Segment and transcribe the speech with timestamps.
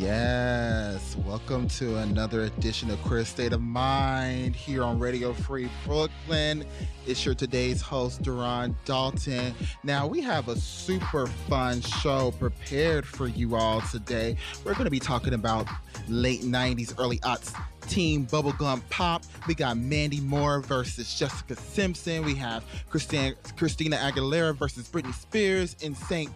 [0.00, 6.64] Yes, welcome to another edition of Queer State of Mind here on Radio Free Brooklyn.
[7.06, 9.54] It's your today's host, Duran Dalton.
[9.84, 14.38] Now, we have a super fun show prepared for you all today.
[14.64, 15.66] We're going to be talking about
[16.08, 17.54] late 90s, early aughts
[17.90, 19.24] teen bubblegum pop.
[19.46, 22.24] We got Mandy Moore versus Jessica Simpson.
[22.24, 25.74] We have Christina, Christina Aguilera versus Britney Spears.
[25.76, 26.30] NSYNC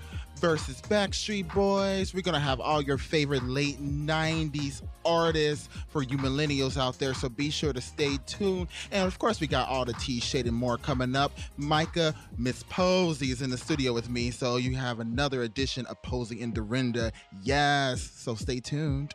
[0.45, 2.12] versus Backstreet Boys.
[2.12, 7.14] We're going to have all your favorite late 90s artists for you millennials out there.
[7.14, 8.68] So be sure to stay tuned.
[8.93, 11.32] And of course, we got all the T shade and more coming up.
[11.57, 14.30] Micah Miss Posey is in the studio with me.
[14.30, 17.11] So you have another edition of Posey and Dorinda.
[17.42, 18.03] Yes.
[18.14, 19.14] So stay tuned.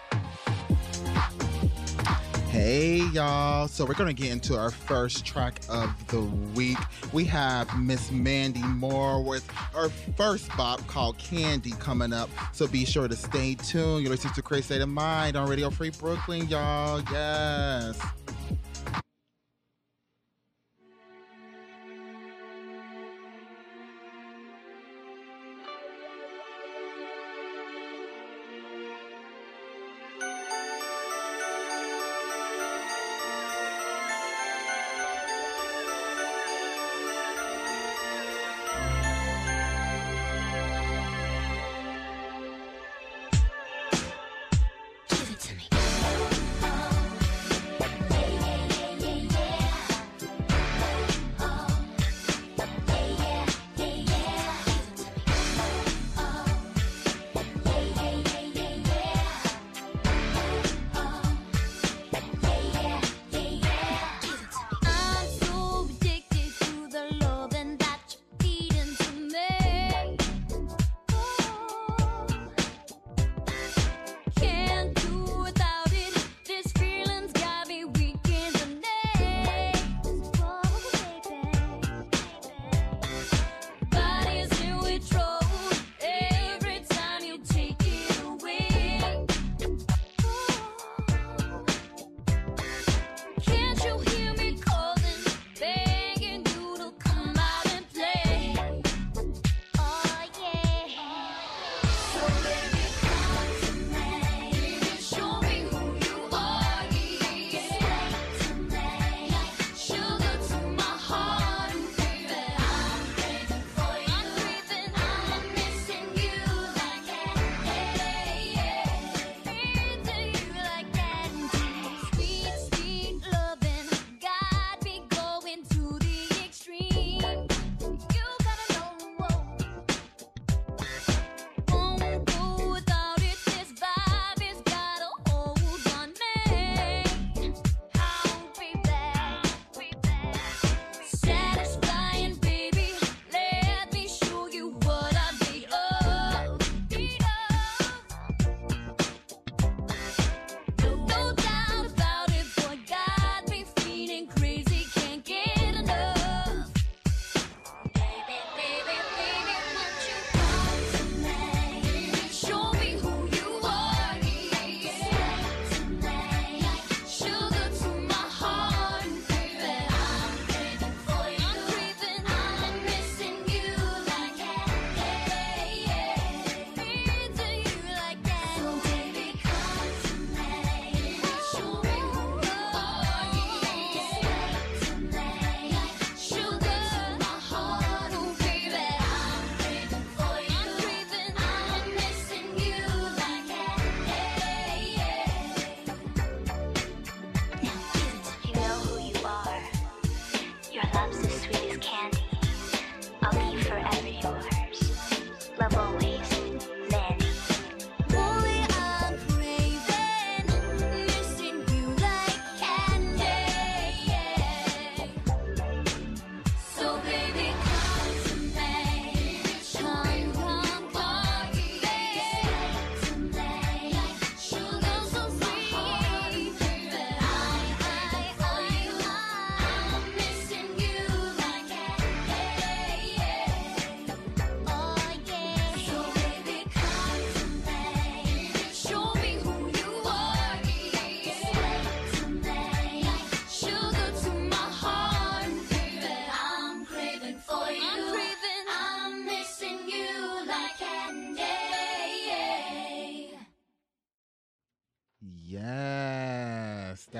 [2.51, 3.69] Hey y'all.
[3.69, 6.19] So we're to get into our first track of the
[6.53, 6.77] week.
[7.13, 12.29] We have Miss Mandy Moore with her first bop called Candy coming up.
[12.51, 14.01] So be sure to stay tuned.
[14.01, 17.01] You're listening to Crazy State of Mind on Radio Free Brooklyn, y'all.
[17.09, 17.97] Yes.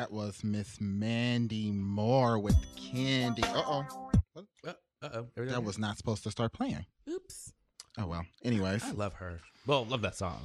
[0.01, 3.44] That was Miss Mandy Moore with Candy.
[3.44, 4.12] Uh oh.
[4.65, 5.27] Uh oh.
[5.38, 6.88] That was not supposed to start playing.
[7.07, 7.53] Oops.
[8.00, 8.25] Oh well.
[8.44, 8.83] Anyways.
[8.83, 9.39] I love her.
[9.68, 10.42] Well, love that song.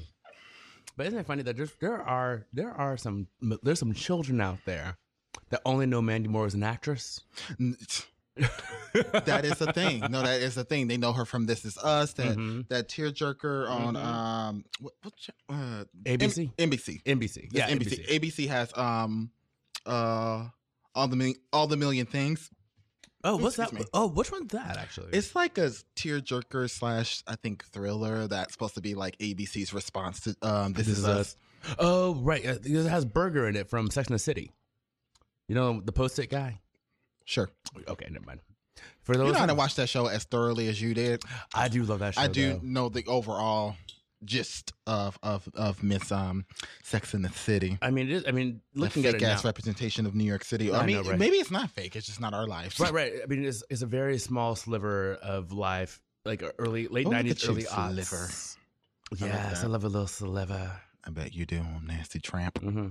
[0.95, 3.29] But isn't it funny that there's, there are there are some
[3.63, 4.99] there's some children out there
[5.49, 7.23] that only know Mandy Moore as an actress?
[8.37, 10.01] that is the thing.
[10.11, 10.87] No, that is the thing.
[10.89, 12.69] They know her from This Is Us, that Mhm.
[12.69, 14.05] that tearjerker on Mhm.
[14.05, 15.15] um what, what
[15.49, 16.51] uh, ABC?
[16.59, 17.03] M- NBC.
[17.05, 17.49] NBC.
[17.53, 18.05] Yeah, NBC.
[18.07, 18.21] NBC.
[18.45, 19.31] ABC has um
[19.87, 20.49] uh
[20.95, 22.51] all the Mil- all the million things.
[23.25, 23.73] Oh, what's that?
[23.73, 23.83] Me.
[23.93, 25.09] Oh, which one's that actually?
[25.13, 30.21] It's like a tearjerker slash I think thriller that's supposed to be like ABC's response
[30.21, 31.37] to um This, Is, Us.
[31.79, 32.47] Oh, right.
[32.47, 34.53] uh, It has Berger in it from Sex and the City.
[35.49, 36.61] You know the post-it guy.
[37.25, 37.49] Sure.
[37.89, 38.41] Okay, never mind.
[39.03, 41.23] For You those, know, I didn't watch that show as thoroughly as you did.
[41.55, 42.21] I do love that show.
[42.21, 42.61] I do though.
[42.63, 43.75] know the overall
[44.25, 46.47] gist of of of Miss um
[46.83, 47.79] Sex in the City.
[47.83, 50.15] I mean, it is, I mean, The looking at fake it ass now, representation of
[50.15, 50.73] New York City.
[50.73, 51.19] I, I mean, know, right.
[51.19, 51.97] maybe it's not fake.
[51.97, 52.79] It's just not our lives.
[52.81, 53.13] right, right.
[53.23, 57.65] I mean, it's, it's a very small sliver of life, like early, late nineties, early
[57.65, 58.05] aughts.
[58.05, 58.29] sliver.
[59.23, 59.69] I Yes, I that.
[59.69, 60.73] love a little sliver.
[61.05, 62.59] I bet you do, nasty tramp.
[62.59, 62.89] hmm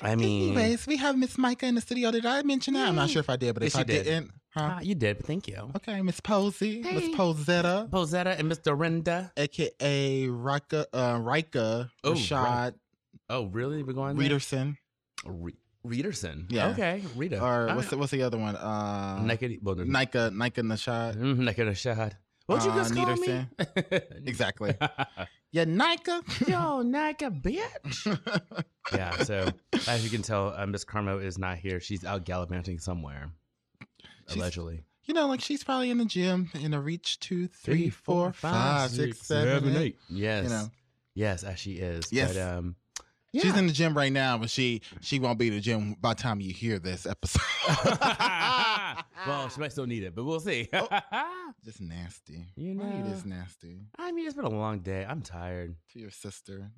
[0.00, 2.10] I mean, Anyways, we have Miss Micah in the studio.
[2.10, 2.88] Did I mention that?
[2.88, 4.04] I'm not sure if I did, but if I did.
[4.04, 4.70] didn't, huh?
[4.76, 5.70] ah, you did, but thank you.
[5.76, 8.76] Okay, Miss Posey, Miss Posetta, Posetta and Mr.
[8.76, 9.30] Renda.
[9.36, 12.74] aka Rika, uh, Rika Oh, Rashad
[13.28, 13.82] Oh, really?
[13.82, 14.28] We're going there?
[14.28, 14.76] Reederson,
[15.24, 16.46] Re- Reederson.
[16.50, 16.68] Yeah.
[16.68, 17.42] Okay, Rita.
[17.42, 18.56] or what's the, what's the other one?
[18.56, 19.58] Uh, Naked.
[19.62, 21.16] Well, there's- Nika Nika Nashad.
[21.16, 22.14] Mm, naked a shot.
[22.46, 23.46] What'd you Uh, just call me?
[24.26, 24.74] Exactly.
[25.52, 26.22] Yeah, Nika.
[26.48, 28.18] Yo, Nika, bitch.
[28.92, 29.10] yeah.
[29.22, 29.48] So
[29.88, 31.80] as you can tell, uh, Miss Carmo is not here.
[31.80, 33.30] She's out gallivanting somewhere.
[34.28, 34.84] She's- allegedly.
[35.04, 38.90] you know, like she's probably in the gym in a reach two, three, four, five,
[38.90, 39.98] six, seven, eight.
[40.08, 40.44] Yes.
[40.44, 40.70] You know.
[41.14, 42.12] Yes, as she is.
[42.12, 42.34] Yes.
[42.34, 42.76] But, um,
[43.34, 46.14] She's in the gym right now, but she she won't be in the gym by
[46.14, 47.42] the time you hear this episode.
[49.26, 50.68] well, she might still need it, but we'll see.
[51.64, 52.46] just nasty.
[52.56, 52.84] You know.
[52.84, 55.04] it is nasty I mean, it's been a long day.
[55.06, 55.74] I'm tired.
[55.92, 56.70] to your sister?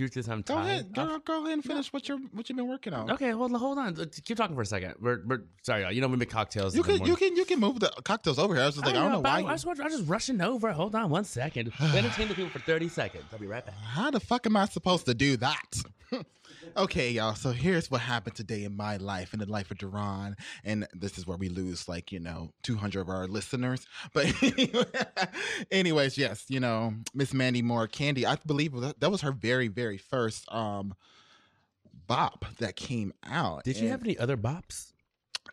[0.00, 0.66] Truth is, I'm Go tired.
[0.66, 3.10] ahead, go, go ahead and finish what you're what you've been working on.
[3.10, 3.94] Okay, well, hold on.
[4.24, 4.94] Keep talking for a second.
[4.98, 5.92] We're, we're sorry, y'all.
[5.92, 6.74] You know we make cocktails.
[6.74, 8.62] You can you can you can move the cocktails over here.
[8.62, 9.36] I was just like, I, don't know but why.
[9.50, 10.72] I, you- just, I'm just rushing over.
[10.72, 11.72] Hold on one second.
[11.80, 13.24] Entertain the people for 30 seconds.
[13.32, 13.74] I'll be right back.
[13.92, 15.82] How the fuck am I supposed to do that?
[16.76, 17.34] okay, y'all.
[17.34, 20.36] So here's what happened today in my life, in the life of Duran.
[20.64, 23.86] And this is where we lose, like, you know, 200 of our listeners.
[24.12, 24.32] But,
[25.70, 29.68] anyways, yes, you know, Miss Mandy Moore Candy, I believe that, that was her very,
[29.68, 30.94] very first um
[32.06, 33.64] bop that came out.
[33.64, 34.92] Did you have any other bops?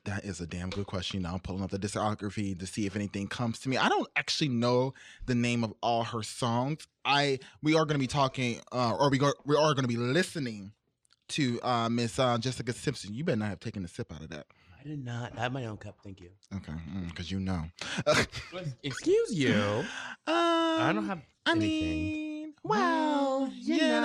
[0.05, 1.21] That is a damn good question.
[1.21, 3.77] Now I'm pulling up the discography to see if anything comes to me.
[3.77, 4.93] I don't actually know
[5.25, 6.87] the name of all her songs.
[7.05, 9.87] I we are going to be talking, uh, or we go, we are going to
[9.87, 10.71] be listening
[11.29, 13.13] to uh, Miss uh, Jessica Simpson.
[13.13, 14.45] You better not have taken a sip out of that.
[14.79, 15.33] I did not.
[15.37, 15.97] I have my own cup.
[16.03, 16.29] Thank you.
[16.55, 16.73] Okay,
[17.07, 17.63] because you know.
[18.83, 19.83] Excuse you.
[20.25, 21.89] I I don't have I anything.
[21.89, 23.99] mean, Well, well, you you know.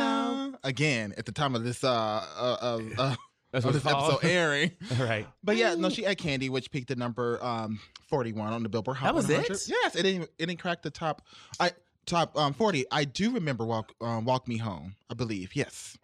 [0.50, 0.58] know.
[0.64, 3.14] Again, at the time of this uh, uh, uh, uh
[3.52, 4.70] That's of what this episode airing.
[4.98, 5.26] All right.
[5.44, 8.96] But yeah, no, she had Candy, which peaked at number um 41 on the Billboard
[8.98, 9.50] Hot That was 100.
[9.52, 9.62] it?
[9.68, 11.22] Yes, it didn't it didn't crack the top
[11.60, 11.72] I
[12.06, 12.86] top um 40.
[12.90, 15.54] I do remember Walk um, Walk Me Home, I believe.
[15.54, 15.96] Yes.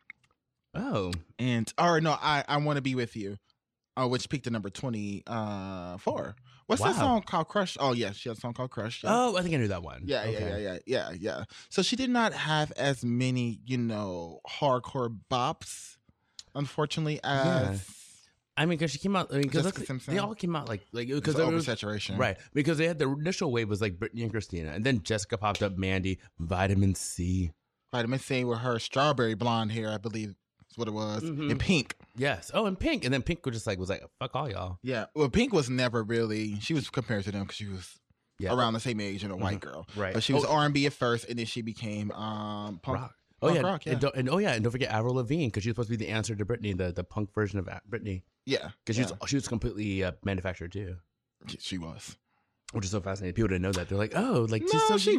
[0.78, 1.12] Oh.
[1.38, 3.36] And or no, I I want to be with you.
[3.96, 6.36] Uh, which peaked at number 24.
[6.66, 7.76] What's that song called Crush?
[7.80, 9.02] Oh, yes, she had a song called Crush.
[9.02, 9.10] yeah.
[9.12, 10.02] Oh, I think I knew that one.
[10.04, 11.44] Yeah, yeah, yeah, yeah, yeah, yeah.
[11.68, 15.96] So she did not have as many, you know, hardcore bops,
[16.54, 17.84] unfortunately, as
[18.56, 19.28] I mean, because she came out.
[19.32, 19.72] I mean, because
[20.06, 22.18] they all came out like like because there was oversaturation.
[22.18, 25.38] right because they had the initial wave was like Britney and Christina, and then Jessica
[25.38, 27.52] popped up, Mandy, Vitamin C.
[27.92, 30.34] Vitamin C with her strawberry blonde hair, I believe
[30.78, 31.50] what it was, Mhm.
[31.50, 31.94] and Pink.
[32.16, 32.50] Yes.
[32.54, 34.78] Oh, and Pink, and then Pink was just like was like fuck all y'all.
[34.82, 36.58] Yeah, well, Pink was never really.
[36.60, 37.98] She was compared to them because she was
[38.38, 38.54] Yeah.
[38.54, 39.86] around the same age and a white girl.
[39.96, 40.14] Right.
[40.14, 40.52] But she was Oh.
[40.52, 42.98] R and B at first, and then she became um punk.
[42.98, 43.14] rock.
[43.40, 43.66] Oh punk yeah.
[43.68, 43.92] rock, yeah.
[43.92, 45.96] And, don't, and oh yeah, and don't forget Avril Lavigne because she was supposed to
[45.98, 49.12] be the answer to Britney, the, the punk version of Britney, Yeah, because she was
[49.28, 50.96] she was completely uh, manufactured too,
[51.58, 52.16] she was.
[52.72, 53.34] Which is so fascinating.
[53.34, 53.88] People didn't know that.
[53.88, 55.16] They're like, oh, like No, so she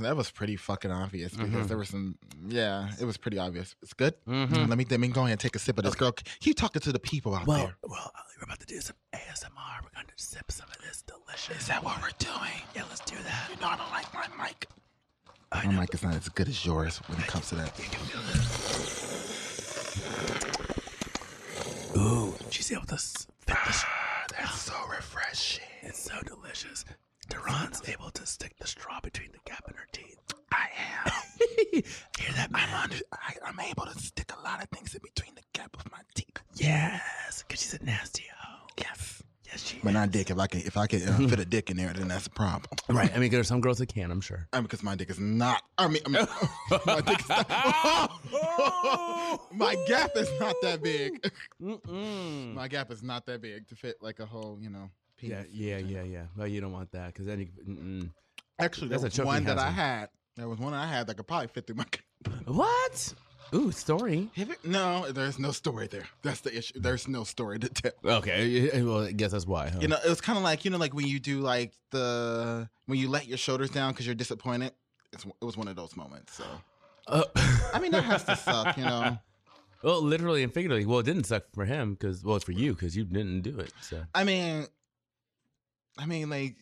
[0.00, 1.68] that was, pretty fucking obvious because Mhm.
[1.68, 2.16] there was some.
[2.46, 3.74] Yeah, it was pretty obvious.
[3.82, 4.14] It's good.
[4.26, 4.68] Mhm.
[4.68, 6.12] Let me let me go ahead and take a sip of this, girl.
[6.40, 7.76] Keep talking to the people out Well, there.
[7.82, 9.80] well, we're about to do some ASMR.
[9.82, 11.62] We're going to sip some of this delicious.
[11.62, 12.62] Is that what we're doing?
[12.76, 13.48] Yeah, let's do that.
[13.50, 14.68] You know I don't like my mic.
[15.52, 15.80] I My know.
[15.80, 17.72] mic is not as good as yours when it comes to that.
[21.96, 23.72] Ooh, she's able to fit the.
[23.72, 23.84] sh-
[24.30, 25.64] That's so refreshing.
[25.86, 26.84] It's so delicious.
[27.28, 30.18] Duran's able to stick the straw between the gap in her teeth.
[30.52, 30.66] I
[31.04, 31.12] am.
[32.18, 32.68] Hear that, man?
[32.68, 35.76] I'm, under, I, I'm able to stick a lot of things in between the gap
[35.78, 36.38] of my teeth.
[36.54, 38.66] Yes, because she's a nasty hoe.
[38.78, 39.22] Yes.
[39.46, 40.30] Yes, she But not dick.
[40.30, 42.30] If I can, if I can uh, fit a dick in there, then that's a
[42.30, 42.70] problem.
[42.88, 43.14] Right.
[43.14, 44.48] I mean, there's some girls that can, I'm sure.
[44.52, 45.62] I mean, because my dick is not.
[45.78, 46.26] I mean, I mean
[46.86, 48.10] my dick is not.
[49.52, 51.30] my gap is not that big.
[51.62, 52.54] Mm-mm.
[52.54, 54.90] My gap is not that big to fit like a whole, you know.
[55.20, 55.52] Yeah, Penis.
[55.52, 56.22] yeah, yeah, yeah.
[56.36, 57.48] No, you don't want that because then you.
[57.68, 58.10] Mm-mm.
[58.58, 60.08] Actually, there That's was a one that I had.
[60.36, 61.86] There was one I had that could probably fit through my.
[62.46, 63.14] What?
[63.54, 64.30] Ooh, story.
[64.64, 66.08] No, there's no story there.
[66.22, 66.80] That's the issue.
[66.80, 67.92] There's no story to tell.
[68.04, 69.68] Okay, well, I guess that's why.
[69.68, 69.78] Huh?
[69.80, 72.68] You know, it was kind of like you know, like when you do like the
[72.86, 74.72] when you let your shoulders down because you're disappointed.
[75.12, 76.34] It's, it was one of those moments.
[76.34, 76.44] So
[77.06, 77.24] Uh,
[77.72, 79.18] I mean, that has to suck, you know.
[79.82, 80.86] well, literally and figuratively.
[80.86, 83.58] Well, it didn't suck for him because well, it's for you because you didn't do
[83.60, 83.72] it.
[83.82, 84.66] So I mean,
[85.98, 86.56] I mean, like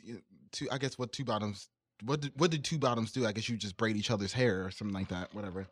[0.53, 0.69] two.
[0.71, 1.69] I guess what two bottoms.
[2.05, 3.27] What did, what did two bottoms do?
[3.27, 5.33] I guess you just braid each other's hair or something like that.
[5.35, 5.67] Whatever.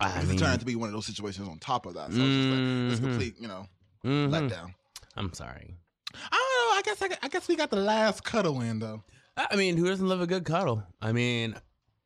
[0.00, 2.12] I mean, it turned out to be one of those situations on top of that.
[2.12, 3.02] So it's just like it's Mhm.
[3.02, 3.66] complete, you know,
[4.04, 4.28] mhm.
[4.30, 4.74] letdown.
[5.16, 5.76] I'm sorry.
[6.12, 6.78] I don't know.
[6.78, 9.02] I guess I, I guess we got the last cuddle in though.
[9.36, 10.82] I mean, who doesn't love a good cuddle?
[11.00, 11.56] I mean,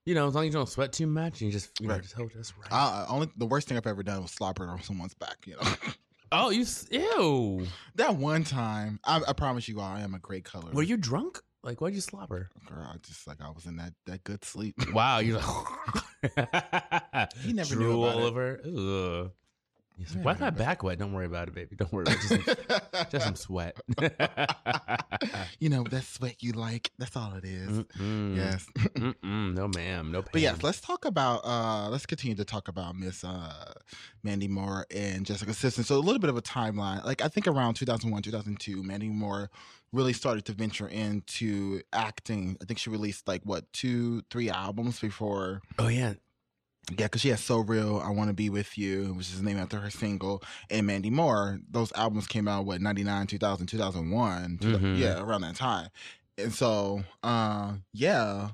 [0.07, 1.95] you know, as long as you don't sweat too much and you just, you know,
[1.95, 2.03] Right.
[2.03, 3.07] just hold just right.
[3.09, 5.47] Only the worst thing I've ever done was slobber on someone's back.
[5.47, 5.63] You know,
[6.33, 7.67] oh, you, ew.
[7.97, 9.01] that one time.
[9.05, 10.71] I, I promise you, I am a great color.
[10.73, 11.41] Were you drunk?
[11.63, 12.51] Like, why'd you slobber?
[12.67, 14.75] Girl, I just like I was in that that good sleep.
[14.93, 15.41] Wow, you're
[16.37, 18.29] like, He never knew about all it.
[18.29, 18.61] over.
[19.25, 19.33] Ugh.
[19.99, 20.99] Like, Yeah, Why is my back wet?
[20.99, 21.77] Don't worry about it, baby.
[21.77, 22.05] Don't worry.
[22.05, 22.21] About it.
[22.21, 23.77] Just, some, just some sweat.
[25.59, 26.91] you know that sweat you like.
[26.99, 27.71] That's all it is.
[27.71, 28.37] Mm-mm.
[28.37, 28.67] Yes.
[28.77, 29.55] Mm-mm.
[29.55, 30.13] No, ma'am.
[30.13, 30.23] No.
[30.23, 30.31] Pain.
[30.33, 33.73] But yes, let's talk about uh let's continue to talk about Miss uh
[34.23, 35.85] Mandy Moore and Jessica Simpson.
[35.85, 37.05] So a little bit of a timeline.
[37.05, 39.51] Like I think around 2001, 2002, Mandy Moore
[39.93, 42.57] really started to venture into acting.
[42.63, 46.15] I think she released like what, two, three albums before Oh yeah.
[46.91, 49.61] Yeah, because she has So Real, I Want to Be With You, which is named
[49.61, 51.59] after her single, and Mandy Moore.
[51.71, 54.59] Those albums came out, what, 99, 2000, 2001.
[54.59, 54.99] two- Mhm.
[54.99, 55.89] Yeah, around that time.
[56.39, 58.51] And so, uh, yeah,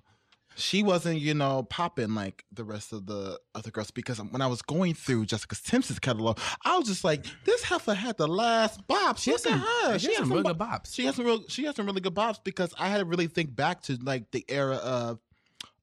[0.57, 4.47] she wasn't, you know, popping like the rest of the other girls because when I
[4.47, 8.87] was going through Jessica Simpson's catalog, I was just like, this heifer had the last
[8.87, 9.19] bop.
[9.19, 9.91] She has Look at some.
[9.93, 9.99] her.
[9.99, 10.95] She has some some real bo- good bops.
[10.95, 13.27] she has some real she has some really good bops because I had to really
[13.27, 15.19] think back to like the era of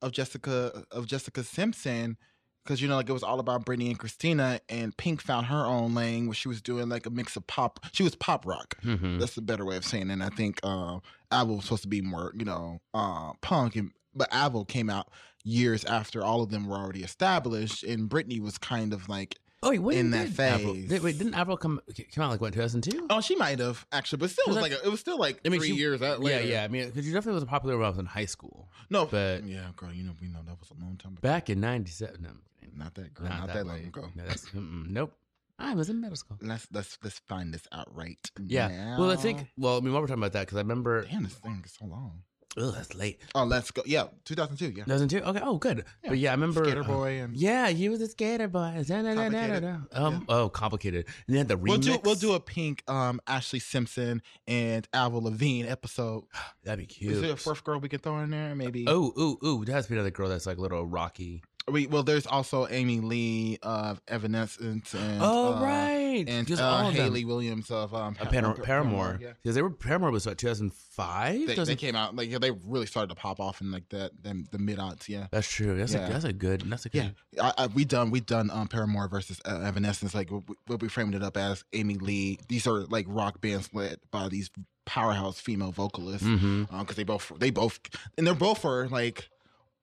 [0.02, 2.18] of Jessica of Jessica Simpson
[2.64, 5.66] because you know like it was all about Britney and Christina and Pink found her
[5.66, 8.76] own lane where she was doing like a mix of pop she was pop rock
[8.84, 9.20] Mhm.
[9.20, 11.00] that's a better way of saying it and I think uh
[11.32, 15.08] Avril was supposed to be more you know uh punk and but Avril came out
[15.44, 19.80] years after all of them were already established and Britney was kind of like Oh,
[19.80, 20.90] wait, in that Avril- phase.
[20.90, 21.80] Wait, wait, didn't Avril come
[22.16, 23.06] come out like what 2002?
[23.12, 25.40] oh she might have actually but still it was like a, it was still like
[25.46, 26.64] I mean, three she- years out yeah, later yeah.
[26.64, 28.70] I mean, because you definitely was popular when I was in high school.
[28.90, 31.20] No, But- yeah, girl, you know we know that was a long time ago.
[31.22, 32.22] Back in '97.
[32.24, 32.40] No, kidding.
[32.76, 34.06] Not that girl, not, that, long ago.
[34.16, 35.14] No, that's, nope.
[35.60, 36.38] I was in middle school.
[36.42, 38.18] Let's let's let's find this out right.
[38.44, 38.98] Yeah.
[38.98, 39.48] Well, I think.
[39.58, 41.06] Well, I mean, while we're talking about that, because I remember.
[41.06, 42.24] Damn, this thing is so long.
[42.58, 43.22] Oh, that's late.
[43.34, 43.82] Oh, let's go.
[43.86, 44.78] Yeah, 2002.
[44.78, 44.84] Yeah.
[44.84, 45.24] 2002.
[45.24, 45.40] Okay.
[45.42, 45.86] Oh, good.
[46.04, 46.10] Yeah.
[46.10, 46.66] But yeah, I remember.
[46.66, 48.84] Skater uh, Boy and yeah, he was a skater boy.
[48.86, 49.78] Da, da, da.
[49.94, 50.26] Um.
[50.28, 51.06] Oh, complicated.
[51.28, 51.68] And then the remix.
[51.70, 56.26] we'll do we'll do a pink um Ashley Simpson and Avril Lavigne episode.
[56.66, 57.14] That'd be cute.
[57.14, 58.54] Is there a fourth girl we could throw in there?
[58.54, 58.84] Maybe.
[58.86, 59.64] Oh, ooh, ooh.
[59.64, 61.44] There has to be another girl that's like a little rocky.
[61.68, 66.26] We, well, there's also Amy Lee of Evanescence and oh, uh, right.
[66.28, 67.04] and Just uh, all of them.
[67.04, 68.26] Hayley Williams of um Pa-
[68.64, 69.20] Paramore.
[69.22, 69.34] Yeah.
[69.42, 71.48] Because they were Paramore was what 2005.
[71.48, 74.12] They, they came out like yeah, they really started to pop off in like the
[74.22, 75.08] the, the mid aughts.
[75.08, 75.28] Yeah.
[75.32, 75.78] That's true.
[75.78, 76.08] That's Yeah.
[76.08, 76.62] a that's a good.
[76.62, 77.16] That's a good.
[77.34, 80.14] Yeah, I, I, we done we done um, Paramore versus uh, Evanescence.
[80.16, 82.40] Like what we, we framed it up as Amy Lee.
[82.48, 84.50] These are like rock bands led by these
[84.86, 86.94] powerhouse female vocalists because Mm-hmm.
[86.96, 87.80] they both they both
[88.18, 89.30] and they're both are like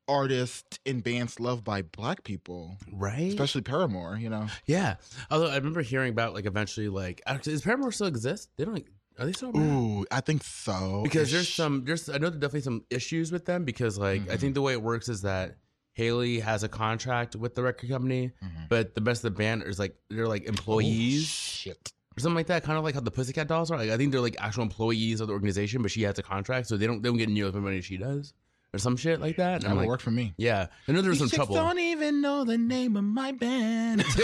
[0.09, 3.29] artists in bands loved by black people, Right.
[3.29, 4.17] especially Paramore.
[4.17, 4.97] You know, Yeah.
[5.31, 8.49] Although I remember hearing about like eventually like actually does Paramore still exist?
[8.57, 8.85] They don't.
[9.19, 10.01] Are they still around?
[10.01, 13.45] ooh, I think so Because there's some there's I know there's definitely some issues with
[13.45, 14.41] them because like I Mhm.
[14.41, 15.57] think the way it works is that
[15.95, 18.69] Hayley has a contract with the record company, Mhm.
[18.69, 21.93] but the rest of the band is like they're like Oh, employees shit.
[22.17, 22.63] or something like that.
[22.63, 23.77] Kind of like how the Pussycat Dolls are.
[23.79, 26.69] Like I think they're like actual employees of the organization, but she has a contract,
[26.69, 28.33] so they don't they don't get nearly as much money as she does,
[28.75, 29.57] or some shit like that.
[29.57, 30.35] And That I'm would like, work for me.
[30.37, 31.55] yeah, I know there was some These trouble.
[31.55, 34.03] don't even know the name of my band.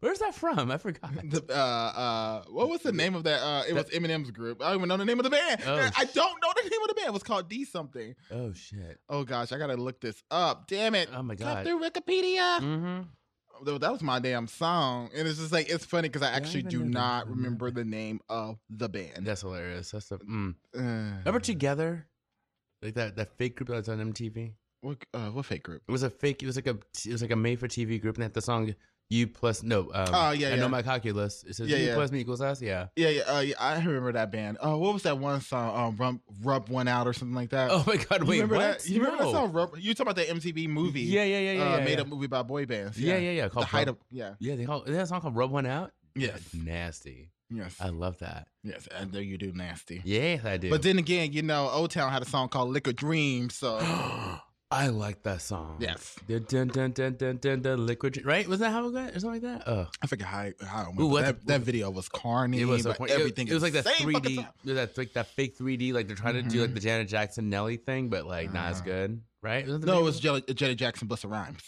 [0.00, 0.70] Where's that from?
[0.70, 1.10] I forgot.
[1.28, 3.42] The, uh, uh, what was the name of that?
[3.42, 4.62] Uh, it was Eminem's group.
[4.62, 5.60] I don't even know the name of the band.
[5.66, 7.08] Oh, I don't know the name of the band.
[7.08, 8.14] It was called D something.
[8.30, 9.00] Oh shit.
[9.08, 10.68] Oh gosh, I gotta look this up.
[10.68, 11.08] Damn it!
[11.12, 11.66] Oh my god.
[11.66, 12.60] through Wikipedia.
[12.60, 13.00] Mm-hmm.
[13.64, 16.84] That was my damn song, and it's just like it's funny because I actually do
[16.84, 19.26] not of remember the name of the band.
[19.26, 19.90] That's hilarious.
[19.90, 20.18] That's the.
[20.18, 20.54] Mm.
[20.76, 22.04] Uh, Remember 2gether?
[22.82, 24.52] Like that that fake group that was on MTV.
[24.82, 24.98] what?
[25.12, 25.82] Uh, what fake group?
[25.88, 26.42] It was a fake.
[26.42, 26.78] It was like a.
[27.04, 28.74] It was like a made for TV group, and they had the song
[29.10, 29.90] U plus no.
[29.94, 31.42] Um, Oh, yeah, I know my calculus.
[31.44, 31.94] It says Yeah, U yeah.
[31.94, 32.60] plus me equals us.
[32.60, 32.88] Yeah.
[32.94, 33.54] Yeah, yeah, uh, yeah.
[33.58, 34.58] I remember that band.
[34.60, 35.88] Oh, what was that one song?
[35.88, 37.70] Um, rub, rub one out or something like that.
[37.72, 38.20] Oh my god!
[38.20, 38.78] you Wait, remember what?
[38.80, 38.88] that?
[38.88, 39.32] You remember No.
[39.32, 39.52] that song?
[39.52, 41.00] Rub, you talking about the MTV movie?
[41.02, 41.62] Yeah, yeah, yeah, yeah.
[41.74, 42.04] uh, yeah, made yeah.
[42.04, 42.98] a movie about boy bands.
[43.00, 43.44] Yeah, yeah, yeah.
[43.44, 44.34] The Called height Rub- of yeah.
[44.40, 44.82] Yeah, they call.
[44.86, 45.92] That song called "Rub One Out"?
[46.14, 46.32] Yes.
[46.32, 47.30] That's nasty.
[47.50, 47.76] Yes.
[47.80, 48.48] I love that.
[48.62, 48.86] yes.
[48.94, 50.02] And there you do nasty.
[50.04, 50.68] Yes, I do.
[50.68, 53.48] But then again, you know, O Town had a song called Liquid Dream.
[53.48, 53.78] So
[54.70, 55.76] I like that song.
[55.80, 58.22] yes, Dun, dun, dun, dun, dun, dun, dun, liquid.
[58.24, 58.46] Right?
[58.46, 59.66] Was that how it went or something like that?
[59.66, 61.00] Oh, I forget how how it went.
[61.00, 62.60] Ooh, what that, the- that video was corny.
[62.60, 63.12] it was so corny.
[63.12, 63.48] It- everything.
[63.48, 64.48] It, was like that the same fucking 3D.
[64.64, 65.94] It was that like that fake 3D.
[65.94, 68.80] Like they're trying to do like the Janet Jackson Nelly thing, but like not as
[68.80, 69.22] Uh, good.
[69.40, 69.66] Right?
[69.66, 71.62] No, it was Jelly, Jetty Jackson, Busta Rhymes.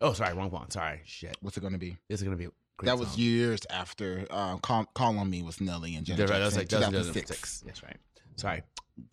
[0.00, 0.70] Oh, sorry, wrong one.
[0.70, 1.36] Sorry, shit.
[1.40, 1.96] What's it going to be?
[2.08, 2.48] Is gonna be
[2.82, 6.38] that was years after um, Call, Call on Me was Nelly and Janet That's right.
[6.38, 6.80] That was Jackson.
[6.80, 7.60] like that was 2006.
[7.60, 7.60] 2006.
[7.66, 7.96] That's right.
[8.36, 8.62] Sorry.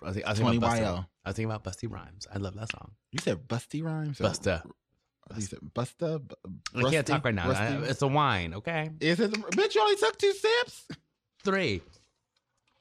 [0.01, 0.82] I was, thinking- I was thinking about Busta.
[0.82, 1.08] YL.
[1.25, 2.27] I was thinking about Busty Rhymes.
[2.34, 2.92] I love that song.
[3.12, 4.20] You said Busty Rhymes?
[4.22, 4.63] or- Busta.
[5.36, 6.20] You said Busta?
[6.27, 6.36] Bu-
[6.75, 7.03] I can't Rusty?
[7.13, 7.50] talk right now.
[7.51, 8.53] I- it's a wine.
[8.56, 8.89] Okay.
[9.00, 9.32] Is it?
[9.32, 10.88] Bitch, you only took two sips?
[11.44, 11.82] Three.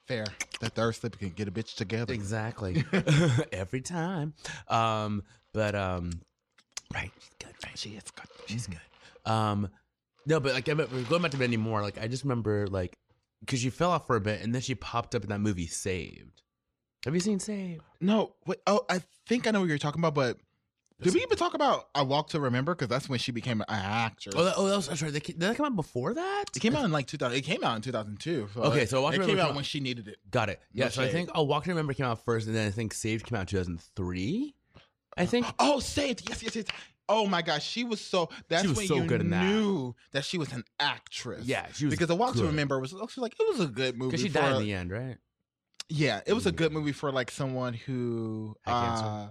[0.06, 0.24] Fair.
[0.60, 2.12] That third sip can get a bitch together.
[2.12, 2.84] Exactly.
[3.52, 4.34] Every time.
[4.68, 5.22] Um,
[5.52, 6.10] but um,
[6.92, 7.10] right.
[7.18, 7.54] She's good.
[7.64, 7.78] Right.
[7.78, 8.26] She is good.
[8.46, 8.80] She's good.
[9.30, 9.68] Um,
[10.26, 12.96] no, but like I remember- going back to Benny Moore, like I just remember like
[13.44, 15.66] because she fell off for a bit and then she popped up in that movie
[15.66, 16.42] Saved.
[17.04, 17.82] Have you seen Saved?
[18.00, 18.58] No, wait.
[18.66, 20.38] Oh, I think I know what you're talking about, but
[21.02, 22.74] did we even talk about A Walk to Remember?
[22.74, 24.34] Because that's when she became an actress.
[24.38, 25.12] Oh, that, oh, that was, that's right.
[25.12, 26.44] They, did that come out before that?
[26.54, 27.36] it came out in like 2000.
[27.36, 28.48] It came out in 2002.
[28.54, 30.18] So Okay, so I Walk it came out when she needed it.
[30.30, 30.60] Got it.
[30.72, 30.84] Yeah.
[30.84, 32.94] No so I think oh, Walk to Remember came out first, and then I think
[32.94, 34.54] Saved came out in 2003.
[35.16, 35.46] I think.
[35.58, 36.28] Oh, saved.
[36.28, 36.64] Yes, yes, yes.
[37.08, 38.28] Oh my gosh, she was so.
[38.48, 39.44] That's was when so you good in that.
[39.44, 41.44] knew that she was an actress.
[41.44, 42.46] Yeah, she was because the Walk to good.
[42.46, 44.10] Remember was actually like it was a good movie.
[44.10, 45.18] Because she for, died in the end, right?
[45.88, 49.04] Yeah, it was a good movie for like someone who Had cancer.
[49.04, 49.30] uh,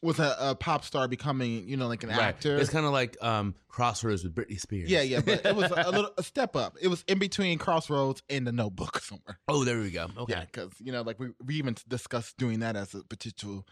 [0.00, 2.20] was a, a pop star becoming, you know, like an right.
[2.20, 2.56] actor.
[2.56, 4.90] It's kind of like um, Crossroads with Britney Spears.
[4.90, 6.76] yeah, yeah, but it was a, a little a step up.
[6.80, 9.40] It was in between Crossroads and The Notebook somewhere.
[9.48, 10.08] oh, there we go.
[10.16, 10.34] Okay.
[10.34, 13.66] Yeah, because you know, like we we even discussed doing that as a potential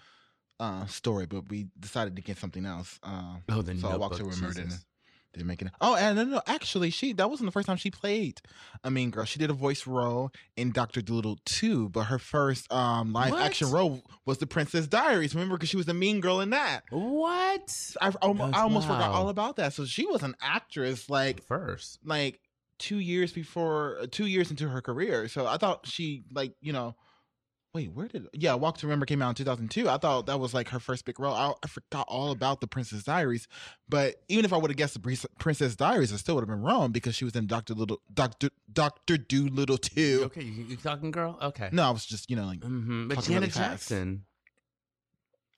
[0.61, 2.99] uh story, but we decided to get something else.
[3.03, 4.85] Uh, Oh, the so I walked to Notebook, remember didn't,
[5.35, 5.69] didn't make it.
[5.83, 8.41] Oh, and no, no, actually, she that wasn't the first time she played
[8.83, 9.25] a mean girl.
[9.25, 13.43] She did a voice role in Doctor Dolittle too, but her first um live What?
[13.43, 15.35] action role was The Princess Diaries.
[15.35, 16.85] Remember, because she was the mean girl in that.
[16.91, 17.95] What?
[18.01, 18.13] I, I,
[18.53, 19.73] I almost forgot all about that.
[19.75, 21.99] So she was an actress, like First.
[22.05, 22.41] like
[22.79, 25.29] two years before, uh, two years into her career.
[25.29, 26.95] So I thought she like you know.
[27.77, 28.55] Wait, where did yeah?
[28.55, 29.87] Walk to Remember came out in 2002.
[29.87, 31.35] I thought that was like her first big role.
[31.35, 33.49] I, I forgot all about the Princess Diaries,
[33.87, 36.63] but even if I would have guessed the Princess Diaries, I still would have been
[36.63, 40.23] wrong because she was in Doctor Little Doctor Doctor Doolittle too.
[40.25, 41.37] Okay, you, you talking girl?
[41.43, 41.69] Okay.
[41.71, 43.09] No, I was just you know like Mm-hmm.
[43.09, 44.25] But Talking really Jackson.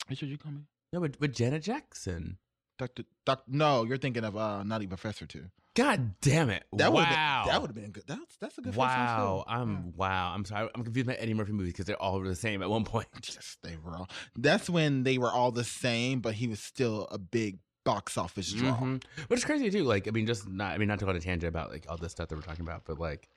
[0.08, 0.62] what should you call me?
[0.92, 2.38] No, but, but Janet Jackson.
[2.78, 3.44] Doctor Doc.
[3.46, 5.44] No, you're thinking of uh Naughty Professor too.
[5.78, 6.64] God damn it!
[6.72, 7.44] That would wow.
[7.46, 8.02] that would have been good.
[8.08, 8.74] That's that's a good.
[8.74, 9.44] Wow.
[9.46, 10.32] I'm wow.
[10.34, 10.68] I'm sorry.
[10.74, 13.06] I'm confused by Eddie Murphy movies because they're all the same at one point.
[13.28, 14.08] Yes, they were all.
[14.36, 18.52] That's when they were all the same, but he was still a big box office
[18.52, 18.76] draw.
[18.76, 19.04] Mhm.
[19.28, 19.84] Which is crazy too.
[19.84, 20.72] Like, I mean, just not.
[20.72, 22.42] I mean, not to go on a tangent about like all this stuff that we're
[22.42, 23.28] talking about, but like,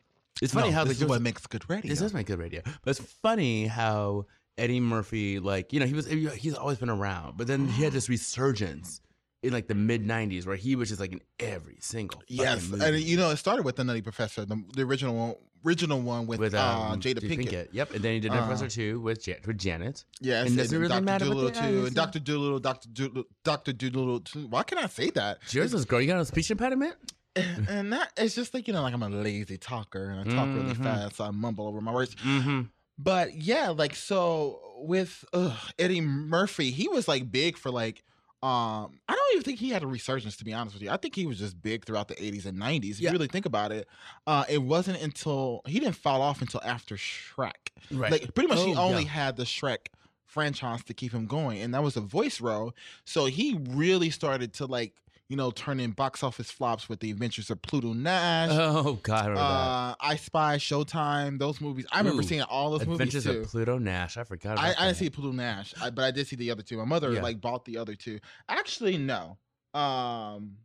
[0.41, 1.89] it's funny No, how this like, is was- what makes good radio.
[1.89, 2.63] This does make good radio.
[2.84, 4.25] But it's funny how
[4.58, 7.93] Eddie Murphy, like, you know, he was he's always been around, but then he had
[7.93, 8.99] this resurgence
[9.43, 12.86] in like the mid '90s where he was just like in every single yes, movie.
[12.86, 16.27] and you know it started with the Nutty Professor, the, the original one, original one
[16.27, 16.60] with, with uh,
[16.91, 17.67] um, Jada Jada Pinkett.
[17.71, 20.06] Yep, and then he did Uh, Professor Two with Jan- with Janet.
[20.19, 21.01] Yes, And does it really Dr.
[21.04, 24.47] matter Doolittle too, and Doctor Doolittle, Doctor Doolittle, Doctor Doolittle too.
[24.47, 25.39] Why can I say that?
[25.54, 26.01] Is girl.
[26.01, 26.95] You got a speech impediment?
[27.36, 30.36] And, and that it's just like you know, like I'm a lazy talker and I
[30.36, 30.84] talk really Mhm.
[30.84, 32.13] fast, so I mumble over my words.
[32.15, 32.63] Mm-hmm.
[32.99, 38.04] But yeah, like so with ugh, Eddie Murphy, he was like big for like
[38.43, 40.89] um I don't even think he had a resurgence to be honest with you.
[40.89, 42.91] I think he was just big throughout the 80s and 90s.
[42.93, 43.10] If Yeah.
[43.10, 43.88] you really think about it.
[44.25, 47.69] Uh it wasn't until he didn't fall off until after Shrek.
[47.91, 48.12] Right.
[48.12, 49.10] Like pretty much he Oh, only yeah.
[49.10, 49.88] had the Shrek
[50.25, 52.73] franchise to keep him going and that was a voice role.
[53.06, 54.93] So he really started to like,
[55.31, 58.49] you know, turning box office flops with the Adventures of Pluto Nash.
[58.51, 61.85] Oh God, I uh, I Spy, Showtime, those movies.
[61.89, 63.39] I remember Ooh, seeing all those movies Adventures too.
[63.43, 64.17] of Pluto Nash.
[64.17, 64.53] I forgot.
[64.53, 66.75] About I, I didn't see Pluto Nash, I, but I did see the other two.
[66.79, 67.21] My mother Yeah.
[67.21, 68.19] like bought the other two.
[68.49, 69.37] Actually, no.
[69.73, 70.57] Um,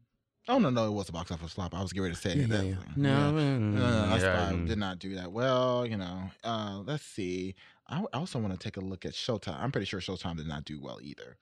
[0.49, 1.73] oh no, no, it was a box office flop.
[1.73, 2.65] I was getting ready to say Yeah, that.
[2.65, 2.77] yeah, yeah.
[2.89, 2.93] Yeah.
[2.97, 4.67] No, No, no, no, yeah, Spy mm.
[4.67, 5.87] did not do that well.
[5.87, 7.55] You know, uh, let's see.
[7.87, 9.63] I I also want to take a look at Showtime.
[9.63, 11.37] I'm pretty sure Showtime did not do well either.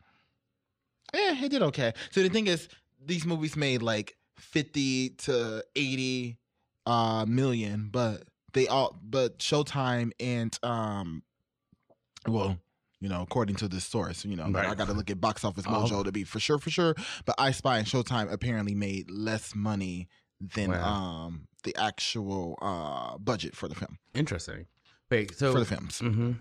[1.15, 1.95] Yeah, it did okay.
[2.11, 2.69] So the thing is,
[3.07, 6.39] these movies made like 50 to 80
[6.87, 11.23] uh million, but they all but Showtime and um
[12.27, 12.59] well,
[13.01, 15.45] you know, according to this source, you know, but I got to look at Box
[15.45, 15.71] Office Oh.
[15.73, 16.95] Mojo to be for sure, for sure.
[17.27, 20.09] But I Spy and Showtime apparently made less money
[20.41, 20.83] than Wow.
[20.85, 24.67] um the actual uh budget for the film Interesting.
[25.11, 25.99] Wait, so for the films.
[26.01, 26.33] hmm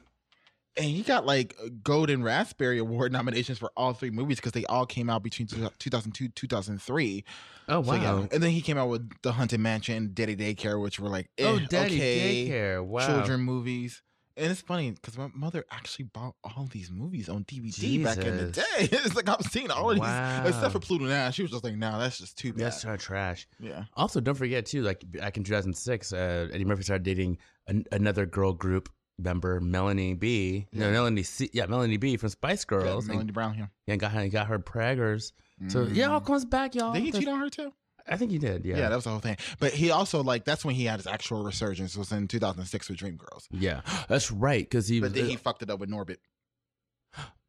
[0.75, 4.85] And he got like Golden Raspberry Award nominations for all three movies because they all
[4.85, 7.23] came out between 2002 2003.
[7.69, 7.83] Oh wow.
[7.85, 8.27] So, yeah.
[8.31, 11.45] And then he came out with The Haunted Mansion, Daddy Daycare, which were like eh,
[11.47, 12.83] oh, Daddy okay Daycare.
[12.85, 13.05] Wow.
[13.05, 14.01] children movies.
[14.35, 18.35] And it's funny because my mother actually bought all these movies on DVD back in
[18.37, 18.63] the day.
[18.79, 20.41] It's like I've seen all of Wow.
[20.43, 21.29] these, except for Pluto Now.
[21.29, 23.47] She was just like, "No, that's just too bad." That's kind of trash.
[23.59, 23.83] yeah.
[23.95, 28.25] Also, don't forget too, like back in 2006, uh, Eddie Murphy started dating an, another
[28.25, 30.67] girl group member, Melanie B.
[30.71, 31.49] No, Melanie C.
[31.53, 32.17] Yeah, Melanie B.
[32.17, 33.69] from Spice yeah Girls, Melanie and, Brown here.
[33.87, 35.31] and got her got her preggers.
[35.67, 35.95] So mm.
[35.95, 36.93] yeah, it all comes back, y'all.
[36.93, 37.71] Did he The- cheat on her too?
[38.07, 38.65] I think he did.
[38.65, 38.77] Yeah.
[38.77, 38.89] Yeah.
[38.89, 39.37] that was the whole thing.
[39.59, 41.95] But he also like that's when he had his actual resurgence.
[41.95, 43.47] Was in 2006 with Dreamgirls.
[43.51, 44.63] Yeah, that's right.
[44.63, 44.99] Because he.
[44.99, 46.17] But then he uh, fucked it up with Norbit.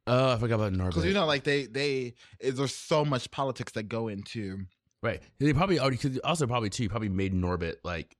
[0.07, 0.89] oh, I forgot about Norbit.
[0.89, 4.65] Because you know, like they they there's so much politics that go into.
[5.03, 5.21] right?
[5.39, 5.97] They probably already.
[5.97, 6.87] Cause also probably too.
[6.87, 8.15] Probably made Norbit like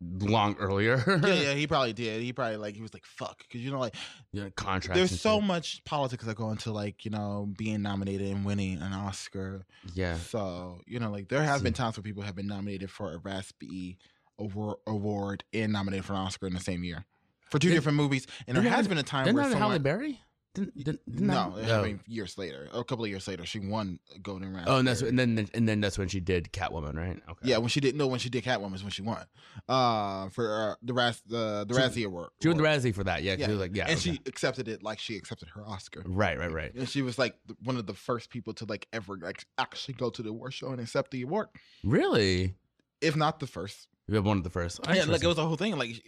[0.00, 1.02] long earlier.
[1.06, 2.22] yeah, yeah, he probably did.
[2.22, 3.94] He probably like he was like fuck because you know like
[4.32, 4.98] yeah, contracts.
[4.98, 5.46] there's so shit.
[5.46, 9.64] much politics that go into like you know being nominated and winning an Oscar.
[9.94, 10.16] Yeah.
[10.16, 13.18] So you know like there have been times where people have been nominated for a
[13.18, 13.98] Raspy
[14.38, 17.04] award, and nominated for an Oscar in the same year
[17.50, 18.26] for two Didn't- different movies.
[18.46, 20.20] And there has been a time where someone, Halle Berry?
[20.54, 21.98] Didn't, didn't, didn't no, that, it oh.
[22.06, 24.74] years later, a couple of years later, she won Golden Raspberry.
[24.76, 27.20] Oh, and that's and then and then that's when she did Catwoman, right?
[27.28, 27.48] Okay.
[27.48, 29.24] yeah, when she did no, when she did Catwoman is when she won,
[29.68, 32.30] uh, for uh, the Raz the the She- Razzie Award.
[32.40, 32.62] She won the.
[32.62, 33.24] Razzie for that.
[33.24, 33.32] Yeah.
[33.34, 33.82] 'cause Yeah, She was like, yeah.
[33.88, 34.00] and okay.
[34.12, 36.04] she accepted it like she accepted her Oscar.
[36.06, 36.72] Right, right, right.
[36.72, 40.08] And she was like one of the first people to like ever like actually go
[40.10, 41.48] to the award show and accept the award,
[41.82, 42.54] Really?
[43.00, 43.88] if not the first.
[44.08, 44.80] We have one of the first.
[44.86, 45.76] Yeah, like it was a whole thing.
[45.78, 46.00] Like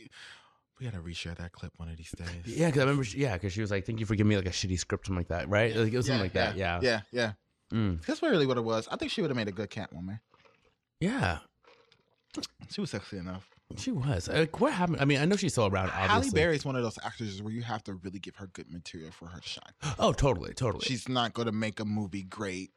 [0.79, 2.29] we gotta reshare that clip one of these days.
[2.45, 3.05] Yeah, because I remember.
[3.05, 5.07] She, yeah, because she was like, "Thank you for giving me like a shitty script,
[5.07, 5.75] something like that." Right?
[5.75, 6.57] Like, it was something like that.
[6.57, 6.81] Yeah.
[6.83, 7.33] yeah, yeah.
[7.73, 8.05] Mm.
[8.05, 8.89] That's really what it was.
[8.91, 10.21] I think she would have made a good Catwoman.
[11.01, 11.39] Yeah.
[12.71, 13.49] She was sexy enough.
[13.77, 14.29] She was.
[14.29, 15.01] Like, what happened?
[15.01, 15.89] I mean, I know she's still around.
[15.89, 16.39] Halle Obviously.
[16.39, 19.11] Berry is one of those actresses where you have to really give her good material
[19.11, 19.73] for her to shine.
[19.99, 20.85] Oh, totally, totally.
[20.85, 22.71] She's not going to make a movie great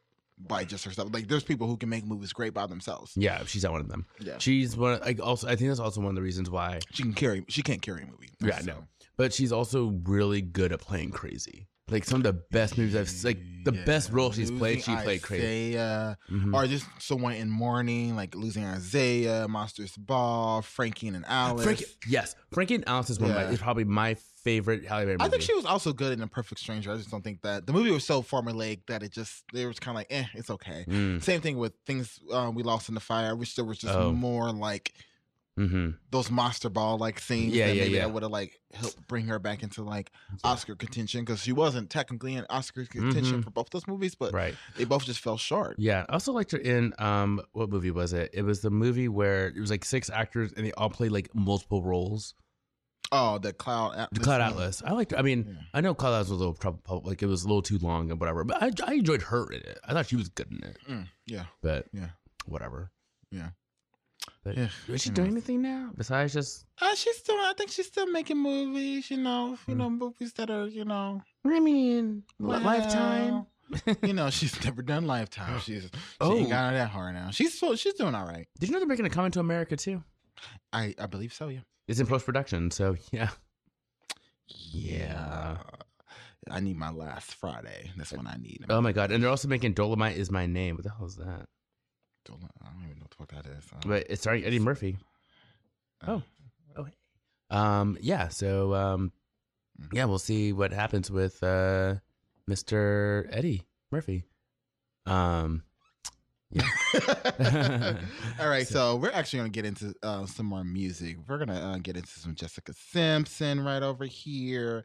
[0.48, 1.12] by just herself.
[1.12, 3.12] Like there's people who can make movies great by themselves.
[3.16, 4.06] yeah, she's not one of them.
[4.20, 4.94] Yeah, She's one.
[4.94, 6.80] Of, like also, I think that's also one of the reasons why.
[6.92, 7.44] she can carry.
[7.48, 8.30] She can't carry a movie.
[8.40, 8.84] Yeah, So- no.
[9.16, 11.66] But she's also really good at playing crazy.
[11.90, 13.84] Like some of the best movies I've like the Yeah.
[13.84, 14.82] best role she's played.
[14.82, 15.44] She Losing played crazy.
[15.76, 16.54] Isaiah, Mhm.
[16.54, 21.64] or just someone in mourning, like losing Isaiah, Monsters Ball, Frankie and Alice.
[21.64, 25.16] Frankie, yes, Frankie and Alice is one of my is probably my favorite Halle Berry
[25.18, 25.24] movie.
[25.26, 26.90] I think she was also good in A Perfect Stranger.
[26.92, 29.78] I just don't think that the movie was so formulaic that it just it was
[29.78, 30.86] kind of like, eh, it's okay.
[30.88, 33.28] Mm, Same thing with things uh, we lost in the fire.
[33.28, 34.12] I wish there was just Oh.
[34.12, 34.94] more like
[35.68, 35.96] mhm.
[36.10, 37.54] those monster ball like scenes.
[37.54, 38.00] Yeah, that yeah, maybe yeah.
[38.06, 40.10] That would have like helped bring her back into like
[40.44, 43.44] Oscar contention because she wasn't technically in Oscar contention Mhm.
[43.44, 44.54] for both those movies, but Right.
[44.76, 45.76] they both just fell short.
[45.78, 46.06] Yeah.
[46.08, 48.30] I also liked her in um what movie was it?
[48.32, 51.34] It was the movie where it was like six actors and they all played like
[51.34, 52.34] multiple roles.
[53.12, 54.08] Oh, the Cloud Atlas.
[54.12, 54.40] The Cloud.
[54.40, 54.82] Atlas.
[54.86, 55.12] I liked.
[55.14, 55.54] I mean, Yeah.
[55.74, 58.08] I know Cloud Atlas was a little trouble, like it was a little too long
[58.12, 58.44] and whatever.
[58.44, 59.78] But I, I enjoyed her in it.
[59.84, 60.76] I thought she was good in it.
[60.88, 62.10] Mm, yeah, But Yeah.
[62.46, 62.92] whatever.
[63.32, 63.50] Yeah.
[64.42, 64.68] But yeah.
[64.88, 66.64] is she doing anything now besides just?
[66.80, 67.36] Uh, she's still.
[67.36, 69.10] I think she's still making movies.
[69.10, 69.78] You know, you Mm.
[69.78, 73.46] know, movies that are you know, I mean, well, Lifetime.
[74.02, 75.60] you know, she's never done Lifetime.
[75.60, 76.36] She's she Oh.
[76.38, 77.30] ain't got that hard now.
[77.30, 78.48] She's so- she's doing all right.
[78.58, 80.02] Did you know they're making a Coming to America too?
[80.72, 81.48] I I believe so.
[81.48, 81.60] Yeah.
[81.86, 83.28] It's in post production, so yeah.
[84.72, 85.58] Yeah.
[86.50, 87.90] I need my last Friday.
[87.96, 88.64] That's when I need.
[88.70, 89.12] Oh my god!
[89.12, 90.76] And they're also making Dolemite is my name.
[90.76, 91.46] What the hell is that?
[92.24, 93.64] Don't- I don't even know what the fuck that is.
[93.86, 94.96] But it's starring Eddie Murphy.
[96.06, 96.20] uh,
[96.76, 96.86] Oh.
[97.56, 97.98] Um.
[98.00, 98.28] Yeah.
[98.28, 98.74] So.
[98.74, 99.12] Um.
[99.80, 99.88] Mhm.
[99.92, 100.04] Yeah.
[100.04, 101.96] We'll see what happens with uh,
[102.48, 103.26] Mr.
[103.32, 104.22] Eddie Murphy.
[105.06, 105.64] Um.
[106.50, 106.68] yeah.
[108.40, 111.16] All right, so we're actually going to get into uh, some more music.
[111.28, 114.84] We're going to uh, get into some Jessica Simpson right over here.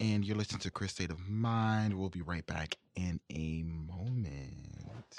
[0.00, 1.92] And you're listening to Chris State of Mind.
[1.98, 5.16] We'll be right back in a moment.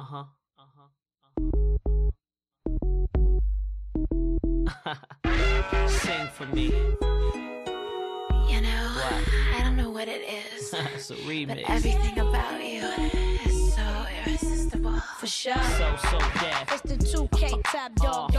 [0.00, 0.24] Uh huh.
[0.58, 0.62] Uh
[4.86, 4.94] huh.
[5.88, 6.72] Sing for me.
[8.48, 9.12] You know, what?
[9.54, 10.72] I don't know what it is.
[10.94, 11.48] it's a remix.
[11.48, 12.86] But everything about you
[13.44, 15.00] is so irresistible.
[15.18, 15.54] For sure.
[15.76, 16.66] So, so dead.
[16.72, 18.29] It's the 2K top dog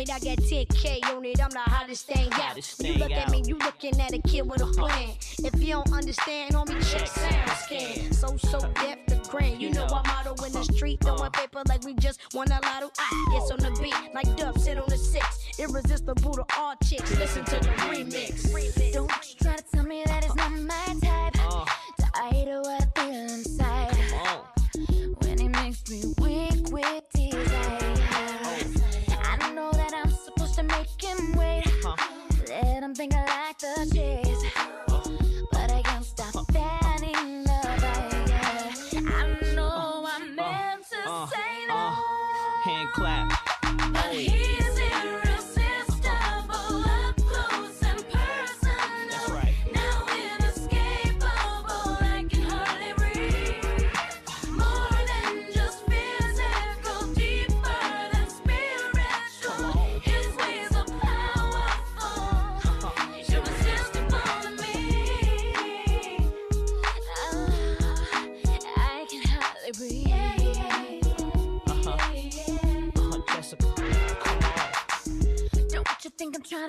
[0.00, 2.56] it, I got 10K on it, I'm the hottest thing out.
[2.78, 5.10] When You look at me, you looking at a kid with a plan.
[5.44, 8.12] If you don't understand, homie, check sound scan.
[8.12, 9.60] So, so deaf to grand.
[9.60, 12.90] You know I motto in the street, throwing paper like we just won a lotto.
[12.98, 15.26] I gets on the beat, like Dub sit on the six.
[15.58, 18.92] Irresistible to all chicks, listen to the remix.
[18.92, 19.10] Don't
[19.42, 21.36] try to tell me that it's not my type.
[22.14, 23.96] I do I feel inside.
[25.22, 27.99] When it makes me weak with desire.
[31.20, 31.62] them wait.
[31.82, 31.96] Huh.
[32.48, 34.29] Let them think I like the shit.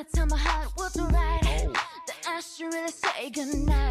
[0.03, 1.65] gotta tell my heart what's right.
[1.67, 1.73] Oh.
[2.07, 3.90] That I should really say goodnight.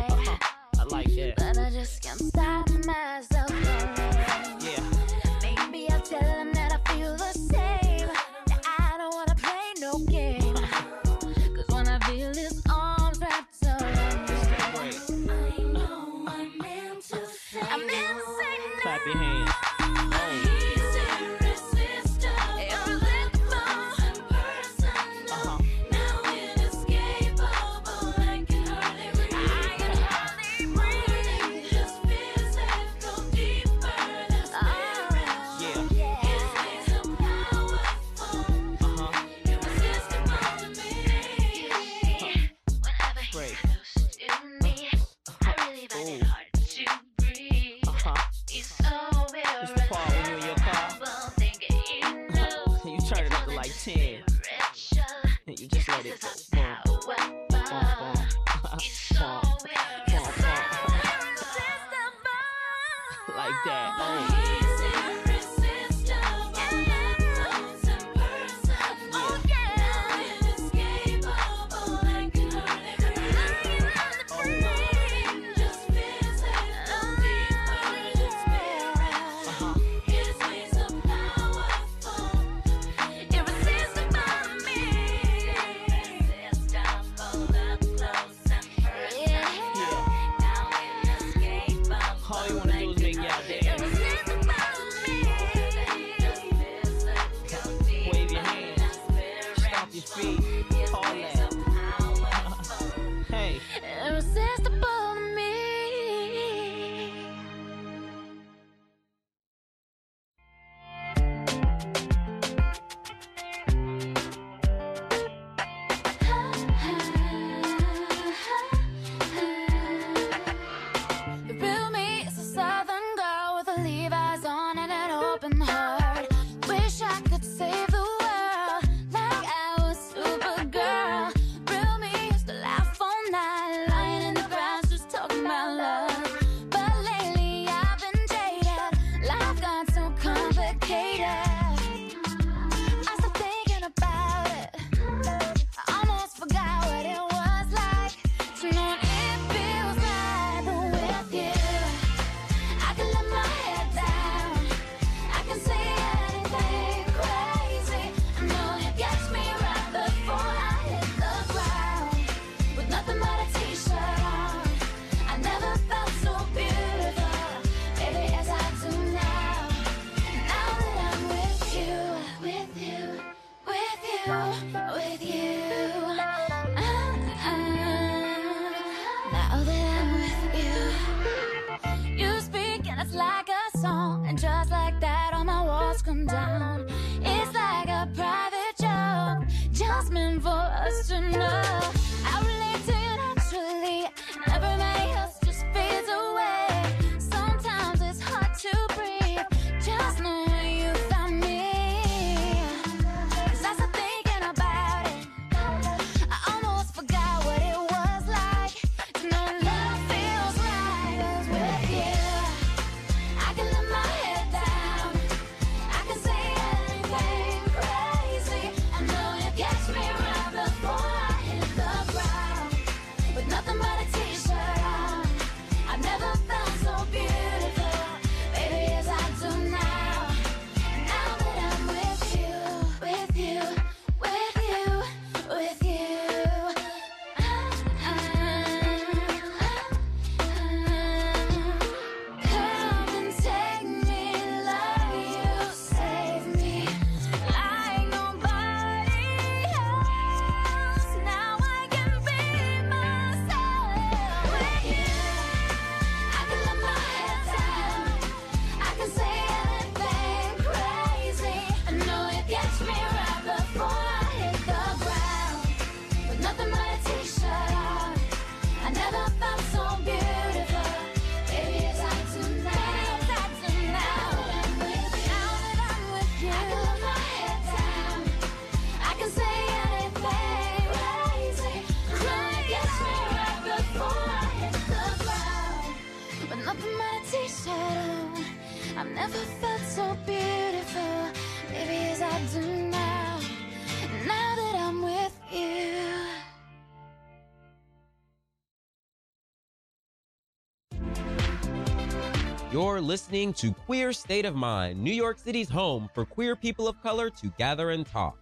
[303.01, 307.03] You're listening to Queer State of Mind, New York City's home for queer people of
[307.03, 308.37] color to gather and talk.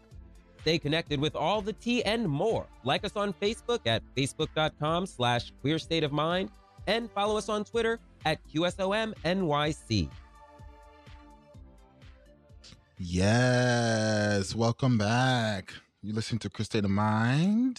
[0.63, 2.67] Stay connected with all the tea and more.
[2.83, 6.51] Like us on Facebook at facebook.com slash queer state of mind
[6.89, 10.11] and follow us on Twitter at QSOMNYC.
[12.99, 15.73] Yes, welcome back.
[16.03, 17.79] You listen to Queer State of Mind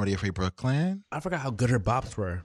[0.00, 1.04] Radio Free Brooklyn.
[1.12, 2.42] I forgot how good her bops were.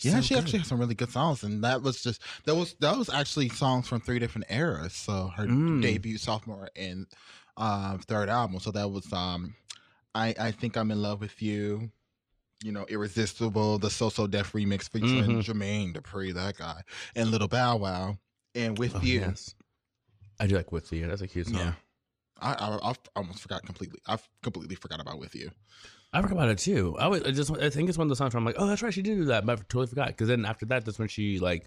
[0.00, 0.42] Yeah, So she good.
[0.42, 3.48] actually has some really good songs, and that was just that was that was actually
[3.48, 4.92] songs from three different eras.
[4.92, 5.80] So her Mm.
[5.82, 7.06] debut, sophomore, and
[7.56, 8.58] um, third album.
[8.60, 9.54] So that was um,
[10.14, 11.90] I I think I'm in love with you.
[12.62, 15.44] You know, irresistible, the So So Def remix featuring Mhm.
[15.44, 16.82] Jermaine Dupri, that guy,
[17.14, 18.18] and Little Bow Wow,
[18.54, 19.20] and with Oh, you.
[19.20, 19.54] yes.
[20.40, 21.06] I do like with you.
[21.06, 21.56] That's a cute song.
[21.58, 21.72] Yeah.
[22.40, 24.00] I, I I almost forgot completely.
[24.06, 25.50] I've completely forgot about with you.
[26.14, 26.96] I forgot about it too.
[26.98, 28.66] I was I just I think it's one of the songs where I'm like, oh,
[28.66, 30.08] that's right, she did do that, but I totally forgot.
[30.08, 31.66] Because then after that, that's when she like,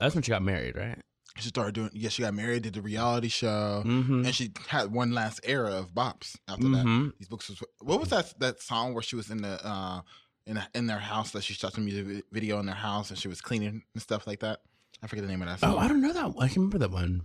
[0.00, 0.98] that's when she got married, right?
[1.36, 1.90] She started doing.
[1.92, 4.24] Yeah, she got married, did the reality show, Mm-hmm.
[4.24, 6.84] and she had one last era of bops after that.
[6.84, 7.12] Mhm.
[7.18, 10.00] These books was what was that that song where she was in the uh
[10.46, 13.28] in in their house that she shot the music video in their house and she
[13.28, 14.60] was cleaning and stuff like that.
[15.00, 15.74] I forget the name of that song.
[15.74, 16.34] Oh, I don't know that.
[16.34, 16.44] one.
[16.44, 17.22] I can remember that one.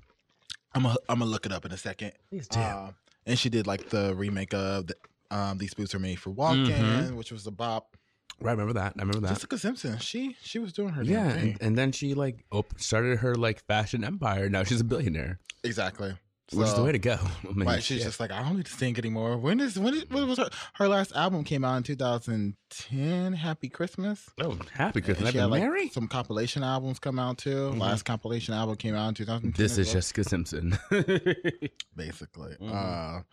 [0.75, 2.11] I'm gonna I'm gonna look it up in a second.
[2.29, 2.59] Please do.
[2.59, 2.91] Uh,
[3.25, 4.95] and she did like the remake of the,
[5.33, 7.15] um these boots are made for walking, Mhm.
[7.15, 7.97] which was a bop.
[8.39, 8.93] right, I remember that.
[8.97, 9.33] I remember that.
[9.35, 11.51] Jessica Simpson, she she was doing her yeah, thing.
[11.53, 14.49] and, and then she like op- started her like fashion empire.
[14.49, 16.11] Now she's a billionaire, exactly.
[16.51, 17.17] which is the way to go.
[17.49, 18.05] I mean, Right, she's shit.
[18.07, 19.37] just like, I don't need to sing anymore.
[19.37, 23.33] When is when, is, when was her her last album came out in 2010?
[23.33, 24.29] Happy Christmas.
[24.41, 25.31] oh happy Christmas.
[25.31, 25.93] she had like married.
[25.93, 27.71] some compilation albums come out too.
[27.73, 27.79] Mhm.
[27.79, 29.53] Last compilation album came out in 2010.
[29.63, 30.77] This is well, Jessica Simpson.
[31.95, 32.55] basically.
[32.61, 32.71] Mhm.
[33.19, 33.23] Uh,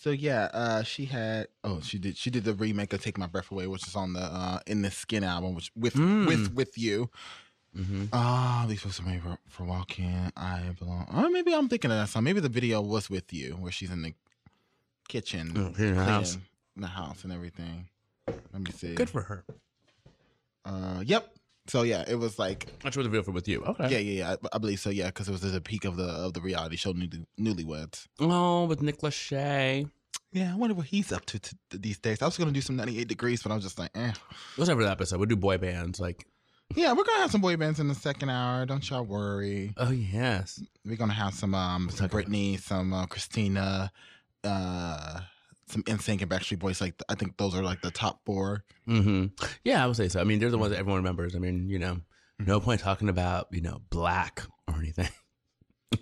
[0.00, 3.26] so yeah, uh, she had oh she did she did the remake of Take My
[3.26, 6.26] Breath Away, which is on the uh In This Skin album, which with Mm.
[6.26, 7.10] with with you.
[7.74, 10.32] hmm Ah, these was made for, for walking.
[10.36, 11.06] I belong.
[11.14, 12.24] Or maybe I'm thinking of that song.
[12.24, 14.14] Maybe the video was with you, where she's in the
[15.08, 16.30] kitchen, Oh, cleaning the house.
[16.32, 16.46] cleaning
[16.76, 17.88] the house and everything.
[18.52, 18.94] Let me see.
[18.94, 19.44] Good for her.
[20.64, 21.34] Uh, yep.
[21.68, 23.62] So yeah, it was like That's what the for with you.
[23.62, 23.90] Okay.
[23.90, 24.36] yeah, yeah, yeah.
[24.52, 24.90] I, I believe so.
[24.90, 28.06] Yeah, because it was at the peak of the of the reality show, Newly, Newlyweds.
[28.20, 29.90] Oh, with Nick Lachey.
[30.32, 32.20] Yeah, I wonder what he's up to, t- these days.
[32.20, 34.12] I was gonna do some 98 degrees, but I was just like, eh.
[34.56, 35.18] What's over that episode?
[35.18, 36.00] We'll do boy bands.
[36.00, 36.26] Like,
[36.74, 38.66] Yeah, we're gonna have some boy bands in the second hour.
[38.66, 39.72] Don't y'all worry.
[39.76, 40.62] oh yes.
[40.84, 42.08] We're gonna have some um some.
[42.08, 43.90] Britney, some uh, Christina,
[44.44, 45.20] uh,
[45.70, 46.80] some NSYNC and Backstreet Boys.
[46.80, 48.64] Like I think those are like the top four.
[48.86, 49.26] hmm
[49.64, 50.20] Yeah, I would say so.
[50.20, 51.34] I mean, they're the ones that everyone remembers.
[51.34, 52.46] I mean, you know, mm-hmm.
[52.46, 55.10] no point talking about you know Blaque or anything.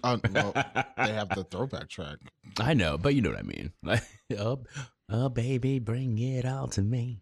[0.03, 2.19] Oh, well, they have the throwback track.
[2.59, 3.73] I know, but you know what I mean.
[3.83, 4.03] Like,
[4.39, 4.65] oh,
[5.09, 7.21] oh, baby, bring it all to me.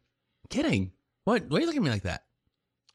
[0.49, 0.93] Kidding.
[1.25, 1.45] What?
[1.49, 2.25] Why are you looking at me like that?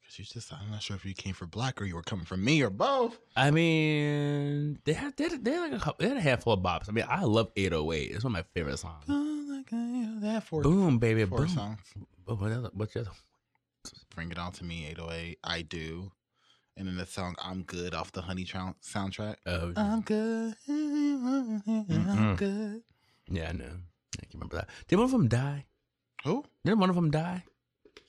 [0.10, 2.26] Cause you just I'm not sure if you came for Blaque or you were coming
[2.26, 3.20] from me or both.
[3.36, 6.54] I mean, they had they had, they had like a couple, they had a handful
[6.54, 6.90] of bops.
[6.90, 8.12] I mean, I love 808.
[8.12, 9.08] It's one of my favorite songs.
[9.08, 9.39] Uh,
[10.24, 11.48] Have four, Boom, baby, four boom.
[11.50, 11.80] songs.
[12.28, 12.70] Oh, what else?
[12.74, 13.12] What's the other?
[14.16, 15.40] Bring it on to me, 808.
[15.44, 16.12] I do.
[16.78, 19.36] And then the song I'm Good off the Honey soundtrack.
[19.46, 20.54] Oh, I'm good.
[20.68, 22.82] I'm good.
[23.30, 23.66] yeah, I know.
[24.22, 24.70] I can remember that.
[24.88, 25.66] Did one of them die?
[26.24, 26.46] Who?
[26.66, 27.44] Did one of them die?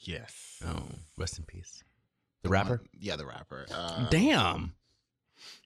[0.00, 0.62] Yes.
[0.66, 0.82] Oh,
[1.18, 1.82] rest in peace.
[2.42, 2.68] The, The rapper.
[2.76, 3.66] one- yeah, the rapper.
[3.72, 4.74] Uh, Damn.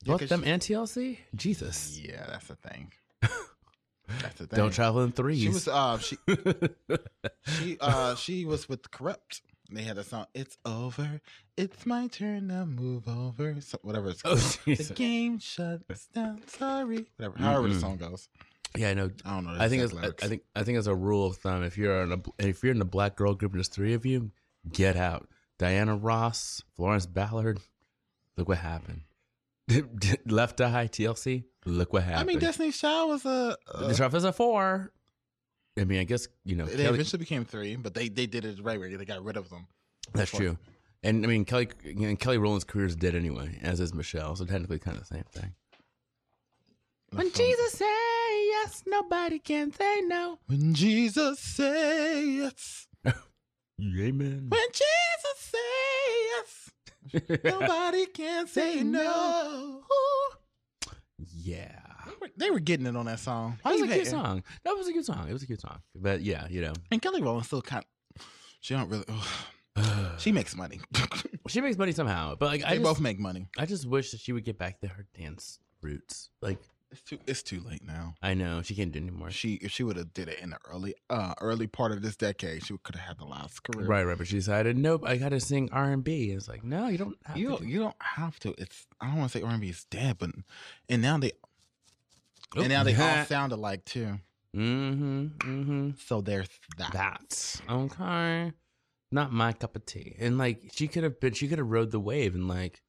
[0.04, 1.18] Both them she- and TLC.
[1.34, 1.98] Jesus.
[1.98, 2.92] Yeah, that's the thing.
[4.36, 4.46] The.
[4.46, 5.40] Don't travel in threes.
[5.40, 6.16] She was uh she
[7.58, 9.40] she uh she was with Kurupt.
[9.72, 10.26] They had a song.
[10.34, 11.20] It's over.
[11.56, 13.56] It's my turn to move over.
[13.60, 14.58] So, whatever it's Oh, called.
[14.66, 14.88] Jesus.
[14.88, 16.42] the game shuts down.
[16.46, 17.06] Sorry.
[17.16, 17.38] Whatever.
[17.38, 17.80] However the Mm-mm.
[17.80, 18.28] song goes.
[18.76, 19.10] yeah, I know.
[19.24, 19.56] I don't know.
[19.58, 20.08] I think it's, I.
[20.22, 22.74] I think I think as a rule of thumb, if you're in a if you're
[22.74, 24.30] in a black girl group and there's three of you,
[24.70, 25.28] get out.
[25.58, 27.58] Diana Ross, Florence Ballard,
[28.36, 29.02] look what happened.
[30.26, 32.20] Left Eye, TLC, look what happened.
[32.20, 33.56] I mean, Destiny's Child was a.
[33.72, 34.92] Uh, the Trump is a four.
[35.78, 38.44] I mean, I guess you know they Kelly, eventually became three, but they they did
[38.44, 39.66] it right where they got rid of them.
[40.12, 40.40] that's four.
[40.40, 40.58] true.
[41.02, 44.36] And I mean, Kelly you know, Kelly Rowland's career is dead anyway, as is Michelle.
[44.36, 45.54] So technically, kind of the same thing.
[47.10, 47.46] When That's all.
[47.46, 50.38] Jesus say yes, nobody can say no.
[50.46, 52.88] When Jesus say yes.
[53.80, 54.46] Amen.
[54.48, 55.58] When Jesus say
[56.32, 56.70] yes.
[57.44, 59.82] Nobody can say no.
[61.18, 61.80] Yeah.
[62.06, 63.58] They were- They were getting it on that song.
[63.64, 64.42] That was a cute song.
[64.64, 65.28] That was a good song.
[65.28, 65.78] It was a good song.
[65.94, 66.72] But yeah, you know.
[66.90, 67.84] And Kelly Rowland still kind.
[68.60, 69.04] She don't really.
[69.08, 69.26] ugh.
[70.18, 70.80] She makes money.
[71.48, 73.48] she makes money somehow, but like I they just, both make money.
[73.58, 76.30] I just wish that she would get back to her dance roots.
[76.40, 76.58] Like
[76.94, 77.18] It's too.
[77.26, 78.14] It's too late now.
[78.22, 79.30] I know she can't do it anymore.
[79.32, 82.14] She if she would have did it in the early uh early part of this
[82.16, 83.86] decade, she could have had the last career.
[83.88, 84.16] Right, right.
[84.16, 86.30] But she decided, nope, I got to sing R and B.
[86.30, 87.16] It's like, no, you don't.
[87.24, 88.54] Have You to don't, you don't have to.
[88.58, 90.30] It's I don't want to say R and B is dead, but
[90.88, 91.32] and now they
[92.56, 92.58] Oop.
[92.58, 94.20] and now they all sound alike too.
[94.56, 95.26] Mm-hmm.
[95.38, 95.90] Mm-hmm.
[96.06, 96.92] So there's that.
[96.92, 98.52] That's okay.
[99.10, 100.14] Not my cup of tea.
[100.20, 102.82] And like she could have been, she could have rode the wave and like,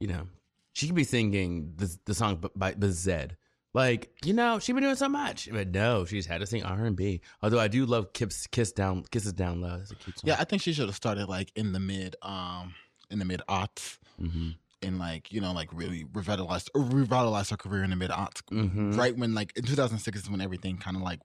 [0.00, 0.26] you know,
[0.72, 3.32] she could be singing the the song by the Zedd.
[3.74, 6.84] Like you know, she's been doing so much, but no, she's had to sing R
[6.84, 7.22] and B.
[7.42, 9.80] Although I do love Kiss, Kiss Down, Kisses Down Low.
[9.90, 10.24] A cute song.
[10.24, 12.74] Yeah, I think she should have started like in the mid um
[13.10, 14.50] in the mid aughts Mm-hmm.
[14.82, 18.42] and like you know like really revitalized revitalized her career in the mid aughts.
[18.52, 18.96] Mhm.
[18.96, 21.20] Right when like in 2006 is when everything kind of like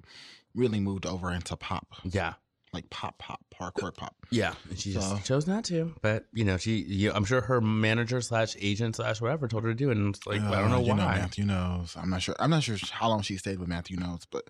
[0.55, 2.33] really moved over into pop, Yeah.
[2.77, 4.15] Like pop pop hardcore pop.
[4.29, 5.95] Yeah, and she So- just chose not to.
[6.03, 9.69] But you know, she, you I'm sure her manager slash agent slash whatever told her
[9.69, 10.95] to do it, and it's like I don't know Uh, you why.
[10.97, 11.97] Know, Matthew Knowles.
[11.97, 12.35] I'm not sure.
[12.39, 14.47] I'm not sure how long she stayed with Matthew Knowles, but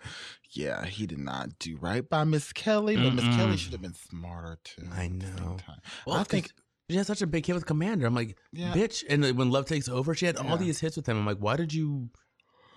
[0.51, 2.97] yeah, he did not do right by Miss Kelly.
[2.97, 3.57] But Miss Kelly Mm-mm.
[3.57, 4.83] should have been smarter too.
[4.91, 5.57] I at the same know.
[5.65, 5.79] time.
[6.05, 6.51] Well, I think
[6.89, 8.05] she had such a big hit with Commander.
[8.07, 8.73] I'm like, Yeah.
[8.73, 9.03] bitch.
[9.09, 10.49] And then when Love Takes Over, she had Yeah.
[10.51, 11.17] all these hits with him.
[11.17, 12.09] I'm like, why did you,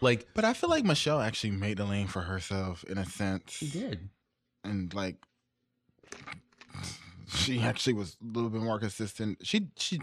[0.01, 0.29] like?
[0.35, 3.51] But I feel like Michelle actually made the lane for herself in a sense.
[3.53, 4.11] She did.
[4.65, 5.17] And like
[7.29, 9.39] she actually was a little bit more consistent.
[9.43, 10.01] She she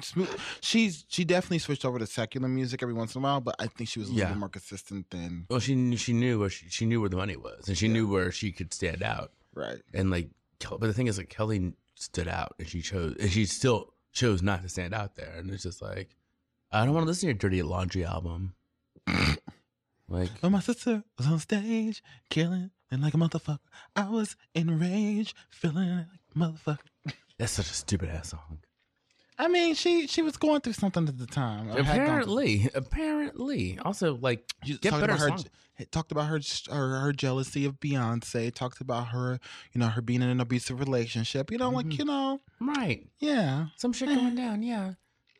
[0.62, 3.68] she's she definitely switched over to secular music every once in a while, but I
[3.68, 4.34] think she was a little Yeah.
[4.34, 7.18] bit more consistent than Well, she knew she knew where she, she knew where the
[7.18, 9.34] money was, and she knew where she could stand out.
[9.54, 9.82] right.
[9.94, 10.30] And like,
[10.70, 14.42] but the thing is, like, Kelly stood out, and she chose, and she still chose
[14.42, 15.34] not to stand out there.
[15.38, 16.16] And it's just like,
[16.72, 18.54] I don't want to listen to your Dirty Laundry album.
[20.10, 23.60] like, When my sister was on stage, killing and like a motherfucker.
[23.96, 26.80] I was enraged, feeling like a motherfucker.
[27.38, 28.60] that's such a stupid ass song.
[29.40, 31.70] I mean, she she was going through something at the time.
[31.70, 33.80] or had gone through- Apparently, apparently.
[33.84, 35.44] Also, like, She get talked better about
[35.78, 36.40] her, talked about her,
[36.72, 38.54] her her jealousy of Beyonce.
[38.54, 39.40] Talked about her,
[39.74, 41.52] you know, her being in an abusive relationship.
[41.52, 42.00] You know, like mm-hmm.
[42.00, 43.08] you know, Right.
[43.20, 43.68] yeah.
[43.76, 44.16] Some shit eh.
[44.16, 44.94] going down, yeah.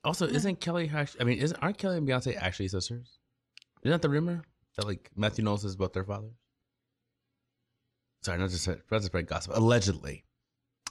[0.04, 0.32] Also, eh.
[0.32, 3.18] isn't Kelly I mean, isn't, aren't Kelly and Beyonce actually sisters?
[3.82, 4.44] Isn't that the rumor?
[4.76, 6.36] That, like, Matthew Knowles is both their fathers?
[8.28, 9.54] Sorry, not just, not to spread gossip.
[9.56, 10.26] Allegedly.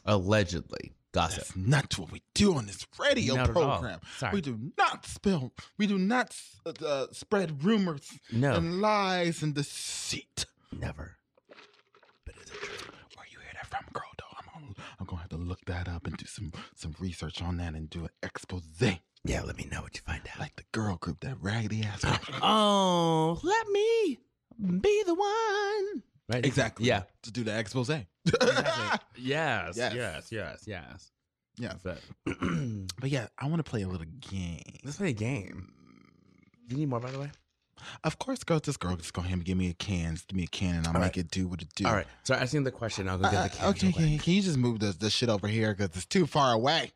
[0.07, 0.95] Allegedly.
[1.13, 1.45] Gossip.
[1.45, 4.01] That's not what we do on this radio Not program.
[4.17, 4.33] Sorry.
[4.37, 5.53] We do not spill.
[5.77, 6.35] We do not
[6.65, 10.47] uh, spread rumors No, and lies and deceit.
[10.73, 11.17] never.
[12.25, 12.87] But is it true?
[13.17, 14.05] Where you hear that from, girl?
[14.17, 17.43] Though I'm gonna, I'm gonna have to look that up and do some some research
[17.43, 18.63] on that and do an expose,
[19.25, 20.41] Yeah, let me know what you find out.
[20.41, 22.03] like the girl group, that raggedy ass.
[22.43, 24.21] oh, let me
[24.81, 26.03] be the one.
[26.29, 26.45] Right?
[26.45, 26.87] exactly.
[26.87, 27.03] Yeah.
[27.23, 27.89] To do the expose.
[27.91, 28.99] Exactly.
[29.17, 29.95] yes, Yes.
[29.95, 31.11] yes, yes, yes,
[31.59, 31.75] yeah.
[31.83, 32.01] But
[33.01, 34.63] But yeah, I want to play a little game.
[34.85, 35.73] let's play a game.
[36.69, 37.31] Do you need more, by the way?
[38.03, 38.59] Of course, girl.
[38.59, 40.17] This girl just go ahead and give me a can.
[40.27, 41.19] Give me a can, and I'll All make right.
[41.19, 41.87] it do what it do.
[41.87, 42.07] All right.
[42.25, 43.69] So asking the question, I'll go get Uh, the uh, can.
[43.69, 46.53] okay, can, can you just move the, the shit over here because it's too far
[46.55, 46.91] away?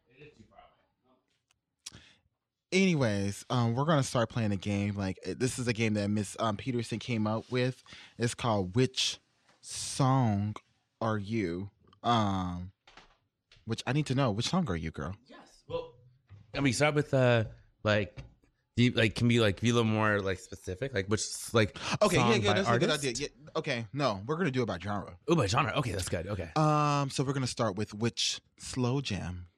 [2.73, 4.95] Anyways, um, we're gonna start playing a game.
[4.97, 7.83] Like uh, this is a game that Miss um, Peterson came up with.
[8.17, 9.19] It's called "Which
[9.61, 10.55] Song
[11.01, 11.71] Are You?"
[12.05, 12.71] Um,
[13.65, 14.31] which I need to know.
[14.31, 15.17] Which song are you, girl?
[15.29, 15.39] Yes.
[15.69, 15.95] Well,
[16.57, 17.45] I mean, start with uh,
[17.83, 18.17] like,
[18.77, 21.77] do you, like, can be like be a little more like specific, like which like
[22.01, 23.13] Okay, yeah, yeah, that's a good idea.
[23.17, 25.17] Yeah, okay, no, we're gonna do it by genre.
[25.27, 25.73] Oh, by genre.
[25.73, 26.29] Okay, that's good.
[26.29, 26.51] Okay.
[26.55, 29.49] Um, so we're gonna start with which slow jam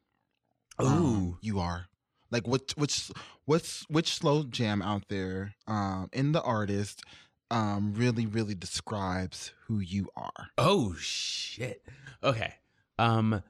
[0.81, 0.87] Ooh.
[0.87, 1.89] um, you are
[2.33, 3.11] like what which
[3.45, 7.03] what's which slow jam out there um in the artist
[7.51, 11.85] um really really describes who you are Oh shit.
[12.25, 12.55] Okay.
[12.99, 13.43] Um.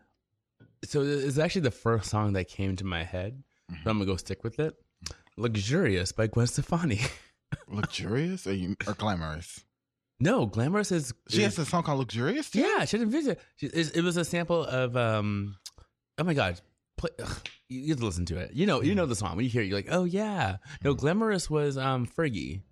[0.84, 3.42] So it's actually the first song that came to my head.
[3.70, 4.74] So I'm gonna go stick with it.
[5.36, 7.00] "Luxurious" by Gwen Stefani.
[7.68, 9.62] luxurious or you or glamorous
[10.20, 12.60] no, "Glamorous" is she is- has a song called luxurious too?
[12.60, 13.40] Yeah, she didn't visit.
[13.56, 15.56] She, it, it was a sample of um.
[16.18, 16.60] Oh my god,
[16.96, 18.52] play, ugh, you, you have to listen to it.
[18.54, 19.36] You know, you know the song.
[19.36, 20.56] When you hear it, you're like, oh yeah.
[20.84, 22.62] No, "Glamorous" was um Fergie.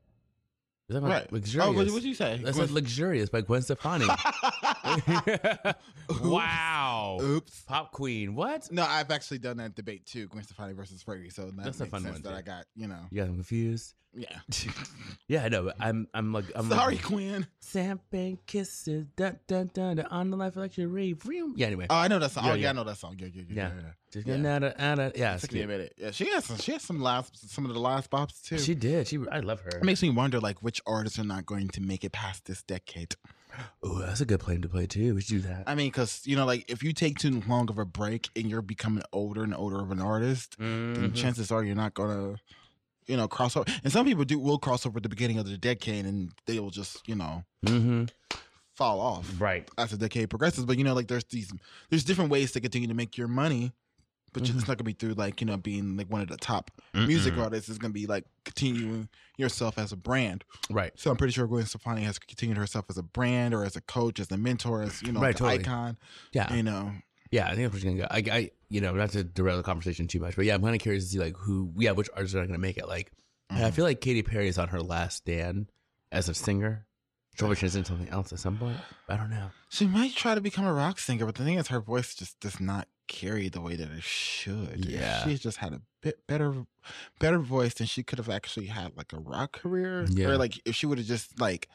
[0.88, 1.68] Is that right Luxurious.
[1.68, 4.06] oh what did you say I said "Luxurious" by Gwen Stefani.
[6.22, 7.18] wow.
[7.22, 8.34] oops Pop Queen.
[8.34, 8.70] What?
[8.72, 11.86] no i've actually done that debate too gwen stefani versus fergie so that That's a
[11.86, 12.36] fun sense one, that too.
[12.36, 13.94] i got you know You got them confused.
[14.14, 14.38] yeah
[15.28, 15.62] Yeah, I know.
[15.62, 20.30] But I'm, I'm like, I'm sorry like, quinn Champagne kisses, dun, dun, dun, dun, on
[20.30, 21.12] the life of luxury.
[21.12, 21.54] Vroom.
[21.56, 21.68] Yeah.
[21.68, 22.70] Anyway, oh i know that song Yeah, oh yeah, yeah.
[22.70, 23.68] i know that song yeah yeah yeah, Yeah.
[23.68, 23.90] yeah, yeah.
[24.10, 24.54] just yeah.
[24.56, 25.34] out of, out of, yeah.
[25.36, 25.94] It took me a minute.
[25.96, 26.56] Yeah, she has some.
[26.56, 28.58] She has some last, some of the last bops too.
[28.58, 29.06] She did.
[29.06, 29.68] She, I love her.
[29.78, 32.62] It makes me wonder, like, which artists are not going to make it past this
[32.64, 33.14] decade.
[33.82, 35.14] Oh, that's a good plane to play too.
[35.14, 35.64] We should do that.
[35.66, 38.46] I mean, because you know, like if you take too long of a break and
[38.46, 41.14] you're becoming older and older of an artist, then Mhm.
[41.14, 42.36] chances are you're not gonna,
[43.06, 43.70] you know, cross over.
[43.82, 46.58] And some people do will cross over at the beginning of the decade, and they
[46.60, 48.10] will just, you know, Mhm.
[48.74, 49.68] fall off Right.
[49.78, 50.64] as the decade progresses.
[50.64, 51.52] But you know, like there's these,
[51.88, 53.72] there's different ways to continue to make your money.
[54.32, 54.58] But Mm-hmm.
[54.58, 57.34] it's not gonna be through like you know being like one of the top music
[57.34, 57.42] Mm-mm.
[57.42, 57.68] artists.
[57.68, 60.44] It's gonna be like continuing yourself as a brand.
[60.70, 60.92] Right.
[60.96, 63.80] So I'm pretty sure Gwen Stefani has continued herself as a brand or as a
[63.80, 65.60] coach, as a mentor, as you know, Right, totally.
[65.60, 65.98] icon.
[66.32, 66.52] Yeah.
[66.54, 66.92] You know,
[67.30, 68.08] Yeah, I think that's where gonna go.
[68.10, 70.74] I, I, you know, not to derail the conversation too much, but yeah, I'm kind
[70.74, 72.86] of curious to see like who, yeah, which artists are gonna make it.
[72.88, 73.12] Like,
[73.52, 73.64] Mm-hmm.
[73.64, 75.72] I feel like Katy Perry is on her last stand
[76.12, 76.86] as a singer.
[77.40, 78.76] Probably she's in something else at some point.
[79.08, 79.50] I don't know.
[79.68, 82.38] she might try to become a rock singer, but the thing is, her voice just
[82.40, 84.84] does not carry the way that it should.
[84.84, 85.24] Yeah.
[85.24, 86.66] she's just had a bit better,
[87.18, 90.06] better voice, than she could have actually had like a rock career.
[90.08, 90.28] Yeah.
[90.28, 91.68] Or like if she would have just like.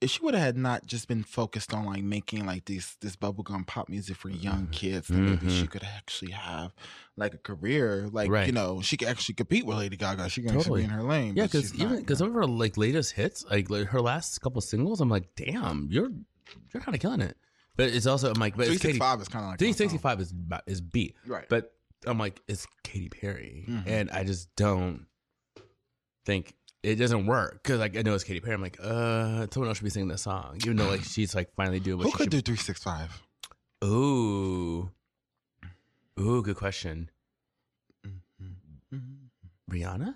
[0.00, 3.16] If she would have had not just been focused on like making like these this
[3.16, 5.70] bubblegum pop music for young kids, then maybe she Mhm.
[5.70, 6.72] could actually have
[7.16, 8.08] like a career.
[8.12, 8.46] Like Right.
[8.46, 10.28] you know, she could actually compete with Lady Gaga.
[10.28, 10.60] She can Totally.
[10.60, 11.34] actually be in her lane.
[11.36, 14.60] Yeah, because even because some of her like latest hits, like, like her last couple
[14.60, 16.10] singles, I'm like, damn, you're
[16.72, 17.36] you're kind of killing it.
[17.76, 18.98] But it's also I'm like, but Three it's six Katy.
[19.00, 20.32] five is kind of like Three sixty five is
[20.68, 21.48] is beat, Right.
[21.48, 21.74] But
[22.06, 23.82] I'm like, it's Katy Perry, Mhm.
[23.86, 25.06] and I just don't
[26.24, 28.54] think it doesn't work because like I know it's Katy Perry.
[28.54, 31.52] I'm like, uh, someone else should be singing this song, even though like she's like
[31.54, 32.44] finally doing what Who she could should.
[32.44, 33.22] do three six five?
[33.84, 34.90] Ooh,
[36.18, 37.10] ooh, good question.
[39.70, 40.14] Rihanna?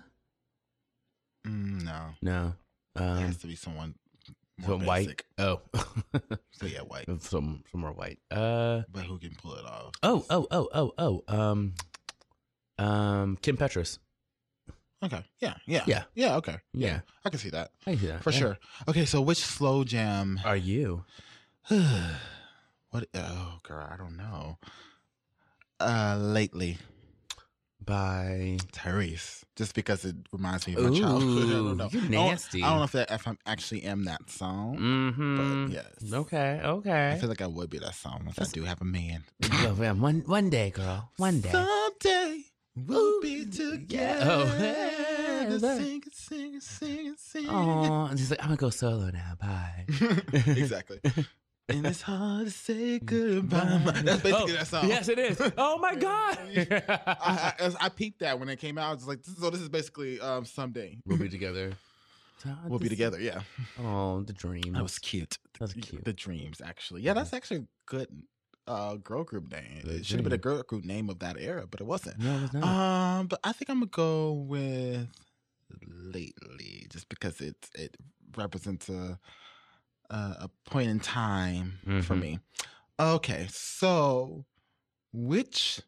[1.47, 2.53] Mm, no, No,
[2.95, 3.93] it um, has to be someone
[4.57, 5.21] more so white.
[5.37, 5.61] Oh,
[6.51, 7.05] So yeah, white.
[7.21, 8.19] some some more white.
[8.31, 8.81] Uh.
[8.91, 9.91] But who can pull it off?
[10.01, 11.23] Oh, oh, oh, oh, oh.
[11.27, 11.73] Um,
[12.79, 13.99] um, Kim Petras.
[15.03, 15.23] Okay.
[15.39, 15.55] Yeah.
[15.65, 15.83] Yeah.
[15.85, 16.03] Yeah.
[16.15, 16.35] Yeah.
[16.37, 16.57] Okay.
[16.73, 18.37] Yeah, I can see that I see that for yeah.
[18.39, 18.57] sure.
[18.87, 19.05] Okay.
[19.05, 20.39] So which slow jam?
[20.45, 21.03] Are you?
[21.67, 23.05] what?
[23.13, 24.57] Oh, girl, I don't know.
[25.79, 26.77] Uh, lately,
[27.83, 29.43] By Tyrese.
[29.55, 31.43] Just because it reminds me of my childhood.
[31.51, 31.89] I Ooh, don't know.
[31.91, 32.63] you I don't- nasty.
[32.63, 34.77] I don't know if that if I actually am that song.
[34.79, 35.67] mm-hmm.
[35.67, 36.13] But yes.
[36.13, 37.11] Okay, Okay.
[37.11, 39.25] I feel like I would be that song if That's- I do have a man.
[39.77, 41.11] Man, one one day, girl.
[41.17, 41.51] One day.
[41.51, 42.32] Someday
[42.75, 44.45] we'll be together.
[44.59, 45.47] yeah.
[45.49, 45.77] Oh, Sing.
[45.77, 47.49] Sing it, sing it, sing it, sing it.
[47.51, 49.33] Oh, and she's like, I'm gonna go solo now.
[49.39, 49.85] Bye.
[50.33, 50.99] exactly.
[51.69, 53.81] and it's hard to say goodbye.
[54.03, 54.87] That's basically Oh, that song.
[54.87, 55.39] Yes, it is.
[55.57, 56.37] Oh my god.
[56.87, 58.91] I, I, I peeped that when it came out.
[58.91, 61.73] I was like, so this is basically um, someday we'll be together.
[62.67, 63.19] we'll be together.
[63.19, 63.41] Yeah,
[63.81, 64.73] Oh, the dream.
[64.73, 65.37] that was cute.
[65.59, 66.05] That's The- cute.
[66.05, 67.01] The dreams, actually.
[67.01, 68.07] Yeah, that's actually good
[68.67, 69.81] uh, girl group name.
[69.85, 72.19] It should have been a girl group name of that era, but it wasn't.
[72.19, 72.63] No, it's not.
[73.19, 75.07] Um, but I think I'm gonna go with
[75.87, 77.97] lately, just because it it
[78.37, 79.19] represents a
[80.09, 82.19] a, a point in time for Mhm.
[82.19, 82.39] me.
[82.99, 84.45] Okay, so
[85.11, 85.81] which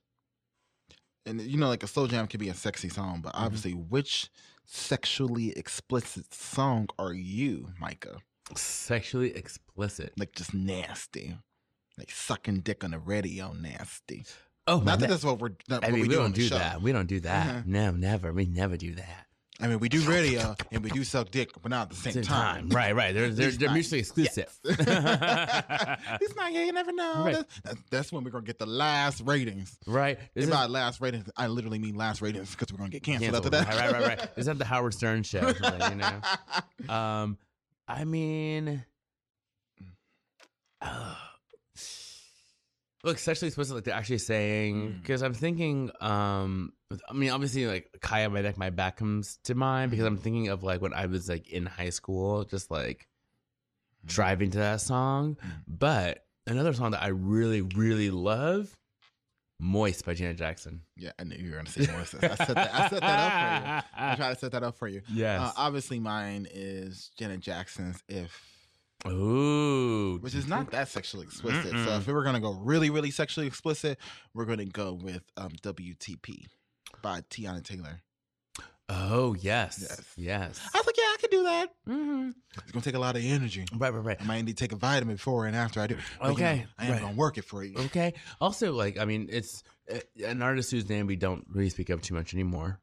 [1.25, 4.29] and you know, like a slow jam can be a sexy song, but obviously, which
[4.65, 8.17] sexually explicit song are you, Micah?
[8.55, 10.13] Sexually explicit.
[10.17, 11.35] Like just nasty,
[11.97, 14.25] like sucking dick on the radio, nasty.
[14.67, 15.51] Oh, Not that that's what we're.
[15.69, 16.81] Not I mean, we, we, do don't do that.
[16.81, 17.47] We don't do that.
[17.47, 17.61] Uh-huh.
[17.65, 18.33] No, never.
[18.33, 19.27] We never do that.
[19.61, 22.13] I mean, we do radio and we do suck dick, but not at the same,
[22.13, 22.69] Same time.
[22.69, 23.13] Right, right.
[23.13, 24.53] They're they're, they're not- mutually exclusive.
[24.65, 24.85] it's
[26.35, 26.51] not.
[26.51, 27.23] Yeah, you never know.
[27.23, 27.45] Right.
[27.63, 29.77] That's, that's, when we're gonna get the last ratings.
[29.87, 30.17] right.
[30.33, 33.03] This And is- by last ratings, I literally mean last ratings because we're gonna get
[33.03, 33.55] canceled, Canceled.
[33.55, 33.77] after that.
[33.79, 34.29] Right, right, right, right.
[34.35, 35.53] Is that the Howard Stern show?
[35.53, 35.95] something, you
[36.87, 36.93] know.
[36.93, 37.37] Um,
[37.87, 38.83] I mean,
[40.81, 41.15] uh,
[43.05, 45.01] look, sexually explicit, like they're actually saying, Mm.
[45.01, 46.73] because I'm thinking, um,
[47.09, 50.49] I mean, obviously, like Khia, my neck, my back comes to mind because I'm thinking
[50.49, 53.07] of like when I was like in high school, just like
[54.05, 55.35] driving to that song.
[55.35, 55.49] Mm.
[55.67, 58.75] But another song that I really, really love,
[59.59, 60.81] "Moist" by Janet Jackson.
[60.97, 62.15] Yeah, I knew you were gonna say Moist.
[62.21, 62.73] I set that.
[62.73, 63.81] I set that up for you.
[64.11, 65.01] I try to set that up for you.
[65.09, 65.41] Yes.
[65.41, 68.54] Uh, obviously, mine is Janet Jackson's "If,"
[69.07, 71.71] Ooh, which is not that sexually explicit.
[71.71, 71.97] So Mm-mm.
[71.99, 73.97] if we were gonna go really, really sexually explicit,
[74.33, 76.47] we're gonna go with um, "WTP"
[77.01, 78.01] by Teyana Taylor.
[78.87, 80.01] Oh yes, Yes.
[80.15, 80.69] yes.
[80.73, 81.69] I was like, yeah, I could do that.
[81.89, 82.29] Mm-hmm.
[82.61, 83.65] It's gonna take a lot of energy.
[83.75, 84.17] Right, right, right.
[84.21, 85.95] I might need to take a vitamin before and after I do.
[85.95, 87.01] But, you know, Okay, I am right.
[87.01, 87.75] gonna work it for you.
[87.85, 88.13] Okay.
[88.39, 92.03] Also, like, I mean, it's uh, an artist whose name we don't really speak of
[92.03, 92.79] too much anymore.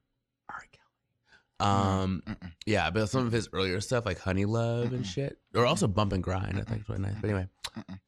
[1.62, 2.02] Kelly.
[2.02, 2.52] Um, Mm-mm.
[2.66, 5.06] yeah, but some of his earlier stuff, like Honey Love and Mm-mm.
[5.06, 7.14] shit, or also Bump and Grind, I think is really nice.
[7.20, 7.48] But anyway,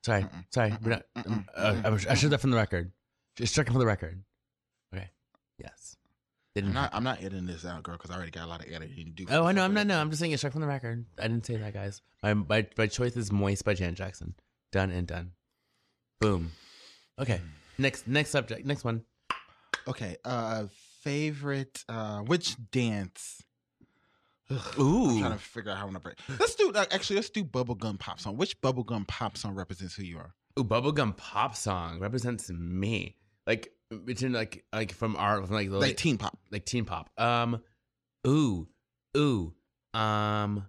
[0.03, 1.03] sorry, sorry, we're not.
[1.17, 1.45] Mm-mm.
[1.55, 2.93] Uh, I, should that from the record.
[3.37, 4.23] Just struck it from the record.
[4.95, 5.11] Okay.
[5.59, 5.97] Yes.
[6.57, 6.77] I'm didn't.
[6.93, 9.11] I'm not editing this out, girl, because I already got a lot of editing to
[9.13, 9.27] do.
[9.29, 9.65] oh, I know.
[9.65, 9.87] I'm not.
[9.89, 11.05] No, I'm just saying it straight from the record.
[11.19, 12.01] I didn't say that, guys.
[12.23, 14.35] My my my choice is "Moist" by Janet Jackson.
[14.71, 15.33] Done and done.
[16.21, 16.53] Boom.
[17.19, 17.41] Okay.
[17.77, 18.65] Next next subject.
[18.67, 19.03] Next one.
[19.89, 20.17] Okay.
[20.25, 20.67] Uh,
[21.03, 21.85] favorite.
[21.89, 23.43] Uh, which dance?
[24.51, 25.11] Ugh, Ooh.
[25.11, 26.17] I'm trying to figure out how I want to break.
[26.39, 27.17] Let's do uh, actually.
[27.17, 28.37] Let's do bubblegum pop song.
[28.37, 30.35] Which bubblegum pop song represents who you are?
[30.59, 33.17] Ooh, bubblegum pop song represents me.
[33.47, 33.73] Like
[34.05, 36.39] between like like from our from like the Like teen pop.
[36.51, 37.09] like teen pop.
[37.19, 37.63] Um,
[38.27, 38.69] ooh,
[39.17, 39.53] ooh.
[39.95, 40.67] Um,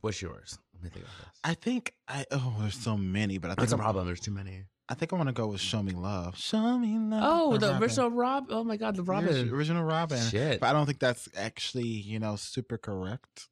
[0.00, 0.58] what's yours?
[0.74, 1.40] Let me think about this.
[1.44, 2.24] I think I.
[2.30, 4.06] Oh, there's so many, but I think That's a I'm- problem.
[4.06, 4.64] There's too many.
[4.88, 7.22] I think I want to go with "Show Me Love." Show me love.
[7.24, 7.82] Oh, the Robyn.
[7.82, 8.46] original Rob.
[8.50, 9.50] Oh my God, the The Robyn.
[9.50, 10.22] original Robyn.
[10.30, 10.60] Shit.
[10.60, 13.48] But I don't think that's actually, you know, super correct.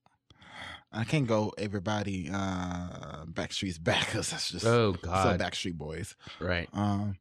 [0.92, 5.40] I can't go everybody uh Backstreet's back because that's just Oh so God.
[5.40, 6.14] Backstreet Boys.
[6.40, 6.68] Right.
[6.72, 7.16] Um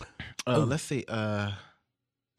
[0.00, 0.04] uh,
[0.46, 0.60] Oh.
[0.60, 1.04] let's see.
[1.06, 1.50] Uh,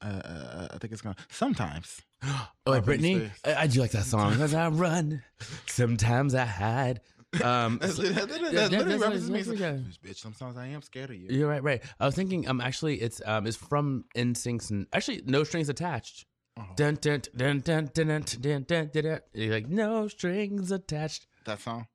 [0.02, 2.02] uh, uh I think it's gonna sometimes.
[2.68, 3.32] Oh, Britney Brittany.
[3.44, 4.40] I, I do like that song.
[4.40, 5.24] As I run,
[5.68, 7.02] sometimes I hide.
[7.44, 9.42] Um, That's, so- li- that, that, Yeah, literally that's- represents me.
[9.56, 9.60] that's-
[10.04, 10.10] yeah.
[10.12, 11.28] Bitch, sometimes I am scared of you.
[11.30, 11.82] You're right, right.
[12.00, 16.26] I was thinking, um, actually, it's um, it's from NSYNC and actually, no strings attached.
[16.60, 19.04] Oh, Dun dun dun dun dun dun dun dun dun.
[19.04, 19.20] dun.
[19.34, 21.26] You're like no strings attached.
[21.46, 21.88] that song.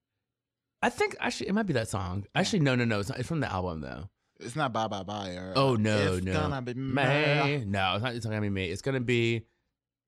[0.81, 2.25] I think actually it might be that song.
[2.35, 3.01] Actually, no, no, no.
[3.01, 3.19] It's not.
[3.19, 4.09] It's from the album though.
[4.41, 5.31] It's not bye bye bye.
[5.33, 6.33] Or, Oh no, it's no.
[6.33, 7.63] Gonna be May.
[7.67, 8.15] No, it's not.
[8.15, 8.71] It's not gonna be me.
[8.71, 9.45] It's gonna be.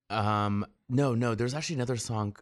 [0.09, 0.65] Um.
[0.89, 1.35] No, no.
[1.35, 2.35] There's actually another song.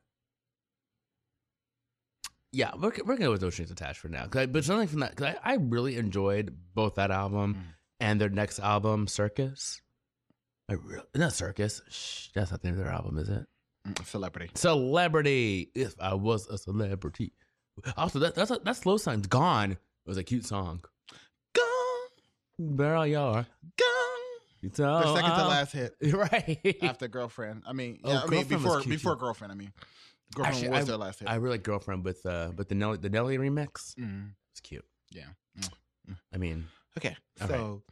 [2.57, 4.29] Yeah, we're we're gonna go with those strings attached for now.
[4.33, 7.61] I- but something from that because I, I really enjoyed both that album Mm.
[8.01, 9.83] and their next album, Circus.
[10.71, 11.83] I really not Circus.
[11.91, 13.45] Shh, that's not the name of their album, is it?
[13.87, 14.51] Mm, Celebrity.
[14.55, 15.71] Celebrity.
[15.75, 17.35] If I was a celebrity.
[17.97, 19.73] Also, that that's that slow song's gone.
[19.73, 20.83] It was a cute song.
[21.55, 23.47] Gone, Where all y'all are.
[23.77, 23.93] gone.
[24.63, 25.95] It's The all second to last hit.
[26.15, 26.77] Right.
[26.83, 29.53] after girlfriend, I mean, Oh, yeah, I mean before before girlfriend.
[29.53, 29.73] I mean,
[30.35, 31.29] girlfriend Actually, was I- their last hit.
[31.29, 33.95] I really like girlfriend with uh with the Nelly the Nelly remix.
[33.97, 34.85] Mm, It's cute.
[35.11, 35.25] yeah.
[35.59, 36.17] Mm.
[36.33, 36.67] I mean,
[36.99, 37.17] Okay,
[37.49, 37.83] so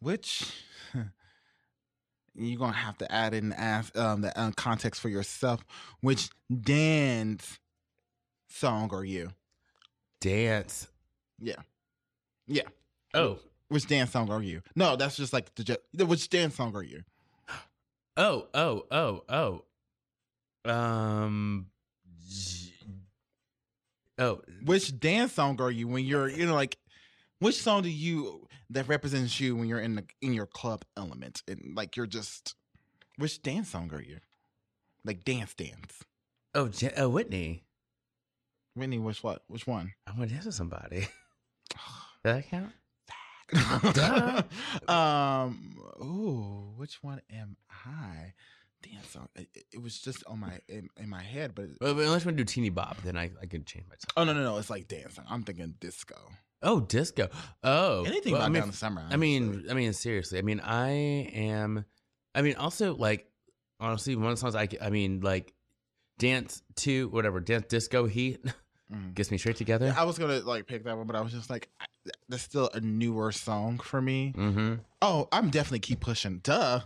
[0.00, 0.50] which
[2.34, 5.64] you're gonna have to add in ask um the um, context for yourself.
[6.00, 6.28] Which
[6.62, 7.58] dance
[8.48, 9.30] song are you?
[10.20, 10.86] dance.
[11.40, 11.56] Yeah,
[12.46, 12.68] yeah.
[13.14, 14.62] Oh, Which dance song are you?
[14.76, 17.02] No, that's just like the which dance song are you?
[18.16, 19.22] oh, oh, oh,
[20.64, 20.70] oh.
[20.70, 21.66] Um.
[24.18, 26.76] Oh, Which dance song are you when you're you know like
[27.40, 31.42] which song do you that represents you when you're in the in your club element
[31.48, 32.54] and like you're just
[33.16, 34.18] which dance song are you?
[35.04, 36.04] Like dance dance.
[36.54, 37.64] oh, J- oh, Whitney.
[38.74, 39.42] Whitney, which what?
[39.48, 39.92] Which one?
[40.06, 41.00] I want to dance with somebody.
[42.24, 42.72] Does that count?
[44.88, 45.74] um.
[46.00, 48.32] Ooh, which one am I?
[48.82, 49.28] Dance song.
[49.36, 52.32] It, it- was just on my in, in my head, but Well, but unless we
[52.32, 54.10] do teeny bop, then I I can change my song.
[54.16, 55.24] oh no no no, it's like dance song.
[55.28, 56.16] I'm thinking disco.
[56.64, 57.28] Oh, disco.
[57.64, 59.04] Oh, Anything well, about I mean, Donna Summer.
[59.10, 60.38] I mean, I mean, seriously.
[60.38, 60.90] I mean, I
[61.34, 61.84] am.
[62.36, 63.26] I mean, also like
[63.80, 65.54] honestly, one of the songs I I mean, like
[66.18, 68.44] dance to whatever dance disco heat
[68.92, 69.14] Mhm.
[69.14, 69.94] gets me straight together.
[69.96, 71.86] I was gonna like pick that one, but I was just like, I-
[72.28, 74.34] that's still a newer song for me.
[74.36, 74.74] Mm-hmm.
[75.00, 76.40] Oh, I'm definitely keep pushing.
[76.42, 76.80] Duh.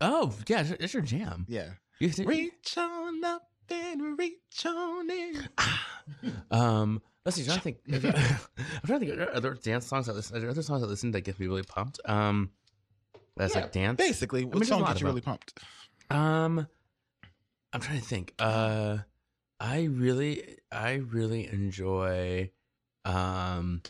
[0.00, 1.46] Oh yeah, it's- your jam.
[1.48, 1.70] Yeah.
[2.00, 5.48] You Reach on up and reach on in.
[6.52, 7.42] um, let's see.
[7.50, 8.04] I'm trying to think.
[8.04, 9.12] I'm trying to think.
[9.12, 10.36] Are there other dance songs I listen?
[10.36, 11.98] Are there other songs I listen that get me really pumped?
[12.04, 12.50] Um,
[13.36, 13.96] that's Yeah, like dance.
[13.98, 15.58] Basically, what there's a song gets you really pumped?
[16.10, 16.68] Um,
[17.72, 18.32] I'm trying to think.
[18.38, 18.98] Uh,
[19.58, 22.52] I really, I really enjoy.
[23.04, 23.82] Um,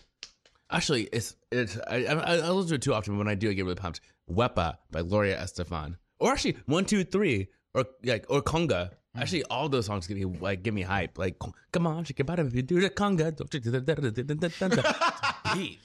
[0.70, 3.14] actually, it's it's I I, I listen to it too often.
[3.14, 4.00] But when I do, I get really pumped.
[4.30, 8.68] Wepa by Gloria Estefan, or actually one two three, or like or Conga.
[8.68, 9.22] Mm-hmm.
[9.22, 11.18] Actually, all those songs give me like give me hype.
[11.18, 11.36] Like,
[11.72, 13.34] come on, shake your bottom if you do the conga.
[15.54, 15.78] You Beat.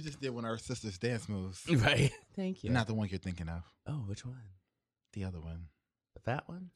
[0.00, 1.64] Just did one of our sisters' dance moves.
[1.68, 2.12] right.
[2.36, 2.70] Thank you.
[2.70, 3.62] Not the one you're thinking of.
[3.88, 4.36] oh, which one?
[5.12, 5.66] The other one.
[6.14, 6.70] The fat one?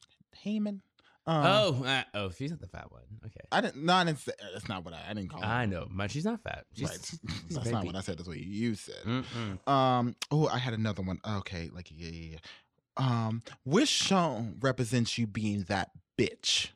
[0.45, 0.81] Heyman.
[1.27, 3.01] Um, oh, uh, oh, she's not the fat one.
[3.25, 3.41] Okay.
[3.51, 3.83] I didn't.
[3.83, 4.33] No, I didn't say.
[4.53, 5.01] That's not what I.
[5.09, 5.43] I didn't call.
[5.43, 5.67] I her.
[5.67, 6.65] know, but she's not fat.
[6.73, 7.33] She's, right.
[7.49, 8.19] That's not what I said.
[8.19, 9.03] That's what you said.
[9.05, 9.67] Mm-mm.
[9.67, 10.15] Um.
[10.29, 11.19] Oh, I had another one.
[11.27, 11.69] Okay.
[11.73, 12.37] Like yeah, yeah, yeah.
[12.97, 13.41] Um.
[13.63, 16.69] Which song represents you being that bitch?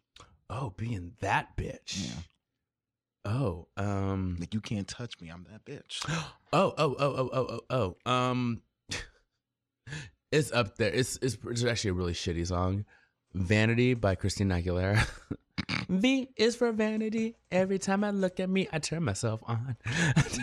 [0.49, 2.07] Oh, being that bitch.
[2.07, 3.31] Yeah.
[3.31, 4.37] Oh, um.
[4.39, 5.29] Like you can't touch me.
[5.29, 6.03] I'm that bitch.
[6.51, 8.11] Oh, oh, oh, oh, oh, oh, oh.
[8.11, 8.63] Um,
[10.31, 10.91] it's up there.
[10.91, 12.85] It's it's, it's actually a really shitty song.
[13.33, 15.07] Vanity by Christina Aguilera.
[15.89, 17.35] V is for vanity.
[17.51, 19.75] Every time I look at me, I turn myself on.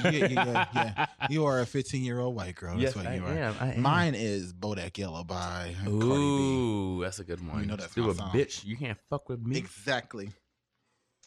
[0.05, 1.07] yeah, yeah, yeah.
[1.31, 2.73] You are a 15 year old white girl.
[2.73, 3.29] That's Yes, what I you are.
[3.33, 3.81] am, I am.
[3.81, 6.05] Mine is Bodak Yellow by Cardi B.
[6.05, 7.61] Ooh, that's a good one.
[7.61, 8.31] You know that's Do a song.
[8.31, 8.65] bitch.
[8.65, 9.57] You can't fuck with me.
[9.57, 10.31] Exactly.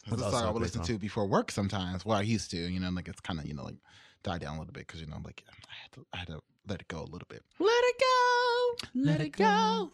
[0.08, 0.96] That's a song I would listen song.
[0.96, 2.04] to before work sometimes.
[2.06, 3.76] Well, I used to, you know, like it's kind of, you know, like
[4.22, 6.40] die down a little bit because, you know, like I had, to, I had to
[6.68, 7.42] let it go a little bit.
[7.58, 9.00] Let it go.
[9.02, 9.92] Let, it go.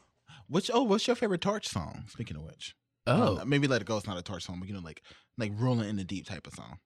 [0.49, 2.05] Which, oh, what's your favorite Torch song?
[2.09, 2.75] Speaking of which.
[3.07, 5.03] Oh, Uh, maybe Let It Go is not a Torch song, but, you know, like
[5.39, 6.79] like Rolling in the Deep type of song.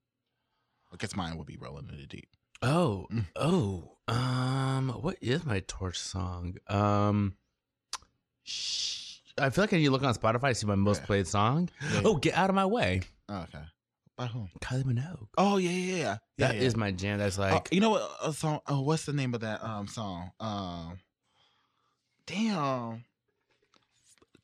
[0.92, 2.28] I guess mine would be Rolling in the Deep.
[2.62, 3.26] oh, Mm.
[3.36, 3.96] oh.
[4.08, 6.56] Um, what is my torch song?
[6.66, 7.36] Um,
[8.42, 11.68] sh- I feel like when you look on Spotify, I see my most played song.
[11.94, 12.02] Yeah.
[12.04, 13.62] Oh, get out of my way, Oh, okay.
[14.16, 14.50] By whom?
[14.61, 15.28] Kylie Minogue.
[15.38, 16.16] Oh, yeah, yeah, yeah.
[16.38, 17.18] That yeah, is my jam.
[17.20, 18.11] That's Oh, like you know what?
[18.22, 18.61] A song.
[18.66, 20.32] Oh, what's the name of that um song?
[20.40, 20.98] Um,
[22.26, 23.04] damn.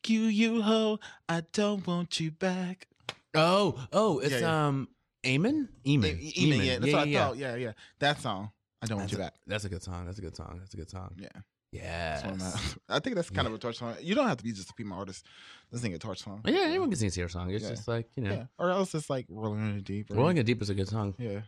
[0.08, 0.98] You, you ho,
[1.28, 2.86] I don't want you back.
[3.34, 4.66] oh, oh, it's Yeah, yeah.
[4.68, 4.88] um,
[5.24, 7.36] Eamon, Eamon, E- Eamon, yeah, that's yeah, what yeah, I thought.
[7.38, 8.50] Yeah, yeah, that song.
[8.82, 9.34] I don't want That's you a, back.
[9.46, 10.04] that's a good song.
[10.06, 10.56] That's a good song.
[10.60, 11.10] That's a good song.
[11.18, 11.28] Yeah,
[11.72, 12.10] Yeah.
[12.20, 12.60] that's one of my-
[12.96, 13.94] I think that's kind of a torch song.
[14.00, 15.24] You don't have to be just a female artist
[15.72, 16.42] to sing a torch song.
[16.44, 17.50] Yeah, anyone can sing a Sierra song.
[17.50, 17.70] It's Yeah.
[17.70, 20.10] just like you know, Yeah, or else it's like rolling in the deep.
[20.10, 21.14] or- Rolling It Deep is a good song.
[21.18, 21.40] Yeah,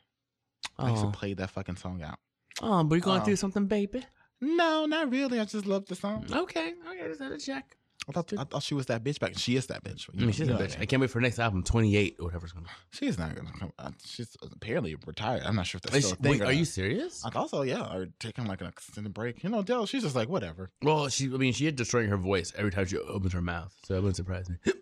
[0.78, 2.18] I used to Oh, play that fucking song out.
[2.62, 3.24] oh, but you going Oh.
[3.24, 4.04] through something, baby?
[4.40, 5.38] No, not really.
[5.38, 6.24] I just love the song.
[6.32, 7.76] Okay, okay, just had to check.
[8.08, 9.36] I thought I thought she was that bitch back.
[9.36, 10.08] She is that bitch.
[10.12, 10.80] I mean, she's a bitch.
[10.80, 12.68] I can't wait for her next album, 28 or whatever's coming.
[12.90, 13.72] She's not gonna come.
[13.78, 15.42] uh, She's apparently retired.
[15.44, 16.30] I'm not sure if that's still a thing.
[16.32, 17.22] wait, or are you serious?
[17.24, 17.62] I thought so.
[17.62, 19.44] Yeah, or taking like an extended break.
[19.44, 19.84] You know, Dell.
[19.86, 20.70] She's just like whatever.
[20.82, 21.26] Well, she.
[21.26, 23.98] I mean, she is destroying her voice every time she opens her mouth, so it
[23.98, 24.56] wouldn't surprise me.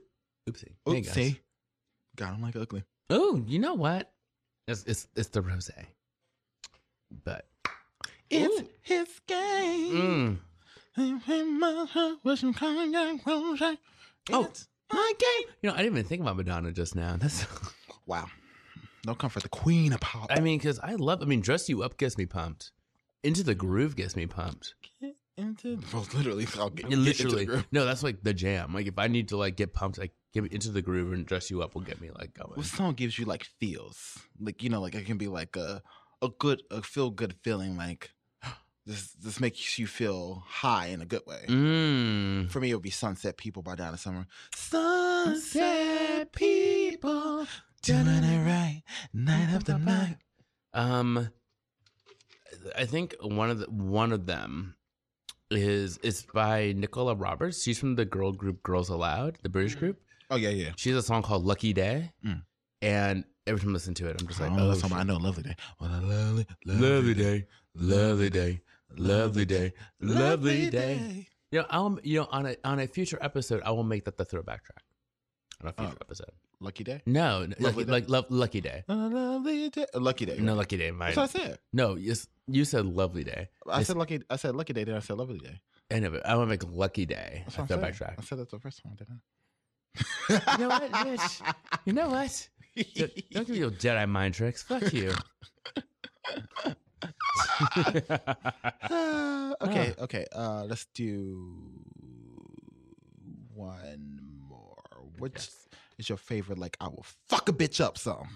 [0.48, 0.74] Oopsie.
[0.86, 1.00] Hey.
[1.02, 1.38] Oopsie.
[2.16, 2.84] Got him like ugly.
[3.10, 4.12] Oh, you know what?
[4.68, 5.70] It's it's it's the rose.
[7.24, 7.46] But
[8.30, 8.68] It's Ooh.
[8.82, 9.92] his game.
[9.92, 10.38] mm,
[10.96, 13.20] With some cognac.
[13.26, 14.48] Oh.
[14.92, 15.48] My game.
[15.62, 17.16] you know, I didn't even think about Madonna just now.
[17.20, 17.46] That's.
[18.06, 18.26] Wow.
[19.04, 19.42] No comfort.
[19.42, 20.28] The queen of pop.
[20.30, 21.22] I mean, because I love.
[21.22, 22.70] I mean, dress you up gets me pumped.
[23.22, 24.74] Into the groove gets me pumped.
[25.00, 26.46] Get into well, literally.
[26.58, 27.66] I'll get, get into the Literally, groove.
[27.72, 28.72] no, that's like the jam.
[28.72, 31.50] Like if I need to like get pumped, like get into the groove and dress
[31.50, 32.52] you up will get me like going.
[32.54, 34.18] What song gives you like feels?
[34.40, 35.82] Like you know, like it can be like a
[36.22, 37.76] a good a feel good feeling.
[37.76, 38.10] Like
[38.86, 41.44] this this makes you feel high in a good way.
[41.48, 42.50] Mm.
[42.50, 44.26] For me, it would be Sunset People by Donna Summer.
[44.54, 47.46] Sunset People,
[47.82, 48.82] doing it right,
[49.12, 50.18] night after night.
[50.72, 51.30] Um,
[52.76, 54.76] I think one of the one of them
[55.50, 57.62] is is by Nicola Roberts.
[57.62, 60.00] She's from the girl group Girls Aloud, the British group.
[60.30, 60.70] Oh yeah, yeah.
[60.76, 62.42] She has a song called Lucky Day, Mm.
[62.82, 64.92] and every time I listen to it, I'm just like, I, know oh, that song,
[64.92, 65.54] I know, lovely day.
[65.78, 68.60] What a lovely, lovely day, lovely day,
[68.96, 71.28] lovely day, lovely day.
[71.50, 74.16] You know, I'll you know on a on a future episode, I will make that
[74.18, 74.82] the throwback track
[75.62, 76.02] on a future Oh.
[76.02, 76.30] episode.
[76.58, 77.02] Lucky day.
[77.04, 77.92] No, n- Lovely lucky, Day?
[77.92, 78.82] like love, lucky day.
[78.88, 79.84] A lovely day.
[79.92, 80.38] A lucky day.
[80.38, 80.58] No, right?
[80.58, 80.90] lucky day.
[80.90, 81.58] My, That's what I said.
[81.74, 83.48] no, yes, you said lovely day.
[83.68, 83.88] I Yes.
[83.88, 84.22] said lucky.
[84.30, 84.84] I said lucky day.
[84.84, 85.60] Then I said lovely day.
[85.90, 88.08] I know, but I want to make lucky day That's a what I'm throwback saying.
[88.14, 88.16] track.
[88.18, 89.20] I said that the first one, didn't
[90.30, 90.52] I?
[90.52, 91.54] You know what, bitch?
[91.84, 92.48] You know what?
[92.76, 94.62] D- Don't give me your Jedi mind tricks.
[94.62, 95.12] Fuck you.
[99.60, 100.26] Okay, okay.
[100.34, 101.46] Uh, let's do
[103.54, 104.76] one more.
[105.18, 105.48] Which
[105.98, 106.58] is your favorite?
[106.58, 108.28] Like, I will fuck a bitch up song.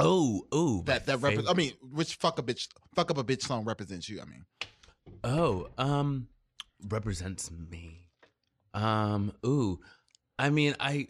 [0.00, 3.42] oh, oh, That that rep- I mean, which fuck a bitch, fuck up a bitch
[3.42, 4.20] song represents you.
[4.20, 4.44] I mean,
[5.24, 6.28] Oh, um,
[6.88, 8.08] represents me.
[8.74, 9.80] Um, ooh,
[10.38, 11.08] I mean, I.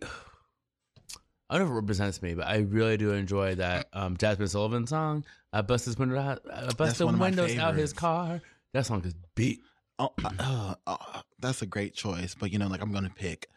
[1.53, 4.49] I don't know if it represents me, but I really do enjoy that um, Jazmine
[4.49, 5.25] Sullivan song.
[5.53, 8.41] I bust his window out, uh, bust the one of my windows out his car.
[8.73, 9.61] That song is beat.
[9.99, 10.97] oh, uh, uh,
[11.39, 12.35] that's a great choice.
[12.35, 13.49] But you know, like I'm gonna pick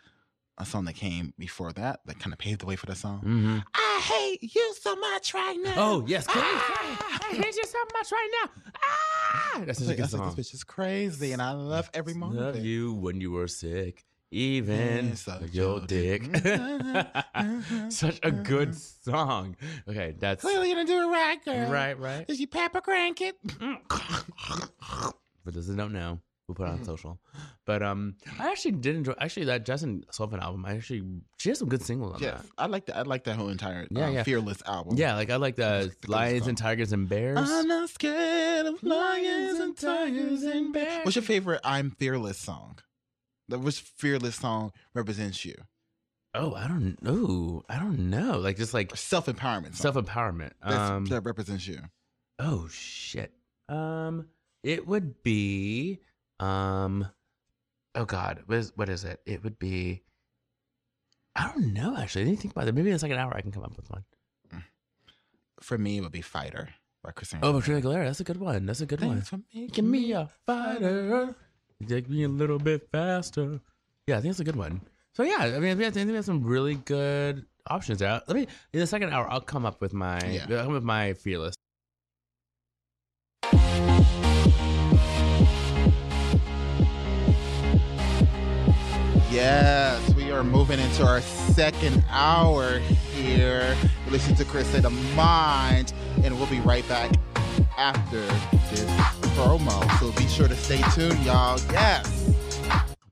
[0.57, 3.19] a song that came before that that kind of paved the way for the song.
[3.19, 3.57] Mm-hmm.
[3.73, 5.73] I hate you so much right now.
[5.77, 7.19] Oh yes, Ah!
[7.31, 8.49] I hate you so much right now.
[8.83, 10.33] Ah, that's such a Like, I good song.
[10.35, 12.41] this bitch is crazy, and I love every moment.
[12.41, 14.03] Love you when you were sick,
[14.35, 16.23] even Yes, your dick.
[17.89, 19.55] Such a good song.
[19.87, 21.69] Okay, that's Clearly, you didn't do it right, girl.
[21.71, 22.25] right, right.
[22.27, 23.37] Is you Pepper crank it?
[25.43, 27.19] For those that don't know, we'll put it on social.
[27.65, 29.13] But um, I actually did enjoy.
[29.19, 30.65] Actually, that Jazmine Sullivan album.
[30.65, 31.03] I actually
[31.37, 32.97] she has some good singles on Yes, I like that.
[32.97, 34.23] I like that whole entire Yeah, uh, yeah.
[34.23, 34.97] Fearless album.
[34.97, 37.37] Yeah, like I like the Lions and Tigers and Bears.
[37.49, 41.05] I'm not scared of lions and tigers and bears.
[41.05, 42.77] What's your favorite "I'm Fearless" song?
[43.49, 45.55] Which fearless song represents you?
[46.37, 47.63] oh, I don't know.
[47.69, 48.37] I don't know.
[48.39, 49.75] Like just like Self empowerment.
[49.75, 50.51] self empowerment.
[50.61, 51.79] Um, that represents you.
[52.39, 53.31] Oh shit.
[53.69, 54.27] Um,
[54.61, 56.01] it would be
[56.41, 57.07] um,
[57.95, 59.21] oh God, what is, what is it?
[59.25, 60.03] It would be.
[61.37, 61.95] I don't know.
[61.97, 62.75] Actually, I didn't think about it.
[62.75, 64.03] Maybe in the second hour I can come up with one.
[65.61, 66.69] For me, it would be Fighter
[67.01, 67.45] by Christina.
[67.45, 68.05] Oh, Christina Aguilera.
[68.05, 68.65] That's a good one.
[68.65, 69.21] That's a good one.
[69.21, 71.33] Thanks for making me a fighter.
[71.87, 73.59] Take me a little bit faster.
[74.07, 74.81] Yeah, I think it's a good one.
[75.13, 78.21] So yeah, I mean, I think there's some really good options there.
[78.27, 79.29] Let me in the second hour.
[79.29, 80.45] I'll come up with my Yeah.
[80.49, 81.55] I'll come with my fearless.
[89.31, 93.75] Yes, we are moving into our second hour here.
[94.03, 97.11] You're listening to Queer State of Mind, and we'll be right back
[97.77, 98.21] after
[98.73, 99.99] this promo.
[99.99, 101.59] So be sure to stay tuned, y'all.
[101.71, 102.31] Yes.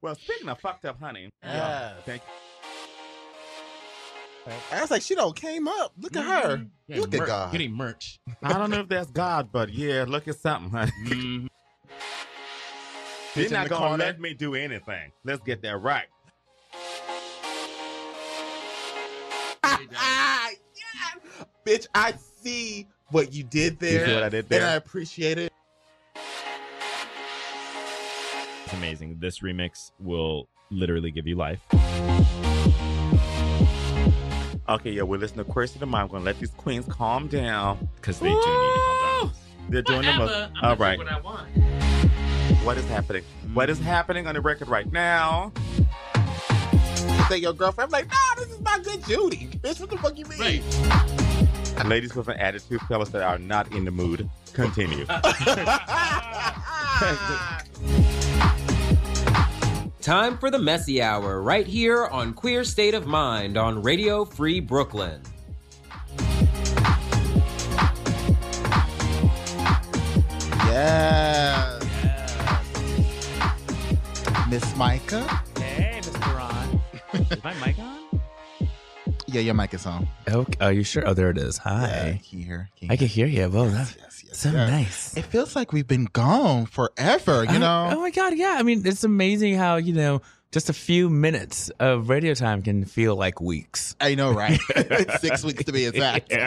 [0.02, 1.30] Well, speaking of fucked up, honey.
[1.44, 1.96] Yes.
[2.06, 2.28] Thank you.
[4.74, 5.94] I was like, she don't came up.
[5.98, 6.66] Look at her.
[6.90, 7.52] Look at God.
[7.52, 8.20] Getting merch.
[8.42, 10.92] I don't know if that's God, but yeah, look at something, honey.
[11.06, 11.48] Mhm.
[13.36, 14.04] You're not the gonna corner.
[14.04, 15.12] let me do anything.
[15.24, 16.06] Let's get that right.
[19.64, 21.46] Ah, yes.
[21.66, 24.02] Bitch, I see what you did there.
[24.02, 24.62] You see what I did there?
[24.62, 25.53] And I appreciate it.
[28.74, 29.18] It's amazing.
[29.20, 31.60] This remix will literally give you life.
[34.68, 36.02] Okay, yeah, we're listening to Question of Mine.
[36.02, 37.88] I'm gonna let these queens calm down.
[37.98, 39.32] Because they do need to calm down.
[39.70, 40.50] They're doing the most.
[40.64, 41.00] All right.
[41.00, 41.48] I want.
[42.64, 43.24] What is happening?
[43.54, 45.52] What is happening on the record right now?
[47.30, 47.90] Say your girlfriend.
[47.90, 49.50] I'm like, nah, this is my good Judy.
[49.62, 50.64] Bitch, what the fuck you mean?
[51.88, 54.28] Ladies with an attitude, fellas that are not in the mood.
[54.54, 55.06] Continue.
[60.02, 64.60] Time for the messy hour right here on Queer State of Mind on Radio Free
[64.60, 65.22] Brooklyn.
[70.74, 71.84] yes.
[74.50, 75.42] Miss Micah.
[75.58, 76.36] Hey, Mr.
[76.36, 76.82] Ron.
[77.32, 78.00] Is my mic on?
[79.28, 80.08] Yeah, your mic is on.
[80.30, 80.54] Okay.
[80.66, 81.04] Are you sure?
[81.08, 81.60] Oh, there it is.
[81.66, 82.22] Yeah, Hi.
[82.30, 82.70] can you hear?
[82.78, 83.50] Can you I can hear you.
[83.50, 84.70] Whoa, Yes, that's yes, yes, so yes.
[84.70, 85.18] nice.
[85.18, 87.90] It feels like we've been gone forever, you Oh, know?
[87.94, 88.56] Oh my god, yeah.
[88.58, 90.22] I mean, it's amazing how you know
[90.52, 93.96] just a few minutes of radio time can feel like weeks.
[94.00, 94.60] I know, right?
[95.20, 96.32] Six weeks to be exact.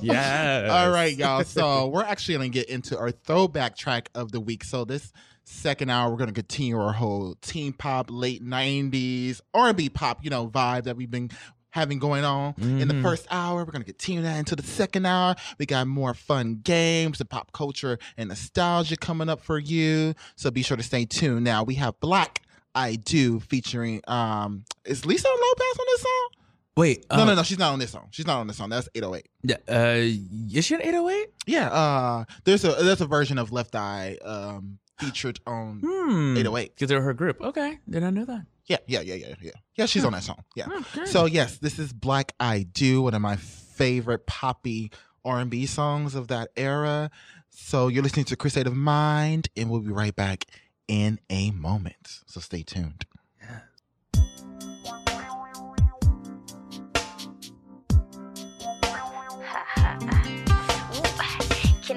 [0.00, 0.70] Yes.
[0.70, 1.44] All right, y'all.
[1.44, 4.64] So we're actually going to get into our throwback track of the week.
[4.64, 5.12] So this
[5.44, 10.30] second hour, we're going to continue our whole teen pop, late '90s R&B pop, you
[10.30, 11.30] know, vibe that we've been
[11.70, 13.02] having going on in the Mhm.
[13.02, 13.58] first hour.
[13.64, 15.34] We're going to continue that into the second hour.
[15.58, 20.14] We got more fun games and pop culture and nostalgia coming up for you.
[20.36, 21.44] So be sure to stay tuned.
[21.44, 22.38] Now we have Blaque
[22.74, 26.28] I Do featuring um is Lisa Lopez on this song?
[26.76, 27.04] Wait.
[27.10, 28.06] No, uh, no, no, she's not on this song.
[28.12, 28.68] She's not on this song.
[28.70, 29.26] That's 808.
[29.42, 31.26] yeah, Uh, is she an 808?
[31.46, 36.36] Yeah, uh there's a there's a version of Left Eye um featured on Hmm.
[36.36, 36.74] 808.
[36.76, 37.40] Because they're her group.
[37.40, 37.78] Okay.
[37.88, 38.42] Did I know that?
[38.70, 39.50] Yeah, yeah, yeah, yeah, yeah.
[39.76, 40.44] Yeah, she's on that song.
[40.54, 40.66] Yeah.
[40.70, 41.06] Oh, okay.
[41.06, 44.92] So yes, this is Blaque I Do, one of my favorite poppy
[45.24, 47.10] R&B songs of that era.
[47.48, 50.44] So you're listening to Queer State of Mind, and we'll be right back
[50.86, 52.20] in a moment.
[52.26, 53.06] So stay tuned.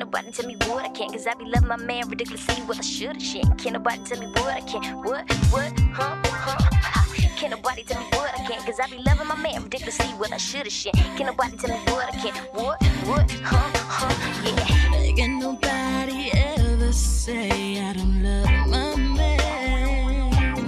[0.04, 2.82] Nobody tell me what I can't, cause I be loving my man ridiculously what I
[2.82, 3.46] should have shit.
[3.58, 7.14] Can't nobody tell me what I can't, what, what, huh, huh, ha.
[7.38, 10.34] Can't nobody tell me what I can't, cause I be loving my man ridiculously what
[10.34, 10.94] I should have shit.
[10.94, 15.14] Can't nobody tell me what I can't, what, what, huh, huh, yeah.
[15.16, 20.68] Can nobody ever say I don't love my man?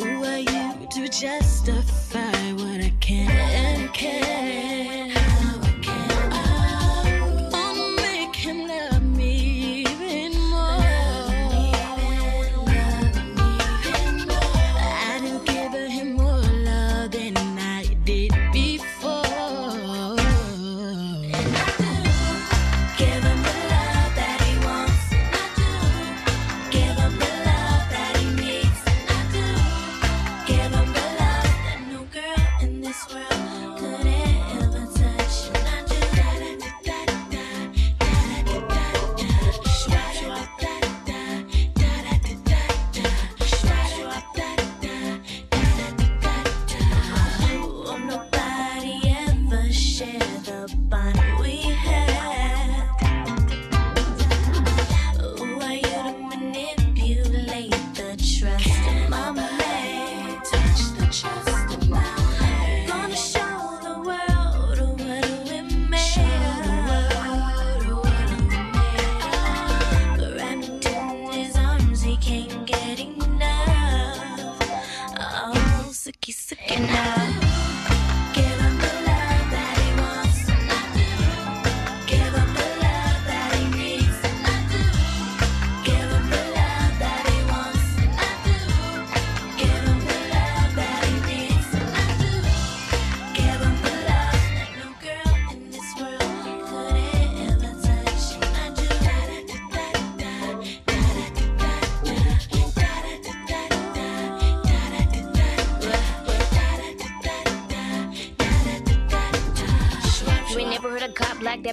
[0.00, 4.75] Who are you to justify what I can and can't?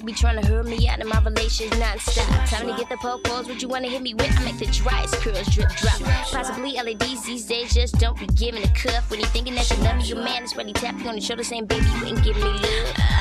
[0.04, 2.48] Be trying to hurt me out of my relations non-stop.
[2.48, 4.38] Time to get the po-pos, what you wanna hit me with?
[4.38, 6.00] I make the driest curls drip drop.
[6.30, 9.10] Possibly LEDs these days just don't be giving a cuff.
[9.10, 11.20] When you thinking that you love me, your man is ready tap you on the
[11.20, 13.13] shoulder saying, baby, you ain't giving me love.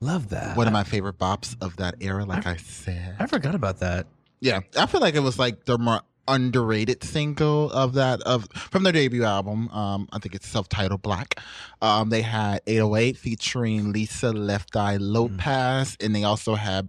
[0.00, 0.56] Love that.
[0.56, 3.16] One of my favorite bops of that era, like I, said.
[3.18, 4.06] I forgot about that.
[4.40, 8.84] Yeah, I feel like it was like the more underrated single of that of from
[8.84, 9.68] their debut album.
[9.70, 11.38] Um, I think it's self-titled Blaque.
[11.82, 16.88] Um, they had 808 featuring Lisa Left Eye Lopez, and they also had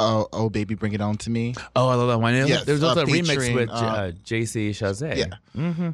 [0.00, 1.54] Oh, oh baby, bring it on to me.
[1.76, 2.34] Oh, I love that one.
[2.34, 5.16] Yes, There's also uh, a remix with uh, uh, JC Chasez.
[5.16, 5.26] Yeah.
[5.56, 5.90] Mm-hmm.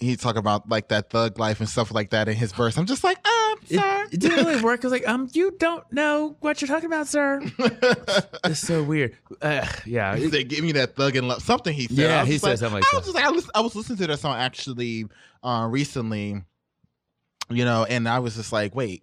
[0.00, 2.78] He talk about like that thug life and stuff like that in his verse.
[2.78, 3.18] I'm just like,
[3.64, 4.06] sir.
[4.12, 4.84] It didn't really work.
[4.84, 7.40] I was like, um, you don't know what you're talking about, sir.
[8.44, 9.16] it's so weird.
[9.40, 10.16] Uh, yeah.
[10.16, 11.98] He said, "Give me that thug and love." Something he said.
[11.98, 13.74] Yeah, he just said like, something like I was just like, I, lis- I was
[13.74, 15.06] listening to that song actually
[15.42, 16.42] uh, recently,
[17.50, 19.02] you know, and I was just like, wait,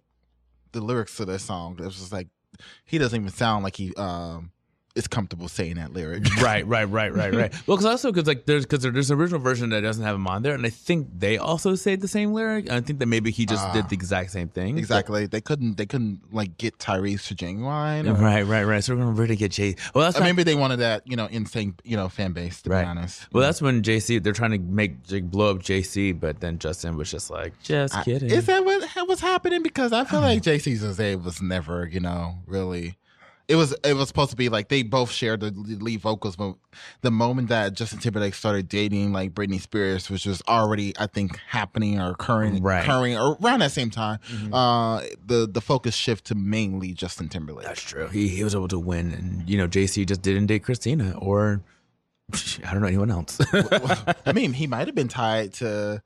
[0.72, 1.76] the lyrics to that song.
[1.78, 2.28] It was just like,
[2.84, 4.50] he doesn't even sound like he um
[4.94, 6.24] is comfortable saying that lyric.
[6.40, 7.52] right, right, right, right, right.
[7.66, 10.26] Well, because also because like there's because there's an original version that doesn't have him
[10.28, 12.70] on there, and I think they also say the same lyric.
[12.70, 13.72] I think that maybe he just Ah.
[13.72, 14.78] did the exact same thing.
[14.78, 15.26] exactly.
[15.26, 15.76] They couldn't.
[15.76, 18.08] They couldn't like get Tyrese to genuine.
[18.08, 18.84] or- Right, right, right.
[18.84, 19.74] So we're gonna really get Jay.
[19.94, 22.62] Well, that's not- maybe they wanted that, you know, insane, you know, fan base.
[22.62, 22.82] To Right.
[22.82, 23.26] be honest.
[23.32, 26.96] Well, that's when JC they're trying to make like, blow up JC, but then Justin
[26.96, 28.30] was just like, just I- kidding.
[28.30, 29.62] Is that what was happening?
[29.62, 30.82] Because I feel like JC's
[31.16, 32.96] was never, you know, really.
[33.46, 36.54] It was it was supposed to be like they both shared the lead vocals, but
[37.02, 41.38] the moment that Justin Timberlake started dating like Britney Spears, which was already I think
[41.48, 42.82] happening or occurring, Right.
[42.82, 44.18] occurring around that same time,
[44.50, 47.66] uh, the the focus shift to mainly Justin Timberlake.
[47.66, 48.06] That's true.
[48.08, 51.60] He he was able to win, and you know JC just didn't date Christina or
[52.64, 53.38] I don't know anyone else.
[54.24, 56.02] I mean, he might have been tied to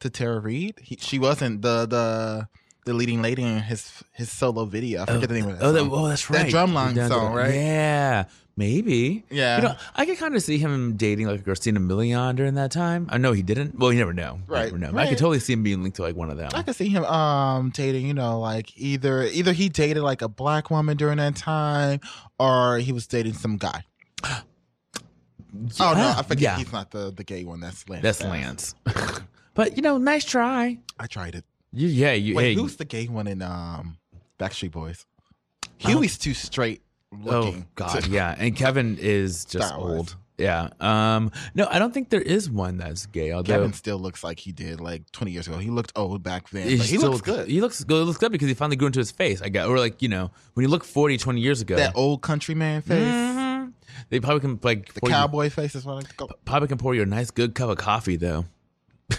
[0.00, 0.80] to Tara Reid.
[0.82, 2.48] He, she wasn't the the
[2.84, 5.02] the leading lady in his his solo video.
[5.02, 5.64] I forget the name of that.
[5.64, 5.90] oh, that, song.
[5.92, 6.50] oh, that's right.
[6.50, 7.54] That drumline song, right?
[7.54, 8.24] Yeah,
[8.56, 9.24] maybe.
[9.30, 9.56] Yeah.
[9.56, 13.06] You know, I could kind of see him dating like Christina Milian during that time.
[13.10, 13.78] I know he didn't.
[13.78, 14.40] Well, you never know.
[14.46, 14.98] Right, never know.
[14.98, 16.50] I could totally see him being linked to like one of them.
[16.54, 20.28] I could see him um dating, you know, like either either he dated like a
[20.28, 22.00] black woman during that time,
[22.38, 23.84] or he was dating some guy.
[25.80, 26.56] Oh no, I forget Yeah.
[26.58, 27.60] he's not the the gay one.
[27.60, 28.02] That's Lance.
[28.02, 28.74] That's Lance.
[29.54, 30.78] but you know, nice try.
[30.98, 31.44] I tried it.
[31.74, 32.34] You, yeah, you.
[32.34, 33.98] Wait, hey, who's the gay one in um
[34.38, 35.04] Backstreet Boys?
[35.80, 36.82] Howie's too straight
[37.26, 37.54] Oh.
[37.76, 38.34] God, yeah.
[38.38, 39.96] And Kevin is just Style-wise.
[39.96, 40.16] old.
[40.36, 40.70] Yeah.
[40.80, 41.30] Um.
[41.54, 43.30] No, I don't think there is one that's gay.
[43.30, 45.58] Although Kevin still looks like he did like 20 years ago.
[45.58, 46.68] He looked old back then.
[46.68, 47.48] he but he still looks good.
[47.48, 47.98] He looks good.
[47.98, 49.40] He looks good because he finally grew into his face.
[49.42, 52.22] I guess, or like you know, when you look 40, 20 years ago, that old
[52.22, 52.98] countryman face.
[53.00, 53.72] Mhm.
[54.08, 56.78] they probably can like The pour you- cowboy face is what I call probably can
[56.78, 58.44] pour you a nice good cup of coffee though.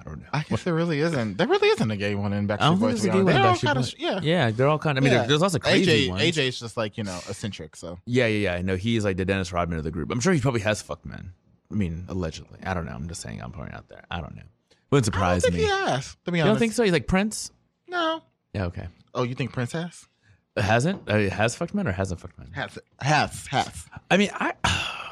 [0.00, 0.26] I don't know.
[0.32, 1.36] I guess there really isn't.
[1.36, 3.02] There really isn't a gay one in Backstreet Boys.
[3.02, 3.34] there's a gay one.
[3.34, 4.20] in They're all kind of yeah.
[4.22, 5.04] yeah, they're all kind of.
[5.04, 5.26] I mean, Yeah.
[5.26, 6.22] there's lots of crazy AJ, ones.
[6.22, 7.76] AJ's just like you know eccentric.
[7.76, 8.62] So Yeah, yeah, yeah.
[8.62, 10.10] No, he's like the Dennis Rodman of the group.
[10.10, 11.32] I'm sure he probably has fucked men.
[11.70, 12.58] I mean, allegedly.
[12.64, 12.92] I don't know.
[12.92, 13.40] I'm just saying.
[13.42, 14.04] I'm pointing out there.
[14.10, 14.42] I don't know.
[14.90, 15.60] Wouldn't surprise think me.
[15.60, 16.16] he has.
[16.24, 16.82] To be You honest, don't think so?
[16.82, 17.52] He's like Prince.
[17.86, 18.22] No.
[18.54, 18.64] Yeah.
[18.64, 18.88] Okay.
[19.14, 20.08] Oh, you think Prince has?
[20.56, 22.50] Hasn't uh, has fucked men or hasn't fucked men?
[22.52, 23.84] Has has has.
[24.10, 24.54] I mean, I.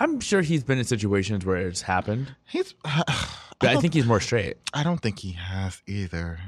[0.00, 2.72] I'm sure he's been in situations where it's happened, He's.
[2.84, 3.08] but
[3.60, 4.56] I, think he's more straight.
[4.74, 6.38] I don't think he has either.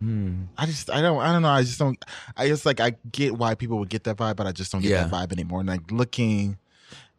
[0.00, 0.44] Hmm.
[0.56, 1.48] I just I don't I don't know.
[1.48, 2.02] I just don't.
[2.36, 4.80] I just like I get why people would get that vibe, but I just don't
[4.80, 5.04] get Yeah.
[5.04, 5.60] that vibe anymore.
[5.60, 6.56] And like looking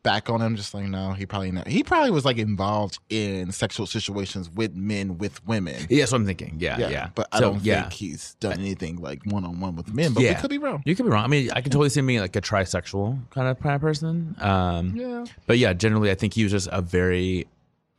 [0.02, 1.68] back on him, just like no, he probably not.
[1.68, 5.76] He probably was like involved in sexual situations with men with women.
[5.90, 6.56] Yeah, that's what I'm thinking.
[6.58, 6.90] Yeah, yeah.
[6.90, 7.10] yeah.
[7.16, 7.82] But I So, don't yeah.
[7.82, 10.14] think he's done anything like one on one with men.
[10.14, 10.36] But yeah.
[10.36, 10.82] we could be wrong.
[10.86, 11.26] You could be wrong.
[11.26, 13.82] I mean, I can totally see him being like a trisexual kind of kind of
[13.82, 14.38] person.
[14.40, 15.26] Um, Yeah.
[15.48, 17.48] But yeah, generally, I think he was just a very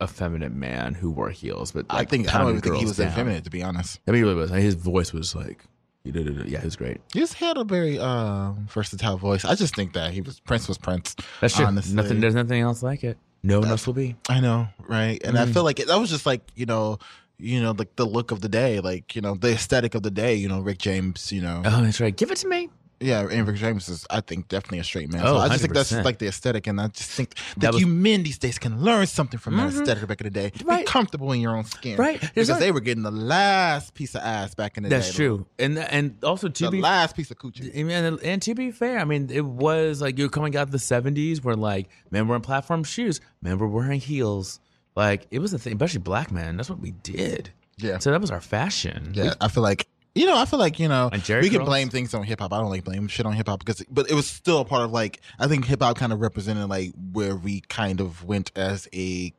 [0.03, 1.73] effeminate man who wore heels.
[1.73, 3.09] But I think I don't even think he was down.
[3.09, 4.01] effeminate to be honest.
[4.07, 4.51] I mean, he really was.
[4.51, 5.65] His voice was like
[6.05, 6.49] He did it.
[6.49, 6.99] Yeah, he was great.
[7.13, 9.45] He just had a very uh, versatile voice.
[9.45, 11.17] I just think that he was Prince was Prince.
[11.41, 11.67] That's true.
[11.67, 11.95] honestly.
[11.95, 12.21] Nothing.
[12.21, 13.19] There's nothing else like it.
[13.43, 14.17] No one else will be.
[14.29, 15.21] I know, right?
[15.25, 15.53] And I Mm.
[15.55, 16.99] feel like it, that was just like you know,
[17.39, 20.11] you know, like the look of the day, like you know, the aesthetic of the
[20.11, 20.35] day.
[20.35, 21.33] You know, Rick James.
[21.33, 22.15] You know, Oh, that's right.
[22.15, 22.69] Give it to me.
[23.01, 25.23] Yeah, and Rick James is, I think, definitely a straight man.
[25.25, 26.05] Oh, so I just think that's 100%.
[26.05, 28.83] like the aesthetic, and I just think That that was- you men these days can
[28.83, 29.81] learn something from that Mhm.
[29.81, 30.53] aesthetic back in the day.
[30.59, 30.87] Be Right.
[30.87, 32.21] comfortable in your own skin, Right.
[32.21, 35.07] There's Because not- they were getting the last piece of ass back in the That's
[35.07, 35.09] day.
[35.09, 35.47] That's true.
[35.59, 37.71] And and also to The be last piece of coochie.
[37.75, 40.79] and, and to be fair, I mean, it was like you're coming out of the
[40.79, 44.61] '70s, where like men were in platform shoes, men were wearing heels.
[44.97, 46.57] Like it was a thing, especially black men.
[46.57, 47.51] That's what we did.
[47.79, 47.99] Yeah.
[47.99, 49.13] So that was our fashion.
[49.15, 52.15] Yeah, I feel like you know, I feel like you know, we can blame things
[52.15, 52.53] on hip hop.
[52.53, 54.83] I don't like blame shit on hip hop because, but it was still a part
[54.83, 58.51] of like I think hip hop kind of represented like where we kind of went
[58.57, 59.33] as a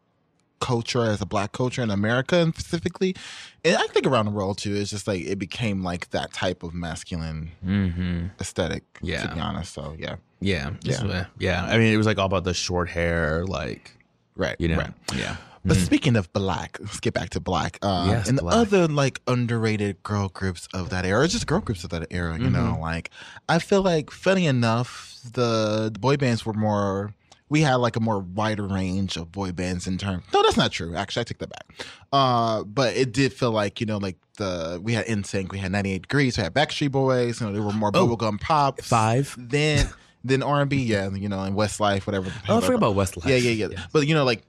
[0.60, 3.16] culture, as a black culture in America, and specifically,
[3.66, 4.76] and I think around the world too.
[4.76, 8.28] It's just like it became like that type of masculine Mm-hmm.
[8.40, 8.84] aesthetic.
[9.02, 9.24] Yeah.
[9.28, 9.74] to be honest.
[9.74, 10.72] So yeah, Yeah.
[10.84, 11.04] Yeah.
[11.04, 11.26] Yeah.
[11.40, 11.66] Yeah.
[11.66, 13.92] I mean, it was like all about the short hair, like
[14.36, 14.56] right.
[14.60, 14.78] you know.
[14.78, 14.94] right.
[15.16, 15.36] Yeah.
[15.64, 15.86] But Mhm.
[15.86, 17.78] speaking of black, let's get back to black.
[17.82, 18.56] Uh, Yes, and the black.
[18.56, 22.38] other like underrated girl groups of that era, or just girl groups of that era,
[22.40, 22.82] you know, Mhm.
[22.82, 23.12] like
[23.48, 27.14] I feel like funny enough, the, the boy bands were more.
[27.50, 30.24] We had like a more wider range of boy bands in terms.
[30.34, 30.96] No, that's not true.
[30.96, 31.86] Actually, I take that back.
[32.14, 35.72] Uh, but it did feel like you know, like the we had NSYNC, we had
[35.72, 37.40] 98 Degrees, we had Backstreet Boys.
[37.42, 38.82] You know, they were more Oh, bubblegum pop.
[38.82, 39.36] Five.
[39.38, 39.90] Then
[40.24, 42.32] then R and B, yeah, you know, and Westlife, whatever.
[42.48, 43.26] Oh, I forgot about Westlife.
[43.28, 43.86] Yeah, yeah, yeah.
[43.92, 44.44] But you know, like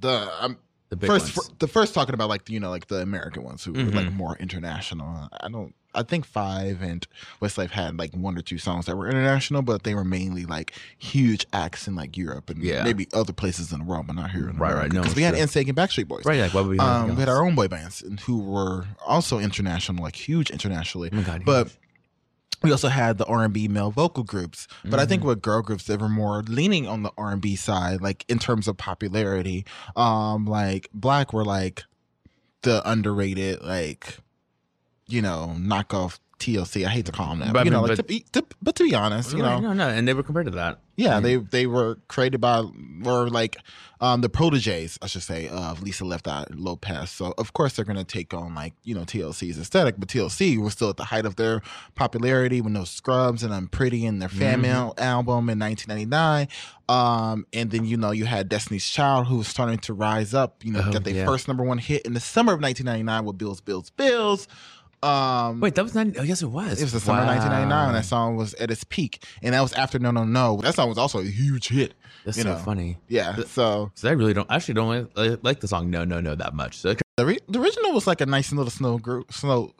[0.00, 0.58] the um,
[0.90, 3.64] The big first fir- the first talking about like you know like the American ones
[3.64, 4.14] who were like Mhm.
[4.14, 5.28] more international.
[5.40, 5.74] I don't.
[5.94, 7.06] I think Five and
[7.40, 10.72] Westlife had like one or two songs that were international, but they were mainly like
[10.98, 12.84] huge acts in like Europe and Yeah.
[12.84, 14.72] maybe other places in the world, but not here in Right, right.
[14.74, 14.94] America.
[14.94, 15.46] No, because we had sure.
[15.46, 16.26] NSYNC and Backstreet Boys.
[16.26, 16.38] Right.
[16.40, 16.78] Like what would be?
[16.78, 21.08] Um, we had our own boy bands and who were also international, like huge internationally.
[21.12, 21.72] Oh my God, but.
[22.62, 24.66] We also had the R and B male vocal groups.
[24.84, 25.28] But I think Mm-hmm.
[25.28, 28.38] with girl groups, they were more leaning on the R and B side, like in
[28.38, 29.64] terms of popularity.
[29.94, 31.84] Um, like Blaque were like
[32.62, 34.18] the underrated, like
[35.08, 36.84] you know, knockoff TLC.
[36.86, 38.20] I hate to call them that, But but, you know, mean, like but- to be,
[38.32, 40.52] to, but to be honest, you Right, know, no, no, and they were compared to
[40.52, 40.80] that.
[40.96, 42.64] yeah, they they were created by
[43.04, 43.56] or like
[44.00, 47.10] um the proteges, I should say, of Lisa Left Eye Lopez.
[47.10, 50.74] So of course they're gonna take on like, you know, TLC's aesthetic, but TLC was
[50.74, 51.62] still at the height of their
[51.94, 54.62] popularity with no scrubs and I'm pretty in their fan Mhm.
[54.62, 56.48] mail album in nineteen ninety nine.
[56.88, 60.62] Um and then you know you had Destiny's Child who was starting to rise up,
[60.64, 61.24] you know, Oh, got their yeah.
[61.24, 64.46] first number one hit in the summer of nineteen ninety nine with Bills, Bills, Bills.
[65.06, 66.08] Um Wait, that was not.
[66.18, 66.80] Oh, yes, it was.
[66.80, 69.60] it was the summer of 1999 when that song was at its peak, and that
[69.60, 70.60] was after No No No.
[70.62, 71.94] That song was also a huge hit.
[72.24, 72.58] That's you so know.
[72.58, 72.98] funny.
[73.08, 76.34] Yeah, so So I really don't actually don't like, like the song No No No
[76.34, 76.78] that much.
[76.78, 79.72] So the, re- the original was like a nice little slow groove, slow,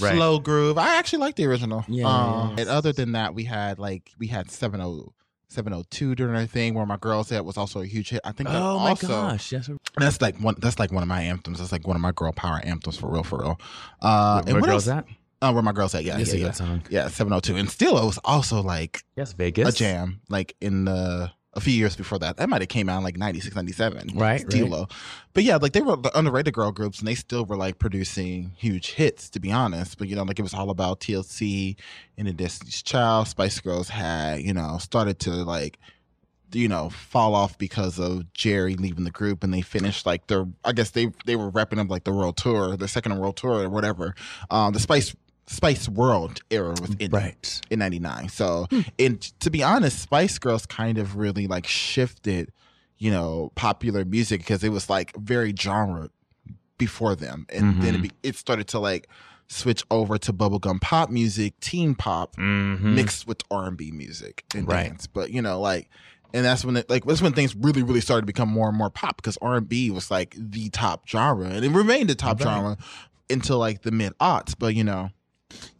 [0.00, 0.14] Right.
[0.14, 0.76] slow groove.
[0.78, 1.84] I actually like the original.
[1.88, 2.56] Yeah, Um.
[2.58, 5.06] And other than that, we had like we had 70
[5.54, 8.20] 702 during our thing where my girls at was also a huge hit.
[8.24, 9.70] I think that oh my also gosh, yes.
[9.96, 11.58] that's like one that's like one of my anthems.
[11.58, 13.60] That's like one of my girl power anthems for real, for real.
[14.02, 14.98] Uh, Where, and what girls else?
[14.98, 15.06] at?
[15.42, 16.04] Uh, where my girls at?
[16.04, 16.50] Yeah, Yes, yeah, yeah.
[16.52, 16.82] song.
[16.88, 17.56] Yeah, 702.
[17.56, 19.68] And still, it was also like Yes, Vegas.
[19.68, 22.36] a jam like in the a few years before that.
[22.36, 24.88] That might have came out in like 96 97 Right, Stilo.
[25.32, 28.52] but yeah like they were the underrated girl groups and they still were like producing
[28.56, 29.98] huge hits to be honest.
[29.98, 31.76] But you know like it was all about tlc
[32.18, 33.28] and the destiny's child.
[33.28, 35.78] Spice girls had you know started to like
[36.52, 40.46] you know fall off because of geri leaving the group and they finished like their
[40.64, 43.64] i guess they they were wrapping up like the world tour the second world tour
[43.64, 44.14] or whatever.
[44.50, 45.14] Um the spice
[45.46, 47.60] spice world era was ending Right.
[47.70, 48.66] in 99 so
[48.98, 52.50] and to be honest spice girls kind of really like shifted
[52.98, 56.08] you know popular music because it was like very genre
[56.78, 58.02] before them and then it, Mhm.
[58.02, 59.08] be, it started to like
[59.48, 62.94] switch over to bubblegum pop music teen pop Mm-hmm.
[62.94, 64.88] mixed with r&b music and Right.
[64.88, 65.88] dance but you know like
[66.32, 68.78] and that's when it like that's when things really really started to become more and
[68.78, 72.44] more pop because r&b was like the top genre and it remained the top Right.
[72.48, 72.76] genre
[73.30, 75.10] until like the mid aughts but you know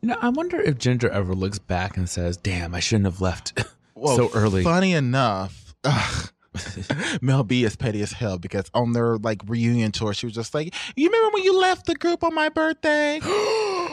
[0.00, 3.20] You know, I wonder if Ginger ever looks back and says, "Damn, I shouldn't have
[3.20, 3.64] left
[3.94, 6.30] Well, so early." Funny enough, ugh,
[7.20, 10.54] Mel B is petty as hell because on their like reunion tour, she was just
[10.54, 13.20] like, "You remember when you left the group on my birthday?"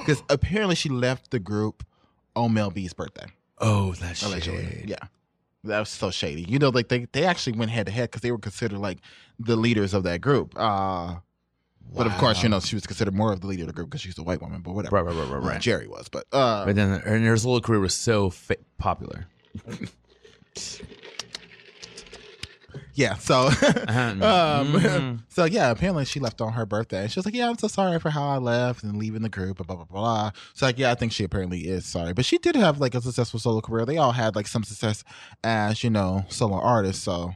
[0.01, 1.83] Because apparently she left the group
[2.35, 3.27] on Mel B's birthday.
[3.59, 4.85] oh, that's Allegedly, shade.
[4.89, 5.07] yeah.
[5.63, 6.41] That was so shady.
[6.49, 8.97] You know, like they, they actually went head to head because they were considered like
[9.37, 10.53] the leaders of that group.
[10.57, 11.17] Uh,
[11.95, 13.89] But of course, you know, she was considered more of the leader of the group
[13.89, 14.61] because she's a white woman.
[14.61, 14.95] But whatever.
[14.95, 15.61] Right, right, right, right, Uh, right.
[15.61, 19.27] Geri was, but uh, But then and her solo career was so fa- popular.
[22.93, 23.99] Yeah, so Uh-huh.
[24.11, 25.19] um, Mhm.
[25.29, 27.03] so yeah, apparently she left on her birthday.
[27.03, 29.29] And She was like, "Yeah, I'm so sorry for how I left and leaving the
[29.29, 29.85] group." Blah blah blah.
[29.85, 30.31] blah.
[30.53, 33.01] So like, yeah, I think she apparently is sorry, but she did have like a
[33.01, 33.85] successful solo career.
[33.85, 35.03] They all had like some success
[35.43, 37.01] as you know solo artists.
[37.03, 37.33] So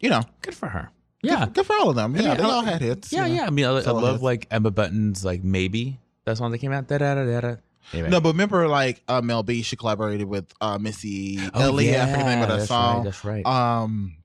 [0.00, 0.90] you know, Good for her.
[1.22, 1.46] Good- Yeah.
[1.46, 2.14] good, for all of them.
[2.14, 3.12] I Yeah, mean, they all had hits.
[3.12, 3.40] Yeah, you know.
[3.42, 3.46] yeah.
[3.46, 4.22] I mean, I, I love hits.
[4.22, 6.86] like Emma Bunton's like maybe that song that came out.
[6.88, 7.54] Da da da da.
[7.92, 8.08] Anyway.
[8.10, 12.00] No, but remember, like uh, Mel B, she collaborated with uh, Missy Oh, Elliott.
[12.00, 12.96] I forget the name of that song.
[12.98, 13.44] Right, that's right.
[13.46, 14.16] Um,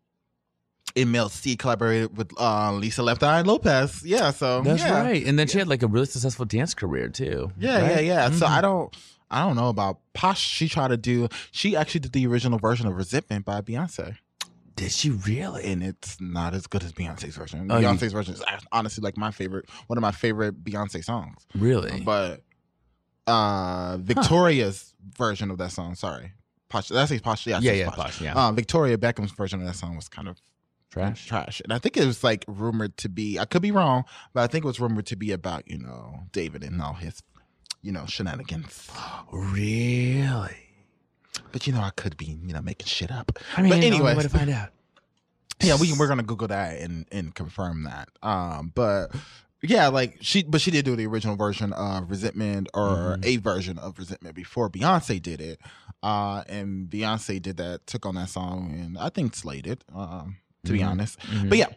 [0.95, 4.03] and Mel C collaborated with uh, Lisa Left Eye Lopez.
[4.05, 5.01] Yeah, so that's yeah.
[5.01, 5.26] right.
[5.26, 7.51] And then she had like a really successful dance career too.
[7.57, 7.91] Yeah, right?
[7.95, 8.30] yeah, yeah.
[8.31, 8.49] So Mhm.
[8.49, 8.95] I don't,
[9.31, 10.39] I don't know about Posh.
[10.39, 11.27] She tried to do.
[11.51, 14.17] She actually did the original version of "Resentment" by Beyonce,
[14.76, 15.64] Did she really?
[15.64, 17.72] and it's not as good as Beyonce's version.
[17.72, 21.45] Oh, you- Beyonce's version is honestly like my favorite, one of my favorite Beyonce songs.
[21.56, 22.02] Really?
[22.02, 22.43] But
[23.27, 26.34] uh Victoria's version of that song, sorry,
[26.69, 26.89] Posh.
[26.89, 27.47] That's Posh.
[27.47, 27.95] Yeah, yeah, yeah, Posh.
[27.97, 28.34] Posh, yeah.
[28.35, 30.38] Uh, Victoria Beckham's version of that song was kind of
[30.91, 31.26] Trash.
[31.27, 33.38] trash, and I think it was like rumored to be.
[33.39, 34.03] I could be wrong,
[34.34, 37.22] but I think it was rumored to be about you know David and all his,
[37.81, 38.89] you know, shenanigans.
[39.31, 40.65] Really?
[41.52, 43.38] But you know, I could be you know making shit up.
[43.57, 44.70] I mean, but anyway, way to find out.
[45.62, 48.10] yeah, we we're gonna Google that and and confirm that.
[48.24, 49.07] Um, but
[49.62, 53.26] yeah, like she, but she did do the original version of Resentment or Mhm.
[53.26, 55.60] a version of Resentment before Beyonce did it.
[56.03, 59.84] Uh, and Beyonce did that, took on that song, and I think slayed it.
[59.95, 60.88] Um, to be Mhm.
[60.90, 61.49] honest, Mhm.
[61.49, 61.68] but yeah.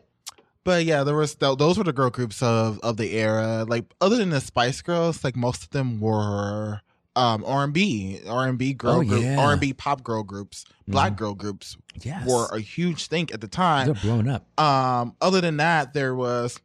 [0.65, 3.65] But yeah, there was th- those were the girl groups of of the era.
[3.67, 6.83] Like other than the Spice Girls, like most of them were
[7.19, 9.39] um R and B, R and B girl Oh, group, yeah.
[9.41, 11.17] R and B pop girl groups, black Mhm.
[11.17, 12.27] girl groups Yes.
[12.27, 13.87] were a huge thing at the time.
[13.87, 14.47] They're blown up.
[14.61, 16.61] Um, other than that, there was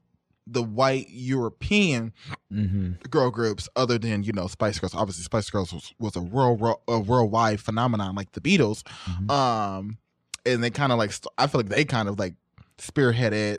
[0.46, 2.12] the white European
[2.52, 2.92] Mm-hmm.
[3.10, 3.68] girl groups.
[3.76, 7.60] Other than you know Spice Girls, obviously Spice Girls was, was a world a worldwide
[7.60, 8.84] phenomenon like the Beatles.
[9.06, 9.32] Mhm.
[9.32, 9.98] Um,
[10.46, 12.36] and they kind of like I feel like they kind of like
[12.78, 13.58] spearheaded.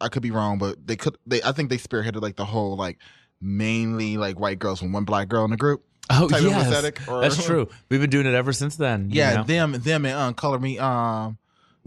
[0.00, 1.16] I could be wrong, but they could.
[1.26, 2.98] They I think they spearheaded like the whole like
[3.40, 5.84] mainly like white girls and one black girl in the group.
[6.10, 6.66] Oh, type of yes.
[6.66, 7.68] aesthetic, or- That's true.
[7.88, 9.10] We've been doing it ever since then.
[9.10, 9.44] you Yeah, know?
[9.44, 11.38] them them and um, color me um.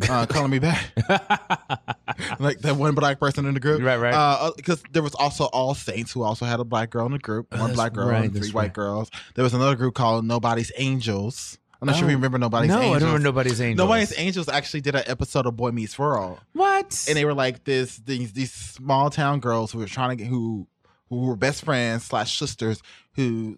[0.09, 0.91] Uh, color me back,
[2.39, 4.13] like that one black person in the group, Right, right.
[4.13, 7.17] Uh, because there was also All Saints, who also had a black girl in the
[7.19, 8.73] group, one that's black girl right, and three white right.
[8.73, 9.09] girls.
[9.35, 11.57] There was another group called Nobody's Angels.
[11.81, 12.19] I'm not sure if you Oh.
[12.19, 12.95] remember Nobody's no, Angels.
[12.95, 13.77] I don't remember Nobody's Angels.
[13.77, 17.05] Nobody's Angels actually did an episode of Boy Meets World, What?
[17.07, 20.27] and they were like this these these small town girls who were trying to get
[20.27, 20.67] who
[21.09, 22.81] who were best friends slash sisters
[23.13, 23.57] who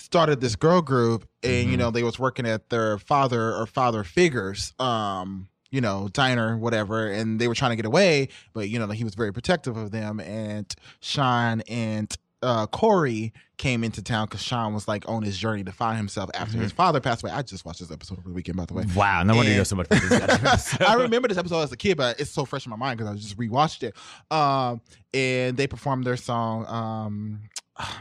[0.00, 1.78] started this girl group, and you Mhm.
[1.78, 7.06] know they was working at their father or father figures, um, you know diner whatever,
[7.06, 9.90] and they were trying to get away, but you know he was very protective of
[9.90, 12.12] them, and Sean and
[12.42, 16.30] uh, Corey came into town because Sean was like on his journey to find himself
[16.32, 17.30] after his father passed away.
[17.30, 18.86] I just watched this episode over the weekend, by the way.
[18.96, 20.82] wow, no wonder you know so much about this goddamn episode.
[20.82, 23.12] I remember this episode as a kid, but it's so fresh in my mind because
[23.12, 23.94] I just rewatched it.
[24.34, 24.80] Um,
[25.12, 26.64] and they performed their song.
[26.66, 27.40] Um,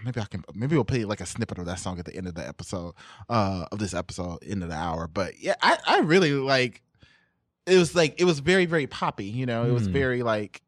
[0.04, 0.44] maybe I can.
[0.54, 2.94] Maybe we'll play like a snippet of that song at the end of the episode.
[3.30, 5.08] Uh, of this episode, end of the hour.
[5.08, 6.82] But yeah, I I really like.
[7.66, 9.26] It was like it was very very poppy.
[9.26, 9.94] You know, it was Hmm.
[9.94, 10.62] very like.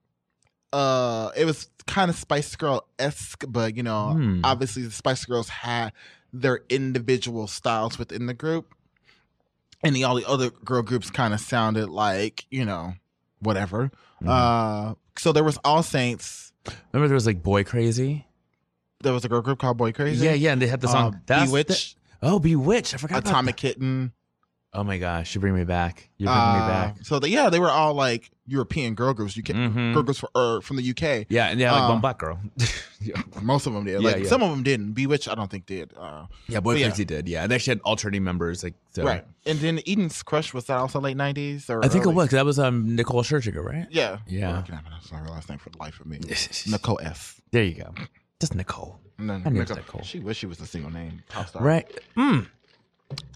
[0.73, 4.41] Uh, it was kind of Spice Girl esque, but you know, Hmm.
[4.43, 5.91] obviously the Spice Girls had
[6.33, 8.73] their individual styles within the group
[9.83, 12.93] and the all the other girl groups kind of sounded like you know
[13.39, 13.91] whatever
[14.23, 14.29] Mhm.
[14.29, 16.53] uh so there was all saints
[16.93, 18.25] Remember there was like Boy Crazy?
[19.03, 21.15] There was a girl group called boy crazy Yeah, yeah, and they had the song
[21.15, 22.93] uh, That's the- oh, Bewitched.
[22.93, 24.13] I forgot about atomic kitten
[24.73, 26.09] Oh my gosh, you bring me back.
[26.17, 26.95] You bring me uh, back.
[27.03, 29.93] so the, yeah they were all like european girl groups uk Mhm.
[29.93, 32.39] girl groups for, er, from the uk Yeah, and yeah, like uh, one black girl.
[33.01, 33.21] yeah.
[33.41, 34.29] most of them did like yeah.
[34.29, 36.75] some of them didn't bewitched i don't think did uh yeah, Boy.
[36.81, 37.27] Crazy did.
[37.27, 38.63] Yeah, and they actually had alternating members.
[38.63, 39.03] Like so.
[39.03, 42.29] right and then eden's crush was that also late 90s or I think it was.
[42.29, 43.87] That was um Nicole Scherzinger, right?
[43.89, 44.59] yeah Yeah.
[44.59, 46.19] I can't pronounce her last name for the life of me
[46.67, 47.93] nicole s There you go.
[48.41, 48.99] Just Nicole.
[49.17, 49.75] No, I knew it was Nicole.
[49.85, 50.01] Nicole.
[50.03, 51.61] She wish she was a single name pop star.
[51.63, 51.87] Right.
[52.17, 52.47] Mm.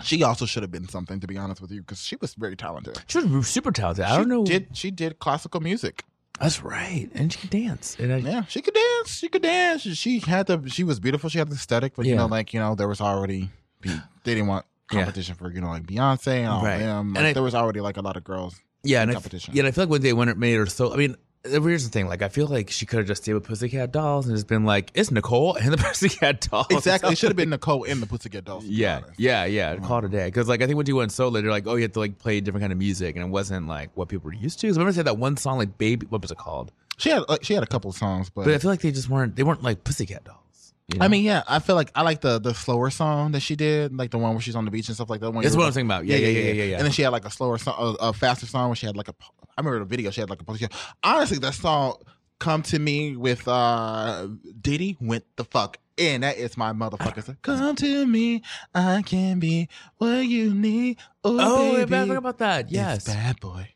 [0.03, 2.55] She also should have been something, to be honest with you, because she was very
[2.55, 2.97] talented.
[3.07, 4.05] She was super talented.
[4.05, 4.43] I She don't know.
[4.45, 6.03] Did she did classical music?
[6.39, 7.95] That's right, and she could dance.
[7.99, 9.09] And I, Yeah, she could dance.
[9.15, 9.81] She could dance.
[9.83, 10.61] She had the.
[10.69, 11.29] She was beautiful.
[11.29, 13.49] She had the aesthetic, but you know, like you know, there was already.
[13.83, 14.99] They didn't want Yeah.
[15.03, 16.79] competition for you know like Beyonce and all Right.
[16.79, 17.15] them.
[17.15, 18.59] And I- there was already like a lot of girls.
[18.83, 19.53] yeah, and I, competition.
[19.55, 20.93] yeah, and I feel like when they went it made her so.
[20.93, 21.15] I mean,
[21.45, 22.07] here's the thing.
[22.07, 24.63] Like, I feel like she could have just stayed with Pussycat Dolls and just been
[24.65, 27.11] like, "It's Nicole and the Pussycat Dolls." Exactly.
[27.13, 28.65] It should have been Nicole and the Pussycat Dolls.
[28.65, 29.75] Yeah, yeah, yeah.
[29.77, 30.25] Call it a day.
[30.25, 32.17] Because like I think when you went solo, they're like, oh, you have to like
[32.19, 34.67] play a different kind of music, and it wasn't like what people were used to.
[34.67, 36.71] 'Cause remember they had that one song like "Baby," what was it called?
[36.97, 38.91] She had like, she had a couple of songs, but, But I feel like they
[38.91, 39.35] just weren't.
[39.35, 40.73] They weren't like Pussycat Dolls.
[40.87, 43.55] you I mean, yeah, I feel like I like the the slower song that she
[43.55, 45.31] did, like the one where she's on the beach and stuff like that.
[45.31, 46.05] One That's what I'm talking about.
[46.05, 46.75] Yeah, yeah, yeah, yeah, yeah, yeah.
[46.77, 48.95] And then she had like a slower song, a, a faster song where she had
[48.95, 49.15] like a,
[49.57, 50.11] I remember the video.
[50.11, 50.67] She had like a poster.
[51.03, 51.97] Honestly, that song
[52.39, 54.27] "Come to Me" with uh
[54.61, 56.21] Diddy went the fuck in.
[56.21, 57.37] That is my motherfucker.
[57.41, 58.41] Come to me,
[58.73, 60.97] I can be what you need.
[61.23, 61.95] Oh, Oh, baby.
[61.95, 62.71] I forgot about that.
[62.71, 62.97] Yes.
[62.97, 63.69] It's bad boy.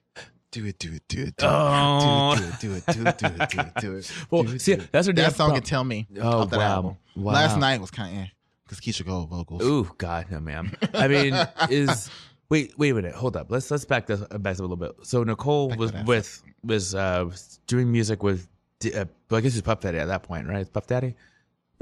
[0.51, 1.47] Do it, do it, do it, do it.
[1.47, 2.35] Oh.
[2.35, 4.11] Do it, do it, do it, do it, do it, do it.
[4.31, 4.91] Well, do it, see, do it.
[4.91, 6.07] that's that song can tell me.
[6.19, 6.63] Oh, that wow.
[6.63, 6.97] album.
[7.15, 7.33] Wow.
[7.33, 8.27] Last night was kind of
[8.65, 9.61] because Keyshia Cole vocals.
[9.63, 10.75] Ooh, God, no, ma'am.
[10.95, 11.35] I mean,
[11.69, 12.09] is
[12.49, 13.51] wait, wait a minute, hold up.
[13.51, 14.91] Let's let's back this back up a little bit.
[15.03, 17.29] So Nicole was with was uh
[17.67, 18.47] doing music with,
[18.85, 20.59] uh, well, I guess it's Puff Daddy at that point, right?
[20.59, 21.07] It's Puff Daddy.
[21.07, 21.15] It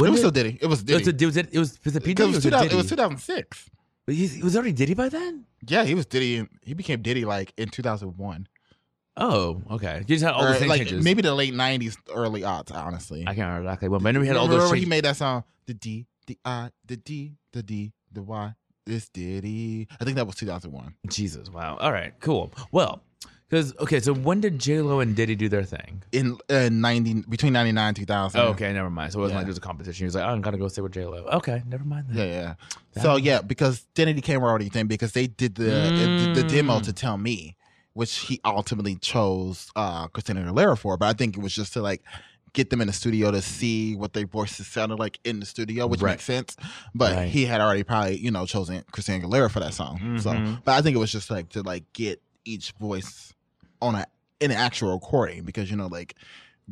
[0.03, 0.59] was Wasn't still Diddy.
[0.61, 1.23] It was It was, Diddy.
[1.23, 2.13] it was it, it was was it P.
[2.13, 3.69] Because Diddy it was, was it 2000, it was 2006.
[4.05, 5.45] But He, he was already Diddy by then.
[5.67, 6.35] Yeah, he was Diddy.
[6.37, 8.47] in- He became Diddy like in 2001.
[9.19, 9.97] Oh, okay.
[9.99, 11.03] You just had all Or, the like changes.
[11.03, 12.71] maybe the late 90s, early odds.
[12.71, 14.79] Honestly, I can't remember exactly when, but I know we had all remember those when
[14.79, 15.43] he made that song?
[15.65, 18.53] The D, the I, the D, the D, the Y.
[18.87, 19.87] This Diddy.
[19.99, 20.95] I think that was 2001.
[21.09, 21.77] Jesus, wow.
[21.79, 22.53] All right, cool.
[22.71, 23.03] Well,
[23.49, 26.03] because okay, so when did J Lo and Diddy do their thing?
[26.13, 28.39] In uh, 90 between 99 and 2000.
[28.39, 29.11] Oh, okay, never mind.
[29.11, 29.37] So it wasn't Yeah.
[29.39, 30.03] like there was a competition.
[30.03, 31.17] He was like, oh, I'm gonna go stay with J Lo.
[31.33, 32.07] Okay, never mind.
[32.09, 32.17] Then.
[32.29, 32.55] Yeah,
[32.95, 33.01] yeah.
[33.03, 35.63] So yeah, because Identity came already thing because they did the
[36.33, 36.83] the, the demo Mm.
[36.83, 37.55] to tell me,
[37.93, 40.95] which he ultimately chose uh Christina Aguilera for.
[40.97, 42.01] But I think it was just to like
[42.57, 45.85] get them in the studio to see what their voices sounded like in the studio,
[45.87, 46.13] which Right.
[46.13, 46.57] makes sense.
[46.95, 47.29] But Right.
[47.29, 50.19] he had already probably you know chosen Christina Aguilera for that song.
[50.19, 50.63] So, Mhm.
[50.65, 53.33] but I think it was just like to like get each voice
[53.81, 54.05] on a
[54.39, 56.15] in an actual recording because you know like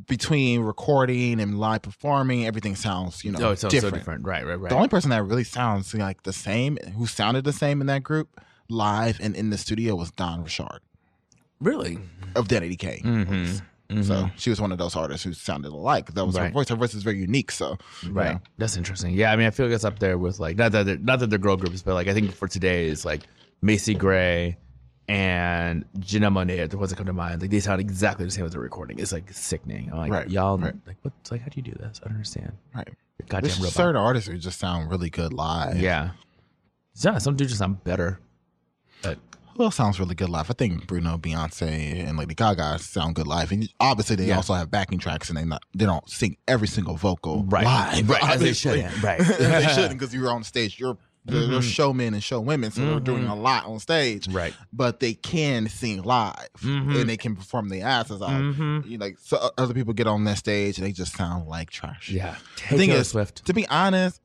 [0.07, 3.93] between recording and live performing, everything sounds you know oh, sounds different.
[3.93, 4.25] so different.
[4.25, 4.69] Right, right, right.
[4.69, 8.03] The only person that really sounds like the same, who sounded the same in that
[8.03, 8.27] group,
[8.69, 10.81] live and in the studio, was Dawn Richard
[11.61, 11.99] really?
[12.35, 13.03] of Danity Kane.
[13.03, 13.57] Mm-hmm.
[13.89, 14.35] So mm-hmm.
[14.37, 16.11] she was one of those artists who sounded alike.
[16.13, 16.69] That was her voice.
[16.69, 17.51] Her voice is very unique.
[17.51, 18.33] So you Right.
[18.33, 18.41] know.
[18.57, 19.13] That's interesting.
[19.13, 21.19] Yeah, I mean, I feel like it's up there with like not that they're, not
[21.19, 23.21] that they're girl groups, but like I think for today is like
[23.61, 24.57] Macy Gray
[25.07, 26.67] and Janelle Monáe.
[26.67, 28.97] The ones that come to mind, like they sound exactly the same as the recording.
[28.97, 29.91] It's like sickening.
[29.91, 30.73] I'm like, Right, y'all, right.
[30.87, 32.01] like, what's like, how do you do this?
[32.03, 32.53] I don't understand.
[32.73, 32.87] Right.
[33.19, 33.73] You're goddamn There's robot.
[33.73, 35.79] certain artists who just sound really good live.
[35.79, 36.11] Yeah.
[36.95, 38.19] Yeah, some dudes just sound better.
[39.03, 39.19] But
[39.59, 40.49] Else sounds really good live?
[40.49, 43.51] I think Bruno, Beyonce, and Lady Gaga sound good live.
[43.53, 44.35] And obviously, they Yeah.
[44.37, 47.63] also have backing tracks, and they not they don't sing every single vocal Right.
[47.65, 48.09] live.
[48.09, 49.01] Right, as they shouldn't.
[49.01, 49.19] Right.
[49.39, 50.77] they shouldn't because you're on stage.
[50.79, 51.63] You're they're Mhm.
[51.63, 54.27] showmen and showwomen, so they're doing a lot on stage.
[54.27, 54.53] right.
[54.71, 56.99] But they can sing live, Mhm.
[57.01, 58.29] and they can perform their asses off.
[58.29, 58.87] Mhm.
[58.87, 61.71] You know, like so other people get on that stage and they just sound like
[61.71, 62.09] trash.
[62.11, 62.35] Yeah.
[62.69, 63.43] The thing is, Swift.
[63.45, 64.21] to be honest,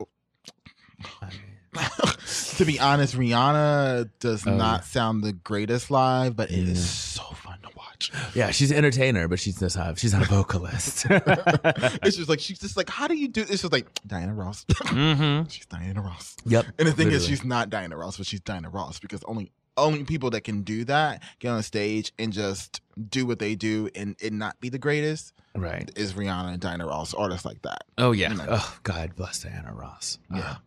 [1.23, 1.41] I mean,
[2.61, 6.79] to be honest, Rihanna does Oh, not sound the greatest live, but it is
[7.17, 7.23] Yeah.
[7.25, 8.13] so fun to watch.
[8.35, 9.99] yeah, she's an entertainer, but she's not.
[9.99, 11.07] She's not a vocalist.
[11.11, 13.41] it's just like she's just like, how do you do?
[13.41, 14.65] It's just like Diana Ross.
[14.71, 15.49] mm-hmm.
[15.49, 16.37] she's Diana Ross.
[16.45, 16.67] Yep.
[16.79, 20.05] And the thing is, she's not Diana Ross, but she's Diana Ross because only only
[20.05, 24.17] people that can do that get on stage and just do what they do and
[24.21, 25.91] it not be the greatest right.
[25.97, 27.85] is Rihanna and Diana Ross, artists like that.
[27.97, 28.31] Oh yeah.
[28.33, 28.47] You know.
[28.51, 30.19] Oh God bless Diana Ross.
[30.35, 30.57] Yeah.
[30.57, 30.61] Oh,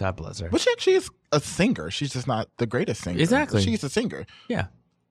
[0.00, 0.48] God bless her.
[0.48, 1.90] But she actually is a singer.
[1.90, 3.20] She's just not the greatest singer.
[3.20, 3.60] Exactly.
[3.62, 4.24] She's a singer.
[4.48, 4.66] yeah.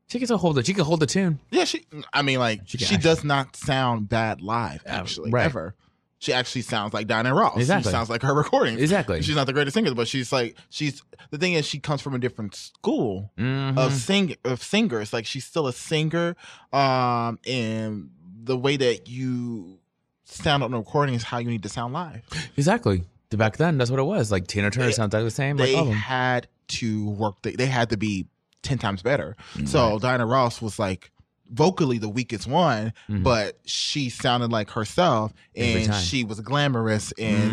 [0.08, 0.66] She can hold it.
[0.66, 1.38] She can hold the tune.
[1.52, 1.86] Yeah, she.
[2.12, 4.82] I mean, like She she, does not sound bad live.
[4.84, 5.46] Yeah, Actually, right.
[5.46, 5.76] ever.
[6.18, 7.58] She actually sounds like Diana Ross.
[7.58, 7.92] Exactly.
[7.92, 8.82] She sounds like her recordings.
[8.82, 9.22] Exactly.
[9.22, 11.04] She's not the greatest singer, but she's like she's.
[11.30, 13.78] The thing is, she comes from a different school Mhm.
[13.78, 15.14] of sing of singers.
[15.14, 16.36] Like she's still a singer,
[16.74, 18.10] um, and
[18.44, 19.78] the way that you
[20.26, 22.24] sound on the recording is how you need to sound live.
[22.58, 23.04] Exactly.
[23.32, 24.32] Back then, that's what it was.
[24.32, 25.58] Like Tina Turner They- sounds like the same.
[25.58, 25.96] Like they of them.
[25.96, 27.42] had to work.
[27.44, 28.26] They, they had to be
[28.64, 29.36] ten times better.
[29.66, 31.12] So Diana Ross was like
[31.52, 33.24] vocally the weakest one, Mhm.
[33.24, 37.52] but she sounded like herself, and she was glamorous and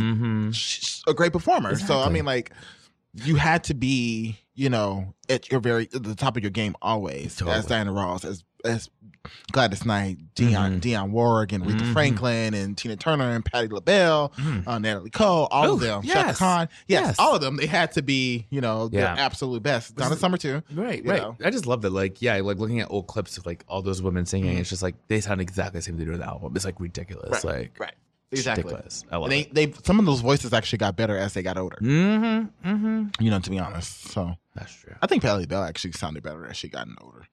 [0.50, 0.54] Mhm.
[0.54, 1.76] she's a great performer.
[1.76, 2.52] So I mean, like
[3.14, 6.74] you had to be, you know, at your very at the top of your game
[6.82, 7.40] always.
[7.42, 8.88] As Diana Ross, as as
[9.52, 10.80] Gladys Knight, Dionne Mhm.
[10.80, 11.92] Dionne Warwick, and Aretha Mhm.
[11.92, 14.66] Franklin, and Tina Turner, and Patti LaBelle, Mhm.
[14.66, 16.38] uh, Natalie Cole, all Ooh, of them, Chaka yes.
[16.38, 17.16] Khan, yes, Yes.
[17.18, 17.56] all of them.
[17.56, 19.14] They had to be, you know, their Yeah.
[19.18, 19.96] absolute best.
[19.96, 20.62] Donna Summer too.
[20.72, 21.20] Right, right.
[21.22, 21.36] know.
[21.44, 21.90] I just love that.
[21.90, 24.56] Like, yeah, like looking at old clips of like all those women singing.
[24.56, 24.60] Mhm.
[24.60, 26.52] It's just like they sound exactly the same they do in the album.
[26.56, 27.44] It's like ridiculous.
[27.44, 27.92] Right, like, right.
[28.30, 28.64] it's Exactly.
[28.64, 29.04] ridiculous.
[29.10, 29.54] I love And they, it.
[29.54, 31.78] they, some of those voices actually got better as they got older.
[31.80, 32.68] Mm-hmm.
[32.68, 33.04] Mm-hmm.
[33.24, 34.10] You know, to be honest.
[34.10, 34.94] So That's true.
[35.02, 37.26] I think Patti LaBelle actually sounded better as she got older.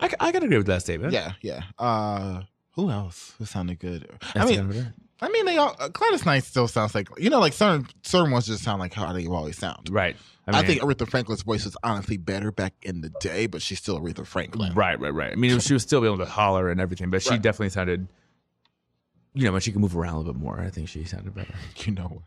[0.00, 1.12] I, I gotta agree with that statement.
[1.12, 1.62] Yeah, yeah.
[1.78, 2.42] Uh,
[2.72, 4.08] who else who sounded good?
[4.34, 4.92] I mean, good.
[5.20, 5.76] I mean, they all.
[5.78, 8.92] Uh, Gladys Knight still sounds like you know, like certain certain ones just sound like
[8.92, 9.88] how they always sound.
[9.90, 10.16] right.
[10.46, 13.78] I, mean, think Aretha Franklin's voice was honestly better back in the day, but she's
[13.78, 14.74] still Aretha Franklin.
[14.74, 15.32] Right, right, right.
[15.32, 17.40] I mean, she was still able to holler and everything, but she Right.
[17.40, 18.08] definitely sounded
[19.34, 21.34] you know, when she can move around a little bit more, I think she sounded
[21.34, 21.54] better.
[21.84, 22.22] You know?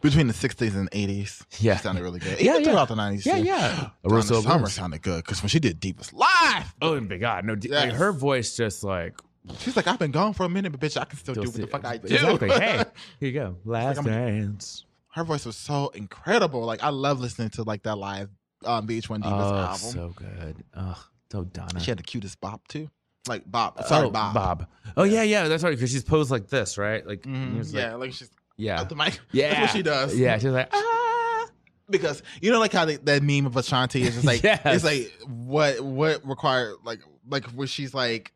[0.00, 1.76] Between the 60s and 80s, Yeah.
[1.76, 2.40] she sounded really good.
[2.40, 2.70] Yeah, Even yeah.
[2.70, 3.26] throughout the 90s.
[3.26, 3.58] Yeah, yeah.
[3.68, 3.92] Donna
[4.22, 4.74] Arosa Summer Willis.
[4.74, 8.12] sounded good because when she did Divas Live, Oh my God, no, d- like, her
[8.12, 9.18] voice just like
[9.58, 11.52] she's like, I've been gone for a minute, but bitch, I can still, do what
[11.54, 12.14] the fuck I do.
[12.14, 12.48] Exactly.
[12.50, 12.84] hey,
[13.20, 13.56] here you go.
[13.64, 14.84] Last I'm dance.
[15.12, 16.62] Her voice was so incredible.
[16.64, 18.30] Like, I love listening to like that live
[18.64, 19.76] um, VH1 Divas Oh, album.
[19.78, 20.56] so good.
[20.74, 20.96] Ugh,
[21.30, 21.78] so Donna.
[21.80, 22.88] She had the cutest bop too.
[23.26, 23.82] Like Bob.
[23.86, 24.66] Sorry, oh, Bob.
[24.96, 25.48] Oh yeah, yeah.
[25.48, 25.70] That's right.
[25.74, 27.06] Because she's posed like this, right?
[27.06, 29.18] Like, it's Yeah, like, like she's yeah, at the mic.
[29.32, 29.48] yeah.
[29.50, 30.18] That's what she does.
[30.18, 31.46] Yeah, she's like, ah.
[31.90, 34.60] because you know like how they, that meme of Ashanti is just like Yes.
[34.64, 38.32] it's like what what require like like where she's like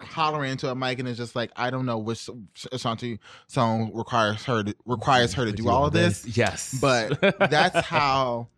[0.00, 2.28] hollering into a mic and it's just like I don't know which
[2.72, 7.20] Ashanti song requires her to requires her to do all of this, Yes, but
[7.50, 8.48] that's how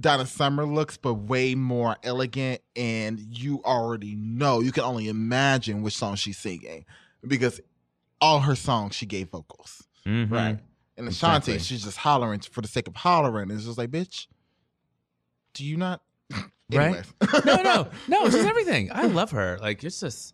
[0.00, 5.82] Donna Summer looks, but way more elegant, and you already know you can only imagine
[5.82, 6.84] which song she's singing
[7.26, 7.60] because
[8.20, 9.82] all her songs she gave vocals.
[10.06, 10.30] Mhm.
[10.30, 10.58] Right.
[10.96, 11.58] And Ashanti, Exactly.
[11.58, 13.50] she's just hollering for the sake of hollering.
[13.50, 14.26] It's just like, bitch,
[15.54, 16.00] do you not?
[16.72, 17.04] Right?
[17.44, 18.30] No, no, no.
[18.30, 18.90] She's everything.
[18.92, 19.58] I love her.
[19.60, 20.32] Like it's just.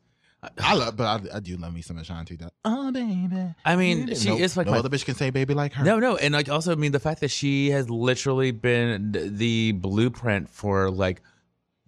[0.59, 2.36] I love, but I, I do love me some Ashanti.
[2.36, 3.55] That, oh, baby.
[3.65, 5.85] I mean, she no, is like no my other bitch can say baby like her.
[5.85, 9.73] No, no, and like also, I mean, the fact that she has literally been the
[9.73, 11.23] blueprint for like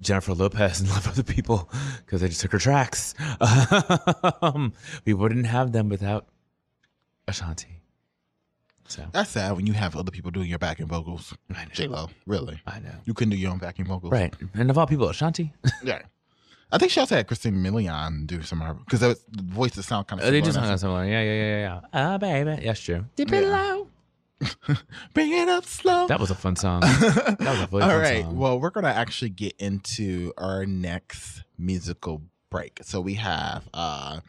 [0.01, 1.71] Jennifer Lopez and a lot of other people
[2.05, 3.15] because they just took her tracks.
[4.43, 4.73] um,
[5.05, 6.27] we wouldn't have them without
[7.29, 7.83] Ashanti.
[8.89, 11.33] So That's sad when you have other people doing your backing vocals.
[11.55, 11.71] I know.
[11.73, 12.61] J Lo, really?
[12.67, 14.35] I know, You couldn't do your own backing vocals, right?
[14.55, 15.53] And of all people, Ashanti,
[15.85, 16.03] Yeah.
[16.73, 20.07] I think she also had Christina Milian do some of her because the voices sound
[20.07, 20.29] kind of.
[20.29, 21.05] Oh, they just hung on similar.
[21.05, 21.81] Yeah, yeah, yeah, yeah.
[21.93, 23.05] Ah, baby, yes, true.
[23.17, 23.51] Dip it Yeah.
[23.51, 23.87] low.
[25.15, 26.07] Bring it up slow.
[26.07, 26.81] That was a fun song.
[26.81, 28.25] That was a really All fun right.
[28.25, 28.37] song.
[28.39, 32.81] Well, we're gonna actually get into our next musical break.
[32.83, 34.21] So we have uh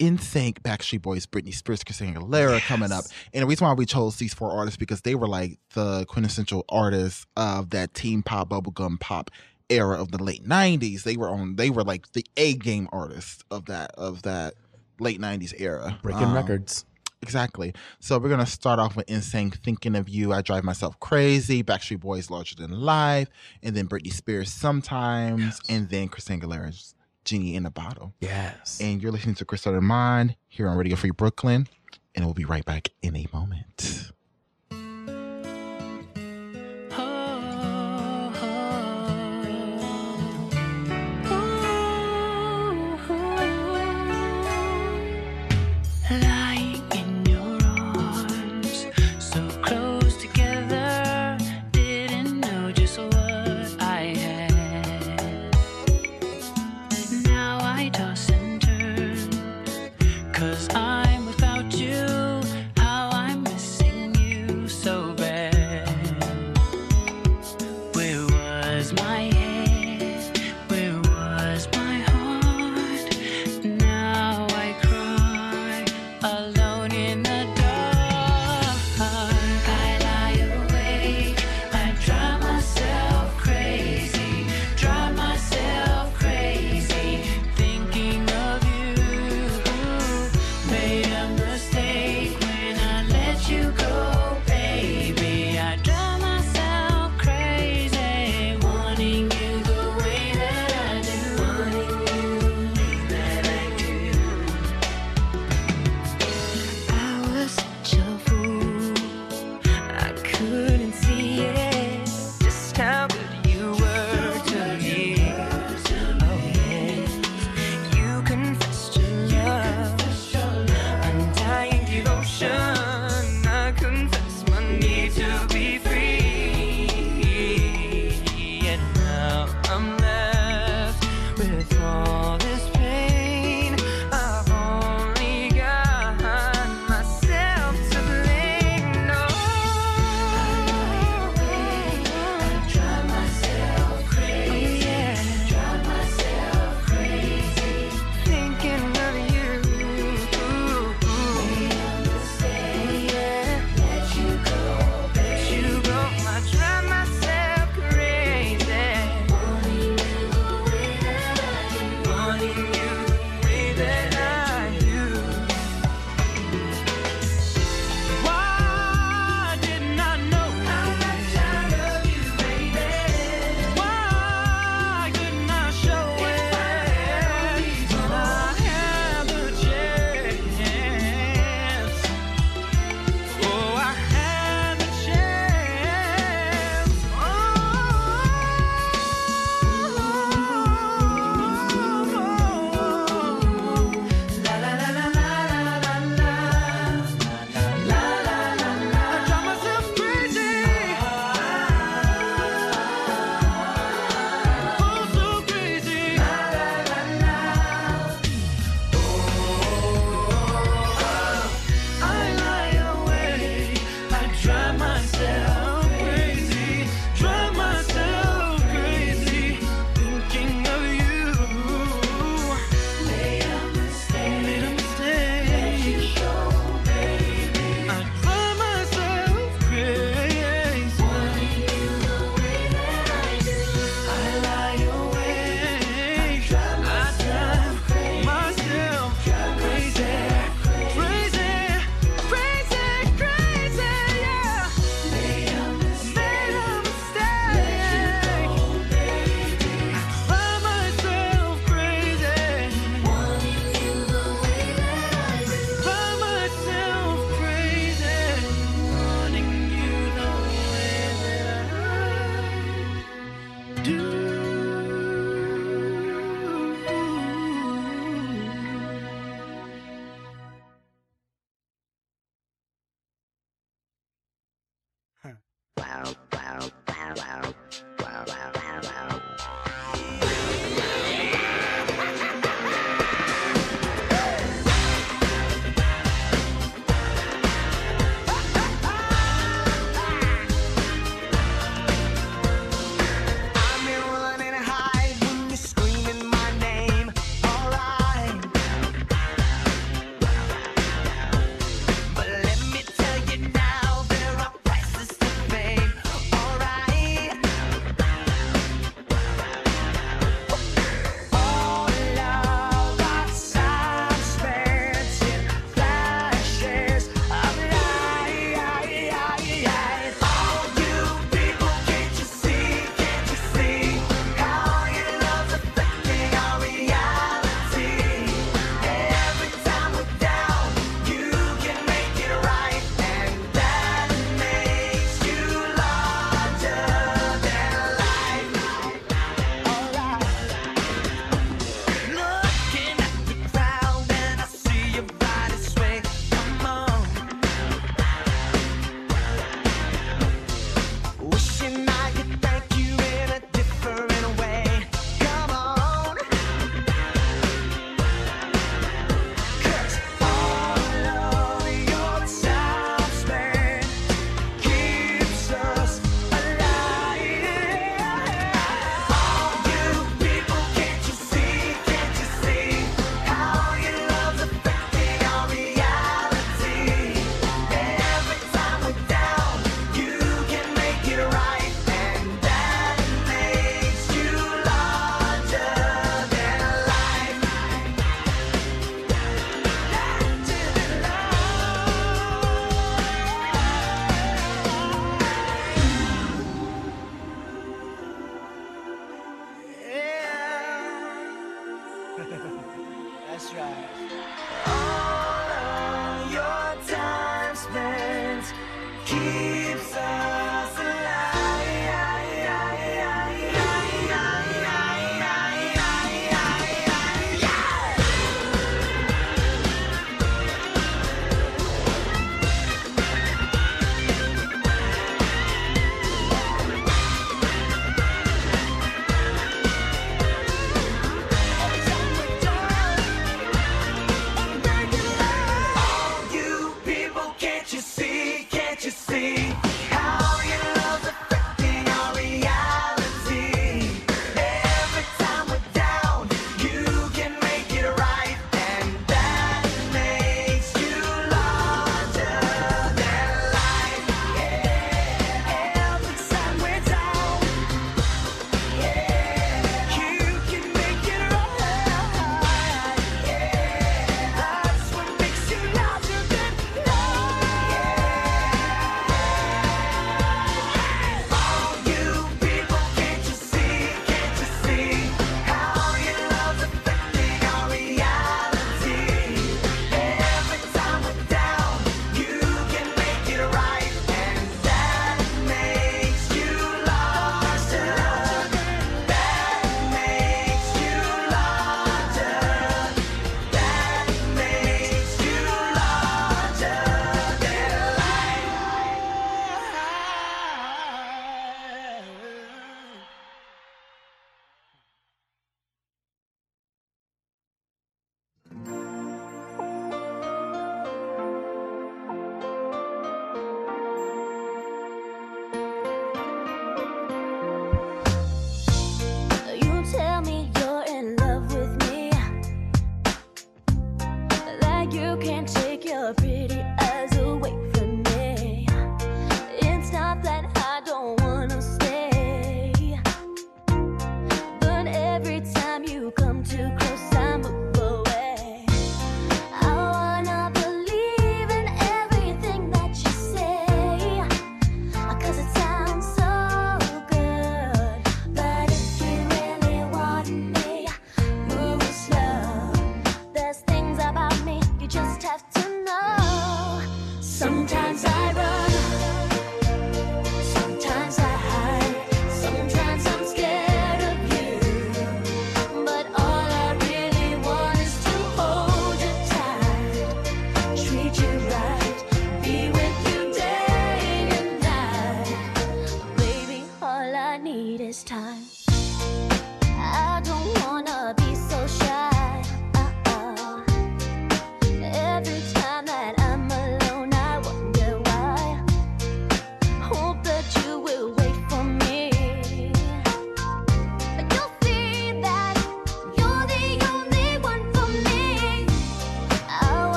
[0.00, 3.04] NSYNC, Backstreet Boys, Britney Spears, Christina Aguilera coming up.
[3.32, 6.64] And the reason why we chose these four artists because they were like the quintessential
[6.68, 9.30] artists of that teen pop, bubblegum pop
[9.72, 11.04] era of the late nineties.
[11.04, 14.54] They were on they were like the A game artists of that of that
[15.00, 15.98] late nineties era.
[16.02, 16.84] Breaking Um, records.
[17.22, 17.72] Exactly.
[18.00, 22.00] So we're gonna start off with NSYNC Thinking of You, I Drive Myself Crazy, Backstreet
[22.00, 23.28] Boys Larger Than Life,
[23.62, 26.94] and then Britney Spears Sometimes, and then Christina Aguilera's
[27.24, 28.12] Genie in a Bottle.
[28.20, 28.80] Yes.
[28.80, 31.68] And you're listening to Chris of Mind here on Radio Free Brooklyn,
[32.16, 34.10] and we'll be right back in a moment.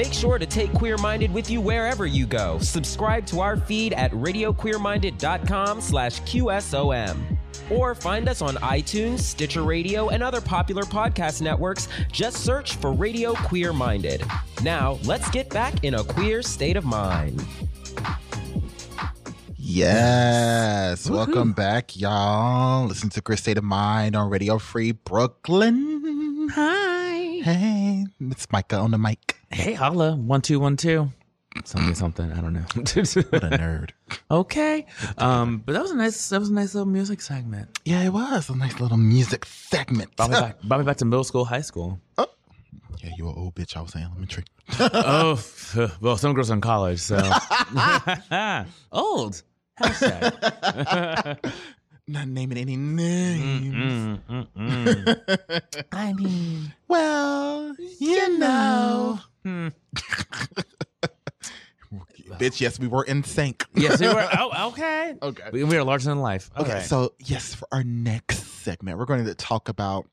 [0.00, 2.58] Make sure to take Queer Minded with you wherever you go.
[2.60, 7.36] Subscribe to our feed at radioqueerminded.com slash QSOM.
[7.68, 11.88] Or find us on iTunes, Stitcher Radio, and other popular podcast networks.
[12.10, 14.24] Just search for Radio Queer Minded.
[14.62, 17.44] Now, let's get back in a queer state of mind.
[19.72, 21.08] Yes.
[21.08, 22.88] Welcome back, y'all.
[22.88, 26.48] Listen to Queer State of Mind on Radio Free Brooklyn.
[26.52, 27.40] Hi.
[27.40, 29.36] Hey, it's Micah on the mic.
[29.48, 30.16] Hey, holla.
[30.16, 31.12] One, two, one, two.
[31.64, 32.32] Something, something.
[32.32, 32.64] I don't know.
[32.74, 33.90] What a nerd.
[34.28, 34.86] okay.
[35.18, 37.78] Um, but that was a nice, that was a nice little music segment.
[37.84, 40.16] Yeah, it was a nice little music segment.
[40.16, 42.00] Brought me back, brought me back to middle school, high school.
[42.18, 42.26] Oh.
[43.04, 43.76] Yeah, you an old bitch.
[43.76, 44.44] I was saying, elementary.
[44.80, 45.40] oh,
[46.00, 47.16] well, some girls in college, so
[48.92, 49.42] old.
[49.80, 51.52] Hashtag.
[52.08, 53.74] Not naming any names.
[53.74, 55.84] Mm, mm, mm.
[55.92, 59.20] I mean, Well, you know.
[59.44, 59.68] hmm.
[62.38, 63.64] Bitch, yes, we were in sync.
[63.74, 64.28] yes, we were.
[64.38, 65.14] Oh, okay.
[65.20, 65.50] Okay.
[65.52, 66.50] We, we are larger than life.
[66.56, 66.82] Okay, Okay.
[66.82, 70.06] so yes, for our next segment, we're going to talk about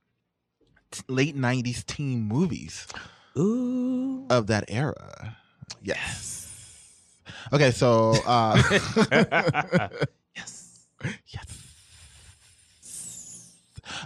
[0.92, 2.88] t- late '90s teen movies
[3.38, 4.26] Ooh.
[4.30, 5.38] of that era.
[5.82, 6.47] Yes.
[7.54, 8.62] Okay, so uh,
[10.36, 10.88] yes.
[11.28, 11.64] yes.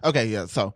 [0.03, 0.45] Okay, yeah.
[0.45, 0.73] So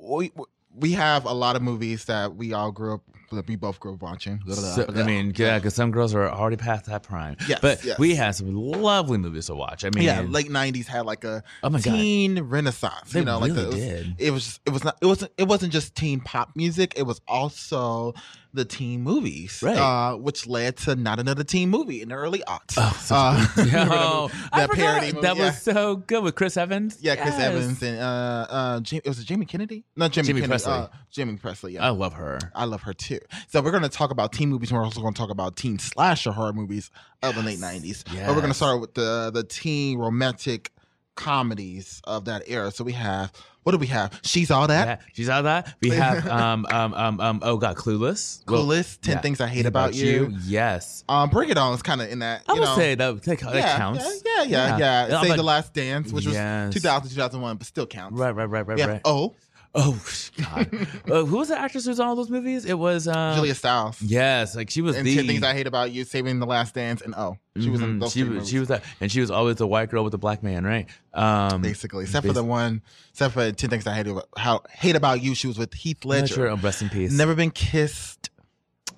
[0.00, 0.30] we
[0.74, 3.02] we have a lot of movies that we all grew up.
[3.30, 4.40] That we both grew up watching.
[4.50, 7.36] So, I mean, yeah, because some girls are already past that prime.
[7.46, 7.98] Yes, but yes.
[7.98, 9.84] we had some lovely movies to watch.
[9.84, 11.92] I mean, yeah, late '90s had like a Oh my God.
[11.92, 13.12] teen renaissance.
[13.12, 14.14] They you know, like the, it, was, did.
[14.18, 16.94] it was just, it was not it wasn't it wasn't just teen pop music.
[16.96, 18.14] It was also
[18.54, 19.76] the teen movies, Right.
[19.76, 22.74] Uh, which led to not another teen movie in the early aughts.
[22.78, 25.20] Oh, such Uh, good- you remember Yo, I that parody movie?
[25.20, 25.44] That yeah.
[25.46, 26.98] was so good with Chris Evans.
[27.00, 27.42] Yeah, Chris Yes.
[27.42, 29.84] Evans and uh, uh, Jamie, was it Jamie Kennedy?
[29.96, 30.62] No, Jamie, Jamie Kennedy.
[30.64, 30.68] Pressly.
[30.84, 31.72] Uh, Jamie Pressly.
[31.72, 32.38] Yeah, I love her.
[32.54, 33.18] I love her too.
[33.48, 35.56] So we're going to talk about teen movies, and we're also going to talk about
[35.56, 36.90] teen slasher horror movies
[37.22, 38.04] of the late '90s.
[38.04, 40.72] But we're going to start with the the teen romantic
[41.18, 42.70] comedies of that era.
[42.70, 43.32] So we have
[43.64, 44.18] what do we have?
[44.22, 44.86] She's all that.
[44.86, 45.74] Yeah, she's all that.
[45.82, 48.42] We have um um um um oh god, Clueless.
[48.44, 50.32] Clueless, 10 Things I Hate About You.
[50.44, 51.04] Yes.
[51.06, 52.44] Um, Bring It On is kind of in that.
[52.48, 54.22] I would know, say that, that, that yeah, counts.
[54.24, 54.78] Yeah, yeah, yeah.
[55.08, 55.20] yeah.
[55.20, 56.66] Save like- the Last Dance, which Yes.
[56.68, 58.18] was 2000, 2001, but still counts.
[58.18, 59.00] Right, right, right, right, We have right.
[59.04, 59.34] Oh,
[59.74, 60.00] Oh
[60.38, 60.68] God,
[61.10, 62.64] uh, who was the actress who was on all those movies?
[62.64, 64.00] It was um, Julia Stiles.
[64.00, 65.14] Yes, like she was and the.
[65.14, 67.96] 10 Things I Hate About You, Saving the Last Dance, and oh, she was in
[67.98, 68.00] Mhm.
[68.00, 68.48] those she, was, movies.
[68.48, 70.88] she was that, and she was always the white girl with the black man, right?
[71.12, 74.96] Um, basically, except for the one, except for 10 Things I Hate About, how, hate
[74.96, 76.34] about You, she was with Heath Ledger.
[76.34, 76.48] sure.
[76.48, 77.12] Oh, rest in peace.
[77.12, 78.30] Never Been Kissed.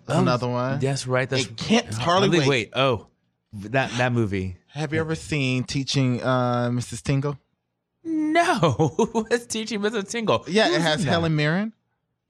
[0.09, 0.79] Oh, another one.
[0.79, 1.29] That's right.
[1.29, 2.71] That's It can't hardly Hardly wait.
[2.75, 3.09] Oh,
[3.53, 4.57] that that movie.
[4.69, 7.03] Have you ever seen Teaching uh, Mrs.
[7.03, 7.37] Tingle?
[8.05, 10.09] No, it's teaching Mrs.
[10.11, 10.45] Tingle.
[10.49, 11.11] Yeah, Who's it has that?
[11.11, 11.73] Helen Mirren.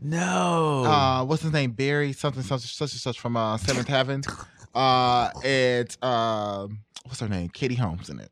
[0.00, 0.84] No.
[0.84, 1.72] Uh, what's his name?
[1.72, 4.22] Barry something such such and such from uh, Seventh Heaven.
[4.74, 6.66] Uh, it's uh,
[7.04, 7.48] what's her name?
[7.50, 8.30] Katie Holmes in it.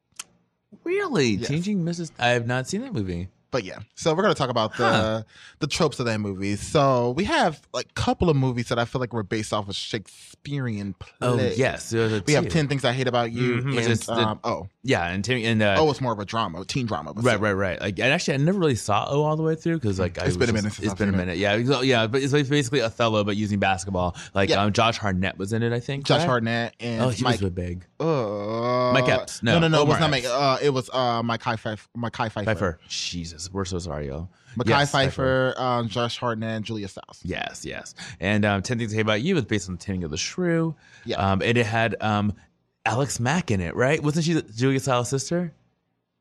[0.85, 1.31] really?
[1.31, 1.49] yes.
[1.49, 2.11] Teaching Mrs.
[2.19, 3.29] I have not seen that movie.
[3.51, 5.23] But yeah, so we're gonna talk about the Huh.
[5.61, 6.57] the tropes of that movie.
[6.57, 9.69] So we have like a couple of movies that I feel like were based off
[9.71, 11.11] of Shakespearean play.
[11.23, 12.49] Oh yes, there was a we have.
[12.49, 13.63] Ten Things I Hate About You.
[13.63, 16.25] Mhm, and, the- um, oh, Yeah, and Timmy and uh, oh, it's more of a
[16.25, 17.13] drama, a teen drama.
[17.13, 17.39] Right, still.
[17.41, 17.81] right, right.
[17.81, 20.27] Like, and actually, I never really saw O all the way through because, like, I
[20.27, 21.25] It's been a minute just- It's been a seen it.
[21.25, 21.39] minute.
[21.39, 22.07] Yeah, it's- yeah.
[22.07, 24.17] But it's basically Othello, but using basketball.
[24.35, 24.63] Like, Yeah.
[24.63, 25.73] um, Josh Hartnett was in it.
[25.73, 26.05] I think.
[26.07, 26.27] Josh right?
[26.29, 27.41] Hartnett and Oh, he Mike.
[27.41, 27.85] was big.
[28.01, 29.43] Uh, Mike Epps.
[29.43, 29.83] No, No, no, no.
[29.83, 30.25] It was not Mike.
[30.27, 31.79] Uh, it was uh, Mekhi Phifer.
[31.95, 32.45] Mike Phifer.
[32.45, 32.77] Phifer.
[32.89, 34.29] Jesus, we're so sorry, yo.
[34.57, 37.21] Mekhi Yes, Phifer, um, Josh Hartnett, and Julia Stiles.
[37.23, 37.95] Yes, yes.
[38.21, 40.17] And um, Ten Things I Hate About You was based on the Taming of the
[40.17, 40.75] Shrew.
[41.05, 41.17] Yeah.
[41.17, 42.33] Um, and it had um,
[42.85, 44.03] Alex Mack in it, right?
[44.03, 45.53] Wasn't she Julia Stiles' sister?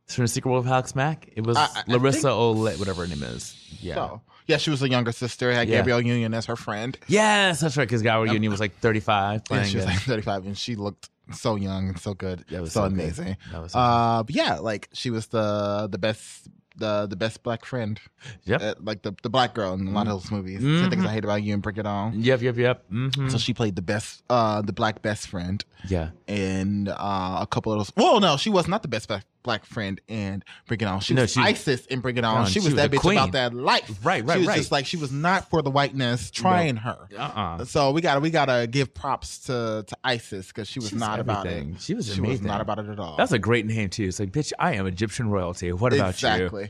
[0.08, 1.30] From the Secret World of Alex Mack?
[1.36, 3.56] It was I- I- I Larisa think- Olay, whatever her name is.
[3.82, 3.96] Yeah.
[3.96, 5.52] So, yeah, she was a younger sister.
[5.52, 5.78] Had Yeah.
[5.78, 6.98] Gabrielle Union as her friend.
[7.08, 7.84] Yes, that's right.
[7.86, 11.56] Because Gabrielle Union was like 35 Yeah, she was like 35, and she looked so
[11.58, 12.46] young and so good.
[12.52, 13.36] Was so, so amazing.
[13.52, 16.48] That was so uh, but yeah, like she was the the best.
[16.78, 18.00] The, the best black friend,
[18.46, 18.62] Yep.
[18.62, 20.62] Uh, like the, the black girl in a lot of those movies.
[20.62, 22.14] Ten Things I Hate About You and Bring It On.
[22.22, 22.84] Yep, yep, yep.
[22.90, 26.10] hmm So she played the best, uh, the black best friend, yeah.
[26.28, 27.92] and uh, a couple of those.
[27.98, 31.00] Well, no, she was not the best black- black friend and Bring It On.
[31.00, 32.46] She No, was she- ISIS in Bring It On.
[32.46, 33.18] She, she was was that bitch queen.
[33.18, 33.90] about that life.
[34.04, 34.58] Right, right, She was right.
[34.58, 37.08] just like she was not for the whiteness trying her.
[37.18, 37.66] Uh-uh.
[37.66, 41.00] So we gotta we gotta give props to to ISIS because she was She was
[41.02, 41.66] not about it.
[41.80, 43.16] She was she was not about it at all.
[43.18, 44.04] That's a great name, too.
[44.06, 45.72] It's like, bitch, I am Egyptian royalty.
[45.72, 46.64] What about exactly.
[46.66, 46.70] you?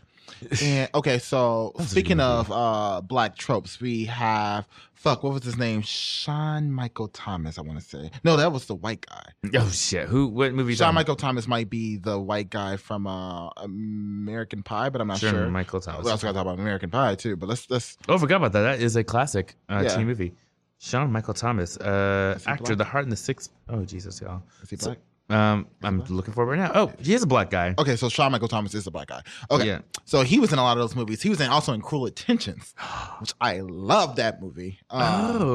[0.62, 5.24] And okay, so That was a speaking of uh black tropes, we have fuck.
[5.24, 5.82] What was his name?
[5.82, 7.58] Sean Michael Thomas.
[7.58, 9.24] I want to say no, that was the white guy.
[9.56, 10.08] Oh, shit.
[10.08, 10.28] Who?
[10.28, 10.76] What movie?
[10.76, 15.20] Sean Michael Thomas might be the white guy from uh American Pie, but I'm not
[15.20, 15.50] Sure, sure.
[15.50, 16.06] Michael Thomas.
[16.06, 18.38] We also got to talk about American Pie too, but let's let's Oh, I forgot
[18.38, 18.62] about that.
[18.62, 19.96] That is a classic uh, Yeah.
[19.96, 20.34] teen movie.
[20.80, 22.78] Sean Michael Thomas, uh, actor, black?
[22.78, 23.52] The Heart and the Sixth.
[23.68, 24.44] Oh, Jesus, y'all.
[24.62, 25.00] is he So- black?
[25.30, 26.72] Um, I'm looking for right now.
[26.74, 27.76] Oh, he is a black guy.
[27.78, 29.22] Okay, so Sean Michael Thomas is a black guy.
[29.52, 29.80] Okay, Yeah.
[30.06, 31.22] so he was in a lot of those movies.
[31.22, 32.74] He was in also in Cruel Intentions,
[33.20, 34.80] which I love that movie.
[34.90, 35.02] Um,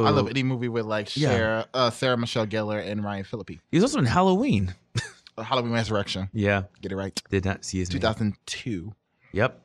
[0.07, 0.29] I love Oh.
[0.29, 1.29] any movie with like Yeah.
[1.31, 3.61] Sarah, uh, Sarah Michelle Gellar and Ryan Phillippe.
[3.71, 4.75] He's also in Halloween.
[5.39, 6.29] Uh, Halloween Resurrection.
[6.35, 7.19] Yeah, Get it right.
[7.31, 8.01] did not see his name.
[8.03, 8.93] 2002.
[9.33, 9.63] Yep.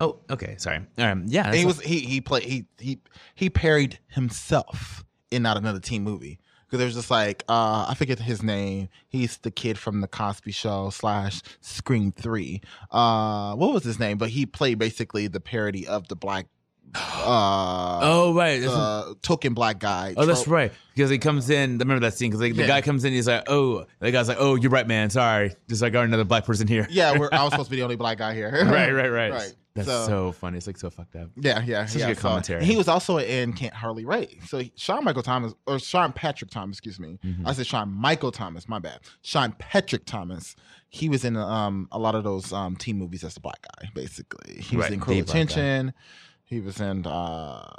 [0.00, 0.56] Oh, okay.
[0.58, 0.78] Sorry.
[0.98, 1.44] Um, yeah.
[1.44, 2.98] And that's he was he he played he he
[3.36, 7.94] he parried himself in not another teen movie because there was just like uh I
[7.94, 8.88] forget his name.
[9.08, 12.60] He's the kid from the Cosby Show slash Scream Three.
[12.90, 14.18] Uh, what was his name?
[14.18, 16.46] But he played basically the parody of the black.
[16.94, 18.62] Uh, Oh right.
[18.64, 20.14] Uh, token black guy.
[20.16, 20.72] Oh, that's right.
[20.94, 21.78] Because he comes in.
[21.78, 22.30] Remember that scene?
[22.30, 23.12] Because like, the guy comes in.
[23.12, 25.10] He's like, "Oh," the guy's like, "Oh, you're right, man.
[25.10, 27.76] Sorry." Just like, "Got another black person here." Yeah, we're, I was supposed to be
[27.76, 28.50] the only black guy here.
[28.50, 29.32] right, right, right.
[29.36, 29.54] Right.
[29.74, 30.56] That's So- so, funny.
[30.56, 31.28] It's like so fucked up.
[31.36, 32.06] Yeah, yeah, Such yeah.
[32.08, 32.64] good so- commentary.
[32.64, 34.42] he was also in Can't Hardly Wait.
[34.44, 37.18] So he- Sean Michael Thomas or Sean Patrick Thomas, excuse me.
[37.22, 37.46] Mm-hmm.
[37.46, 38.70] I said Sean Michael Thomas.
[38.70, 39.00] My bad.
[39.20, 40.56] Sean Patrick Thomas.
[40.88, 43.90] He was in um a lot of those um teen movies as the black guy.
[43.94, 45.92] Basically, he was in Cruel black guy.
[46.46, 47.70] He was in uh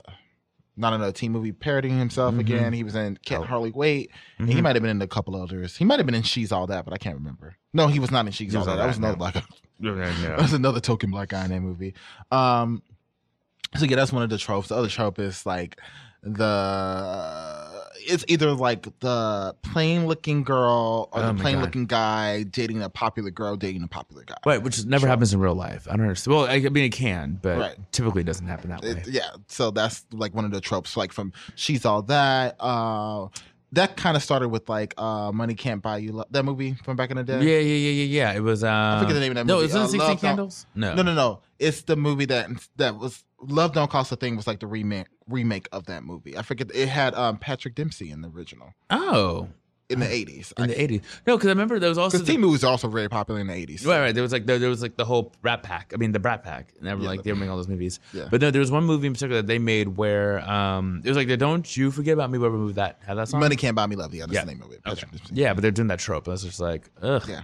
[0.79, 2.39] not another teen movie parodying himself Mhm.
[2.39, 2.71] again.
[2.73, 3.47] He was in Can't Oh.
[3.47, 4.11] Hardly Wait.
[4.37, 4.61] And he Mhm.
[4.63, 5.75] might have been in a couple others.
[5.77, 7.55] He might have been in She's All That, but I can't remember.
[7.73, 8.75] No, he was not in She's He All That.
[8.75, 9.41] That That, was another black guy.
[9.79, 9.95] No.
[10.37, 11.93] That's another token black guy in that movie.
[12.31, 12.81] Um,
[13.75, 14.69] so yeah, that's one of the tropes.
[14.69, 15.79] The other trope is like
[16.23, 17.66] the
[18.07, 21.61] it's either like the plain looking girl or Oh the plain God.
[21.65, 24.35] looking guy dating a popular girl dating a popular guy.
[24.45, 25.87] Right, which never happens in real life.
[25.89, 26.35] I don't understand.
[26.35, 27.75] Well, I I mean, it can, but Right.
[27.91, 29.03] typically it doesn't happen that way.
[29.07, 30.95] Yeah, so that's like one of the tropes.
[30.97, 32.55] Like from she's all that.
[32.59, 33.27] Uh,
[33.73, 36.27] that kind of started with like uh, money can't buy you love.
[36.31, 37.41] That movie from back in the day.
[37.41, 38.37] yeah, yeah, yeah, yeah, yeah.
[38.37, 38.63] It was.
[38.63, 39.65] Um, I forget the name of that no, movie.
[39.65, 40.65] is it Uh, 16 Candles?
[40.73, 40.93] No.
[40.95, 41.41] No, no, no.
[41.59, 45.07] It's the movie that that was Love Don't Cost a Thing was like the remake
[45.29, 46.37] remake of that movie.
[46.37, 49.49] I forget it had um Patrick Dempsey in the original Oh,
[49.89, 50.53] in the eighties.
[50.57, 51.01] in the 80s.
[51.25, 52.17] No, because I remember there was also.
[52.17, 53.85] Because The, teen movies are also very popular in the eighties.
[53.85, 54.11] Right, right.
[54.13, 55.91] There was like there, there was like the whole Rat Pack.
[55.93, 56.73] I mean, the Brat Pack.
[56.77, 57.99] And they were Yeah, like the- they were making all those movies.
[58.13, 58.27] Yeah.
[58.29, 61.15] But no, there was one movie in particular that they made where um it was
[61.17, 63.39] like the Don't You Forget About Me, whatever movie that had that song.
[63.39, 64.13] Money Can't Buy Me Love.
[64.13, 64.41] Yeah, that's Yeah.
[64.45, 64.81] the name of it.
[64.85, 65.07] Okay.
[65.31, 66.25] Yeah, but they're doing that trope.
[66.25, 67.23] That's just like ugh.
[67.29, 67.41] Yeah.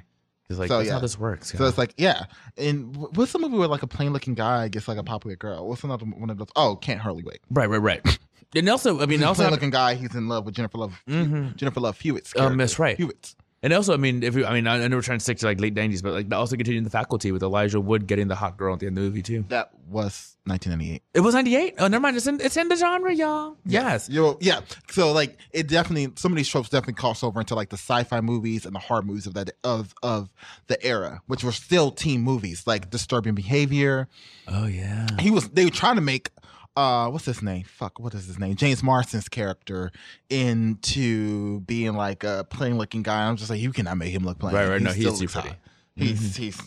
[0.54, 0.94] He's like, So, that's yeah.
[0.94, 1.52] how this works.
[1.58, 2.26] So it's like, yeah.
[2.58, 5.36] And wh- what's the movie where like a plain looking guy gets like a popular
[5.36, 5.68] girl?
[5.68, 6.50] What's another one of those?
[6.56, 7.40] Oh, Can't Hardly Wait.
[7.50, 8.20] right, right, right.
[8.56, 9.96] And also, I mean, He's a also, plain looking guy.
[9.96, 11.02] He's in love with Jennifer Love.
[11.10, 11.56] Mhm.
[11.56, 12.58] Jennifer Love Hewitt's Um, character.
[12.60, 12.96] that's right.
[12.96, 13.36] Hewitt's.
[13.64, 15.38] And also, I mean, if you, I mean, I I know we're trying to stick
[15.40, 18.36] to like late nineties, but like also continuing the faculty with Elijah Wood getting the
[18.36, 19.46] hot girl at the end of the movie too.
[19.48, 21.02] That was 1998.
[21.14, 21.76] It was ninety eight.
[21.80, 22.18] Oh, never mind.
[22.18, 23.56] It's in it's in the genre, y'all.
[23.66, 24.10] Yes.
[24.10, 24.60] Yo, yeah.
[24.92, 28.20] So like it definitely some of these tropes definitely cross over into like the sci-fi
[28.20, 30.34] movies and the horror movies of that of of
[30.68, 34.10] the era, which were still teen movies, like Disturbing Behavior.
[34.50, 35.08] Oh yeah.
[35.22, 36.32] He was they were trying to make
[36.76, 37.64] uh what's his name?
[37.64, 38.56] Fuck, what is his name?
[38.56, 39.92] James Marsden's character
[40.30, 43.28] into being like a plain looking guy.
[43.28, 44.56] I'm just like, you cannot make him look plain.
[44.56, 44.80] Right, right.
[44.80, 45.50] He No, he still is too looks pretty.
[45.50, 45.58] hot.
[45.96, 46.62] He's he's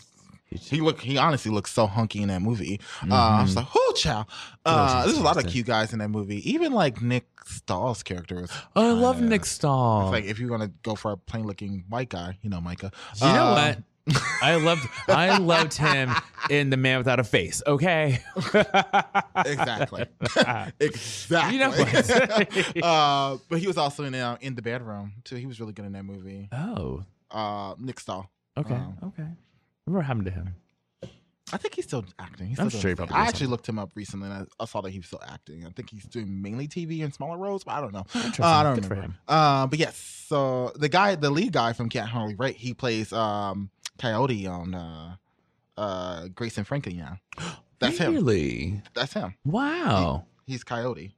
[0.49, 2.79] he look he honestly looks so hunky in that movie.
[3.09, 4.27] Uh, I was like, oh child.
[4.65, 6.49] Uh, there's a lot of cute guys in that movie.
[6.49, 10.03] Even like Nick Stahl's character was Oh, I love Nick Stahl.
[10.03, 12.91] It's like if you're gonna go for a plain looking white guy, you know, Micah.
[13.21, 13.77] you know Um, what?
[14.41, 16.11] I loved I loved him
[16.49, 17.61] in The Man Without a Face.
[17.65, 18.19] Okay.
[19.45, 20.05] exactly.
[20.79, 21.53] exactly.
[21.53, 22.77] You know what?
[22.83, 25.35] uh, but he was also in uh, in the bedroom too.
[25.35, 26.49] He was really good in that movie.
[26.51, 27.03] oh.
[27.29, 28.31] Uh, Nick Stahl.
[28.57, 28.73] Okay.
[28.73, 29.27] Um, okay.
[29.83, 30.55] What happened to him?
[31.53, 32.47] I think he's still acting.
[32.47, 33.49] He's I'm still sure he I actually something.
[33.51, 35.65] looked him up recently, and I, I saw that he was still acting.
[35.65, 38.05] I think he's doing mainly TV and smaller roles, but I don't know.
[38.13, 39.13] Uh, I don't Good for remember.
[39.13, 39.17] him.
[39.29, 39.97] Uh, but yes,
[40.27, 44.73] so the guy, the lead guy from Can't Hardly Wait, he plays um, Coyote on
[44.73, 45.15] uh,
[45.77, 47.17] uh, Grace and Frankie now.
[47.79, 48.13] That's him.
[48.15, 48.81] Really?
[48.95, 49.35] That's him.
[49.45, 50.25] Wow.
[50.47, 51.11] He's Coyote.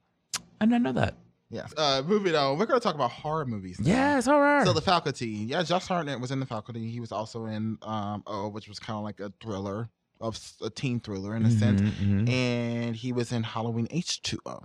[0.59, 1.15] I didn't know that.
[1.49, 1.73] Yes.
[1.77, 3.79] Uh, moving on, we're going to talk about horror movies.
[3.79, 3.87] now.
[3.87, 4.65] Yes, horror.
[4.65, 6.89] So the faculty, yeah, Josh Hartnett was in the faculty.
[6.91, 9.89] He was also in um, oh, which was kind of like a thriller
[10.21, 12.29] of a teen thriller in a sense, Mhm, mhm.
[12.29, 14.59] and he was in Halloween H two O.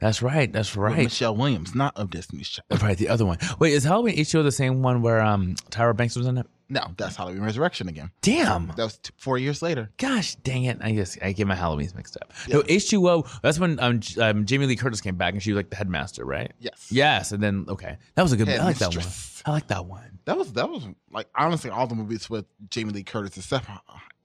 [0.00, 0.52] That's right.
[0.52, 1.04] That's with right.
[1.04, 2.82] Michelle Williams, not of Destiny's Child.
[2.82, 3.38] Right, the other one.
[3.60, 6.46] Wait, is Halloween H2O the same one where um Tyra Banks was in it?
[6.70, 8.10] No, that's Halloween Resurrection again.
[8.22, 8.68] Damn.
[8.68, 9.90] That was t- four years later.
[9.98, 10.78] Gosh dang it.
[10.80, 12.32] I guess I get my Halloweens mixed up.
[12.48, 15.56] No, H2O, that's when um, J- um, Jamie Lee Curtis came back and she was
[15.56, 16.52] like the headmaster, right?
[16.60, 16.86] Yes.
[16.90, 17.32] Yes.
[17.32, 17.98] And then, okay.
[18.14, 19.04] That was a good I like that one.
[19.46, 20.18] I like that one.
[20.26, 23.68] That was that was like honestly all the movies with Jamie Lee Curtis except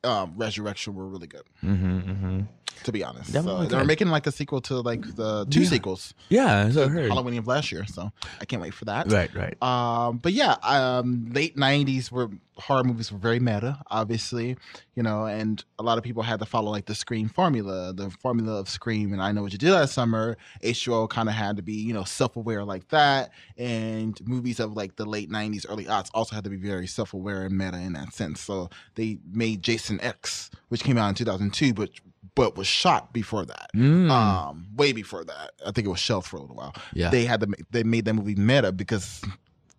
[0.03, 1.43] um, Resurrection were really good.
[1.63, 2.41] Mm-hmm, mm-hmm.
[2.83, 5.61] To be honest, so was they were making like a sequel to like the two
[5.61, 5.69] Yeah.
[5.69, 6.13] sequels.
[6.29, 7.09] Yeah, that's what I heard.
[7.09, 9.11] Halloween of last year, so I can't wait for that.
[9.11, 9.61] Right, right.
[9.63, 14.55] Um, but yeah, um, late '90s were horror movies were very meta, obviously,
[14.95, 18.09] you know, and a lot of people had to follow like the Scream formula, the
[18.09, 20.37] formula of Scream, and I know what you did last summer.
[20.63, 24.95] H2O kind of had to be, you know, self-aware like that, and movies of like
[24.95, 28.13] the late '90s, early aughts also had to be very self-aware and meta in that
[28.13, 28.41] sense.
[28.41, 31.89] So they made Jason X, which came out in 2002, but
[32.35, 34.11] but was shot before that, Mm.
[34.11, 35.51] um, way before that.
[35.65, 37.09] I think it was shelved for a little while Yeah.
[37.09, 39.21] they had to they made that movie meta because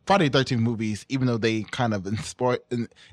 [0.07, 2.61] Friday the 13th movies, even though they kind of inspired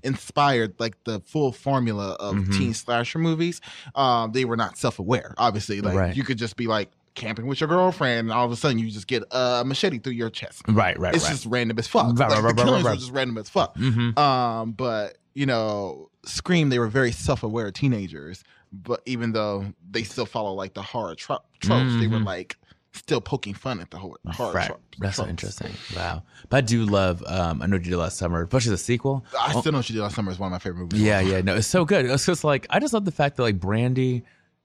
[0.04, 2.58] inspired like the full formula of Mhm.
[2.58, 3.62] teen slasher movies,
[3.96, 5.34] um, they were not self aware.
[5.38, 6.16] Obviously, like Right.
[6.16, 8.90] you could just be like camping with your girlfriend, and all of a sudden you
[8.90, 10.64] just get a machete through your chest.
[10.68, 11.32] Right, right, It's right.
[11.32, 12.18] just random as fuck.
[12.18, 13.76] Right, Like, right, the killings were just random as fuck.
[13.78, 14.18] Mhm.
[14.18, 18.44] Um, but you know, Scream, they were very self-aware teenagers,
[18.74, 22.26] but even though they still follow like the horror tro- tropes, they were Mhm.
[22.26, 22.58] like
[22.96, 24.68] still poking fun at the horror, horror Right.
[24.68, 24.84] tropes.
[25.00, 25.72] That's so interesting.
[25.96, 26.24] Wow.
[26.50, 29.26] But I do love um I know what you did last summer, especially the sequel.
[29.40, 31.02] I Oh, still know what you did last summer is one of my favorite movies.
[31.02, 32.06] Yeah, yeah, no, it's so good.
[32.06, 34.24] It's just like I just love the fact that like Brandy,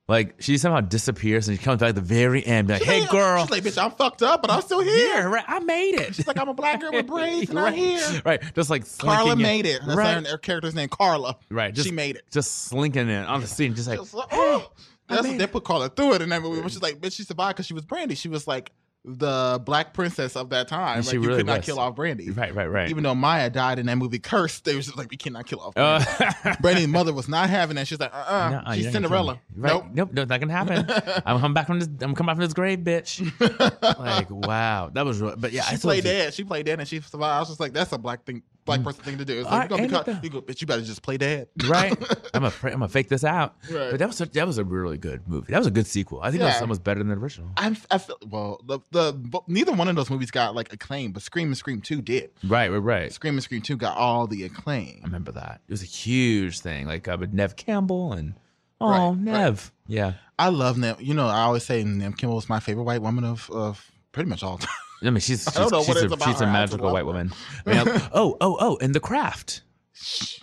[0.09, 3.43] like she somehow disappears and she comes back at the very end, like, "Hey, girl,
[3.43, 5.09] She's like, bitch, I'm fucked up, but I'm still here.
[5.15, 7.75] yeah, right, I made it." She's like, I'm a black girl with braids, and I'm
[7.75, 8.23] here.
[8.25, 9.81] right, just like Karla slinking in- made it.
[9.85, 11.37] That's right, her, her character's name, Karla.
[11.51, 12.23] right, just she made it.
[12.31, 14.71] just slinking in on the scene, just like, Just like, oh,
[15.09, 16.63] that's made they put Karla through it in that movie.
[16.63, 18.15] But she's like, bitch, she survived because she was Brandy.
[18.15, 18.73] She was like
[19.17, 21.03] the black princess of that time.
[21.03, 21.67] Like you really could not was.
[21.67, 22.31] kill off Brandy.
[22.31, 22.91] right, right, right.
[22.91, 25.61] Even though Mya died in that movie Cursed, they was just like, we cannot kill
[25.61, 26.59] off Uh, Brandy.
[26.61, 27.87] Brandy's mother was not having that.
[27.87, 29.41] She's like, uh uh Nuh-uh, she's you're not gonna kill Cinderella.
[29.57, 29.73] Right.
[29.73, 29.85] Nope.
[29.93, 30.13] Nope.
[30.13, 31.23] No, not gonna happen.
[31.27, 31.89] I'm coming back from this.
[32.01, 33.23] I'm coming back from this grave, bitch.
[33.99, 35.21] like, wow, that was.
[35.21, 36.35] Real, but yeah, she I played dead.
[36.35, 37.37] She played dead and she survived.
[37.37, 39.41] I was just like, that's a black thing, black person thing to do.
[39.41, 40.25] It's like, you're gonna be caught.
[40.25, 41.49] You go, bitch, you better just play dead.
[41.67, 41.91] right?
[42.35, 43.57] I'm gonna I'm gonna fake this out.
[43.71, 43.91] Right.
[43.91, 45.51] But that was such, that was a really good movie.
[45.53, 46.21] That was a good sequel.
[46.23, 47.51] I think that was almost better than the original.
[47.57, 48.61] I, I feel well.
[48.65, 52.01] The, the neither one of those movies got like acclaim, but Scream and Scream Two
[52.03, 52.31] did.
[52.45, 53.13] Right, right, right.
[53.13, 55.01] Scream and Scream Two got all the acclaim.
[55.03, 55.61] I remember that.
[55.67, 58.35] It was a huge thing, like uh, with Neve Campbell and
[58.81, 59.45] oh Right, right.
[59.49, 60.13] Neve, yeah.
[60.39, 61.01] I love Neve.
[61.01, 64.29] You know, I always say Neve Campbell was my favorite white woman of of pretty
[64.31, 64.69] much all time.
[65.03, 66.15] I mean, she's she's, I she's, a, she's a her.
[66.15, 67.33] I just magical white woman.
[67.67, 69.63] I mean, oh, oh, oh, and The Craft.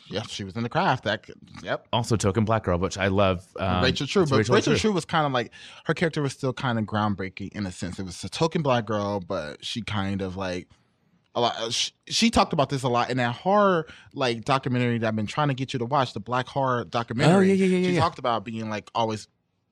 [0.10, 1.06] yeah, she was in the craft.
[1.06, 1.88] That could, yep.
[1.94, 3.45] Also, Token Black Girl, which I love.
[3.57, 4.76] Um, Rachel True, but Rachel, True.
[4.77, 5.52] True was kind of like
[5.86, 7.98] her character was still kind of groundbreaking in a sense.
[7.98, 10.68] It was a token black girl, but she kind of like
[11.36, 11.56] a lot.
[11.57, 15.15] uh, She, she talked about this a lot in that horror like documentary that I've
[15.15, 17.36] been trying to get you to watch, the Black Horror documentary.
[17.36, 17.99] Oh, yeah, yeah, yeah, She yeah.
[18.02, 19.27] talked about being like always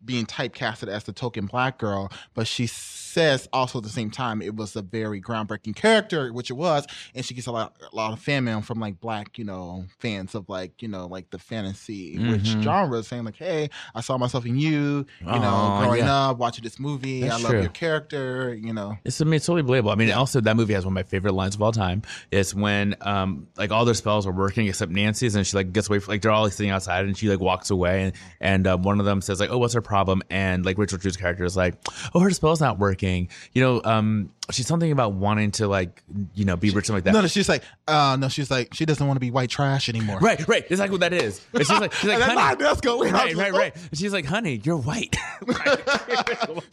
[0.06, 2.68] being typecasted as the token black girl, but she
[3.14, 6.86] says also at the same time it was a very groundbreaking character, which it was,
[7.16, 9.86] and she gets a lot, a lot of fan mail from like black, you know,
[10.00, 12.64] fans of like you know like the fantasy which Mhm.
[12.64, 16.30] genre, saying like, hey, I saw myself in you, you know, growing yeah.
[16.30, 17.62] up watching this movie, That's I love true.
[17.62, 18.98] your character, you know.
[19.06, 19.92] It's, I mean, it's totally believable.
[19.92, 22.02] I mean, also that movie has one of my favorite lines of all time.
[22.32, 25.88] It's when um like all their spells are working except Nancy's, and she like gets
[25.90, 26.00] away.
[26.00, 28.78] From, like they're all like, sitting outside, and she like walks away, and and uh,
[28.78, 31.56] one of them says like, "Oh, what's her problem?" And like Rachel True's character is
[31.58, 31.76] like,
[32.14, 33.03] "Oh, her spell's not working."
[33.54, 36.04] You know, um, she's something about wanting to like
[36.34, 37.14] you know be rich and like that.
[37.14, 39.90] No, no, she's like, uh, no, she's like, she doesn't want to be white trash
[39.90, 40.20] anymore.
[40.20, 40.68] Right, right.
[40.68, 41.40] That's like what that is.
[41.54, 42.36] And she's like, she's like, honey.
[42.36, 43.16] line does go in.
[43.16, 43.76] I Right, right, right.
[43.76, 45.16] And she's like, honey, you're white.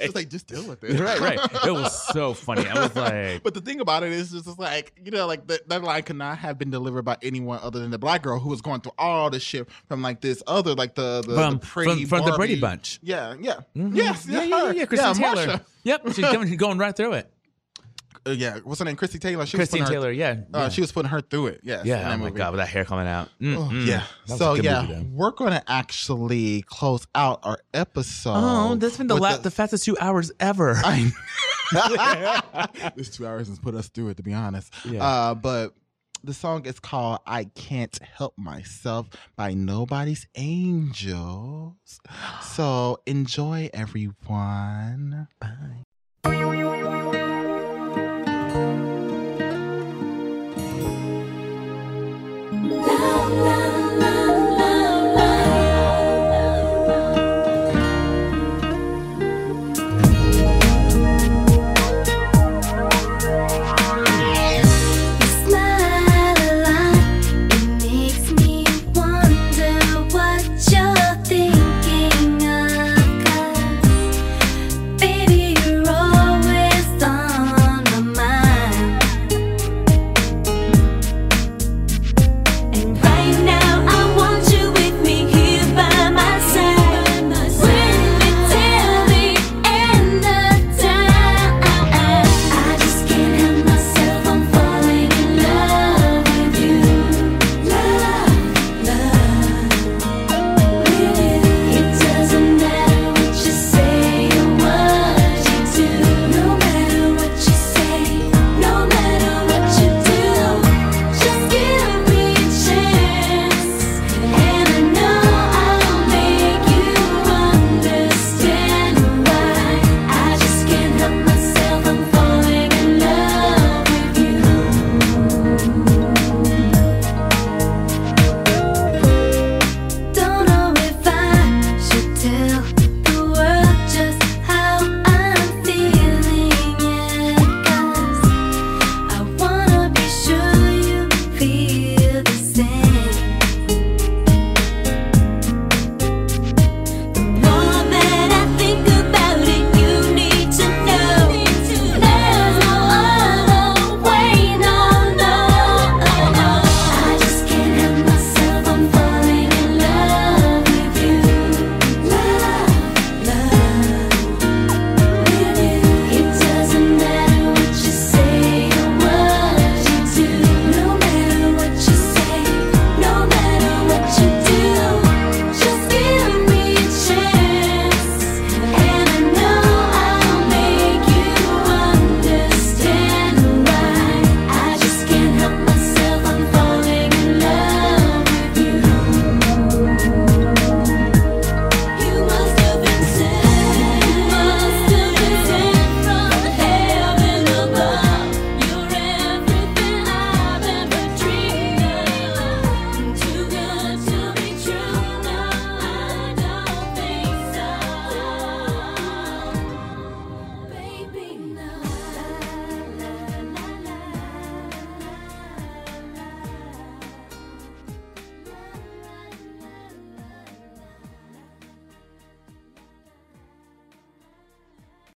[0.01, 0.99] She's like, just deal with it.
[0.99, 1.39] right, right.
[1.67, 2.67] It was so funny.
[2.67, 5.47] I was like, But the thing about it is, it's just like you know, like
[5.49, 8.39] that, that line could not have been delivered by anyone other than the black girl
[8.39, 11.55] who was going through all this shit from like this other, like the the, From-
[11.55, 12.99] the pretty from- from the Brady Bunch.
[13.03, 13.95] Yeah, yeah, Mhm.
[13.95, 14.85] yes, yeah, yeah, yeah, yeah.
[14.87, 15.47] Kristen Taylor.
[15.47, 15.65] Marsha.
[15.85, 17.31] Yep, she's going, going right through it.
[18.27, 18.97] Uh, yeah, what's her name?
[18.97, 19.47] Christy Taylor.
[19.47, 21.61] She Christine was putting her- Taylor, yeah, Uh, she was putting her through it.
[21.63, 22.13] Yes, Yeah.
[22.13, 23.29] Oh my god, with that hair coming out.
[23.41, 23.87] Mm, Oh, mm.
[23.87, 24.03] yeah.
[24.27, 28.33] So yeah, movie, we're going to actually close out our episode.
[28.37, 30.75] Oh, that's been the, with la- the fastest two hours ever.
[30.85, 31.11] I
[32.97, 34.73] this two hours has put us through it, to be honest.
[34.85, 35.05] Yeah.
[35.05, 35.73] Uh, but
[36.23, 42.01] the song is called "I Can't Help Myself" by Nobody's Angels.
[42.43, 45.29] So enjoy, everyone.
[45.41, 45.85] Bye.
[48.61, 48.90] Thank you.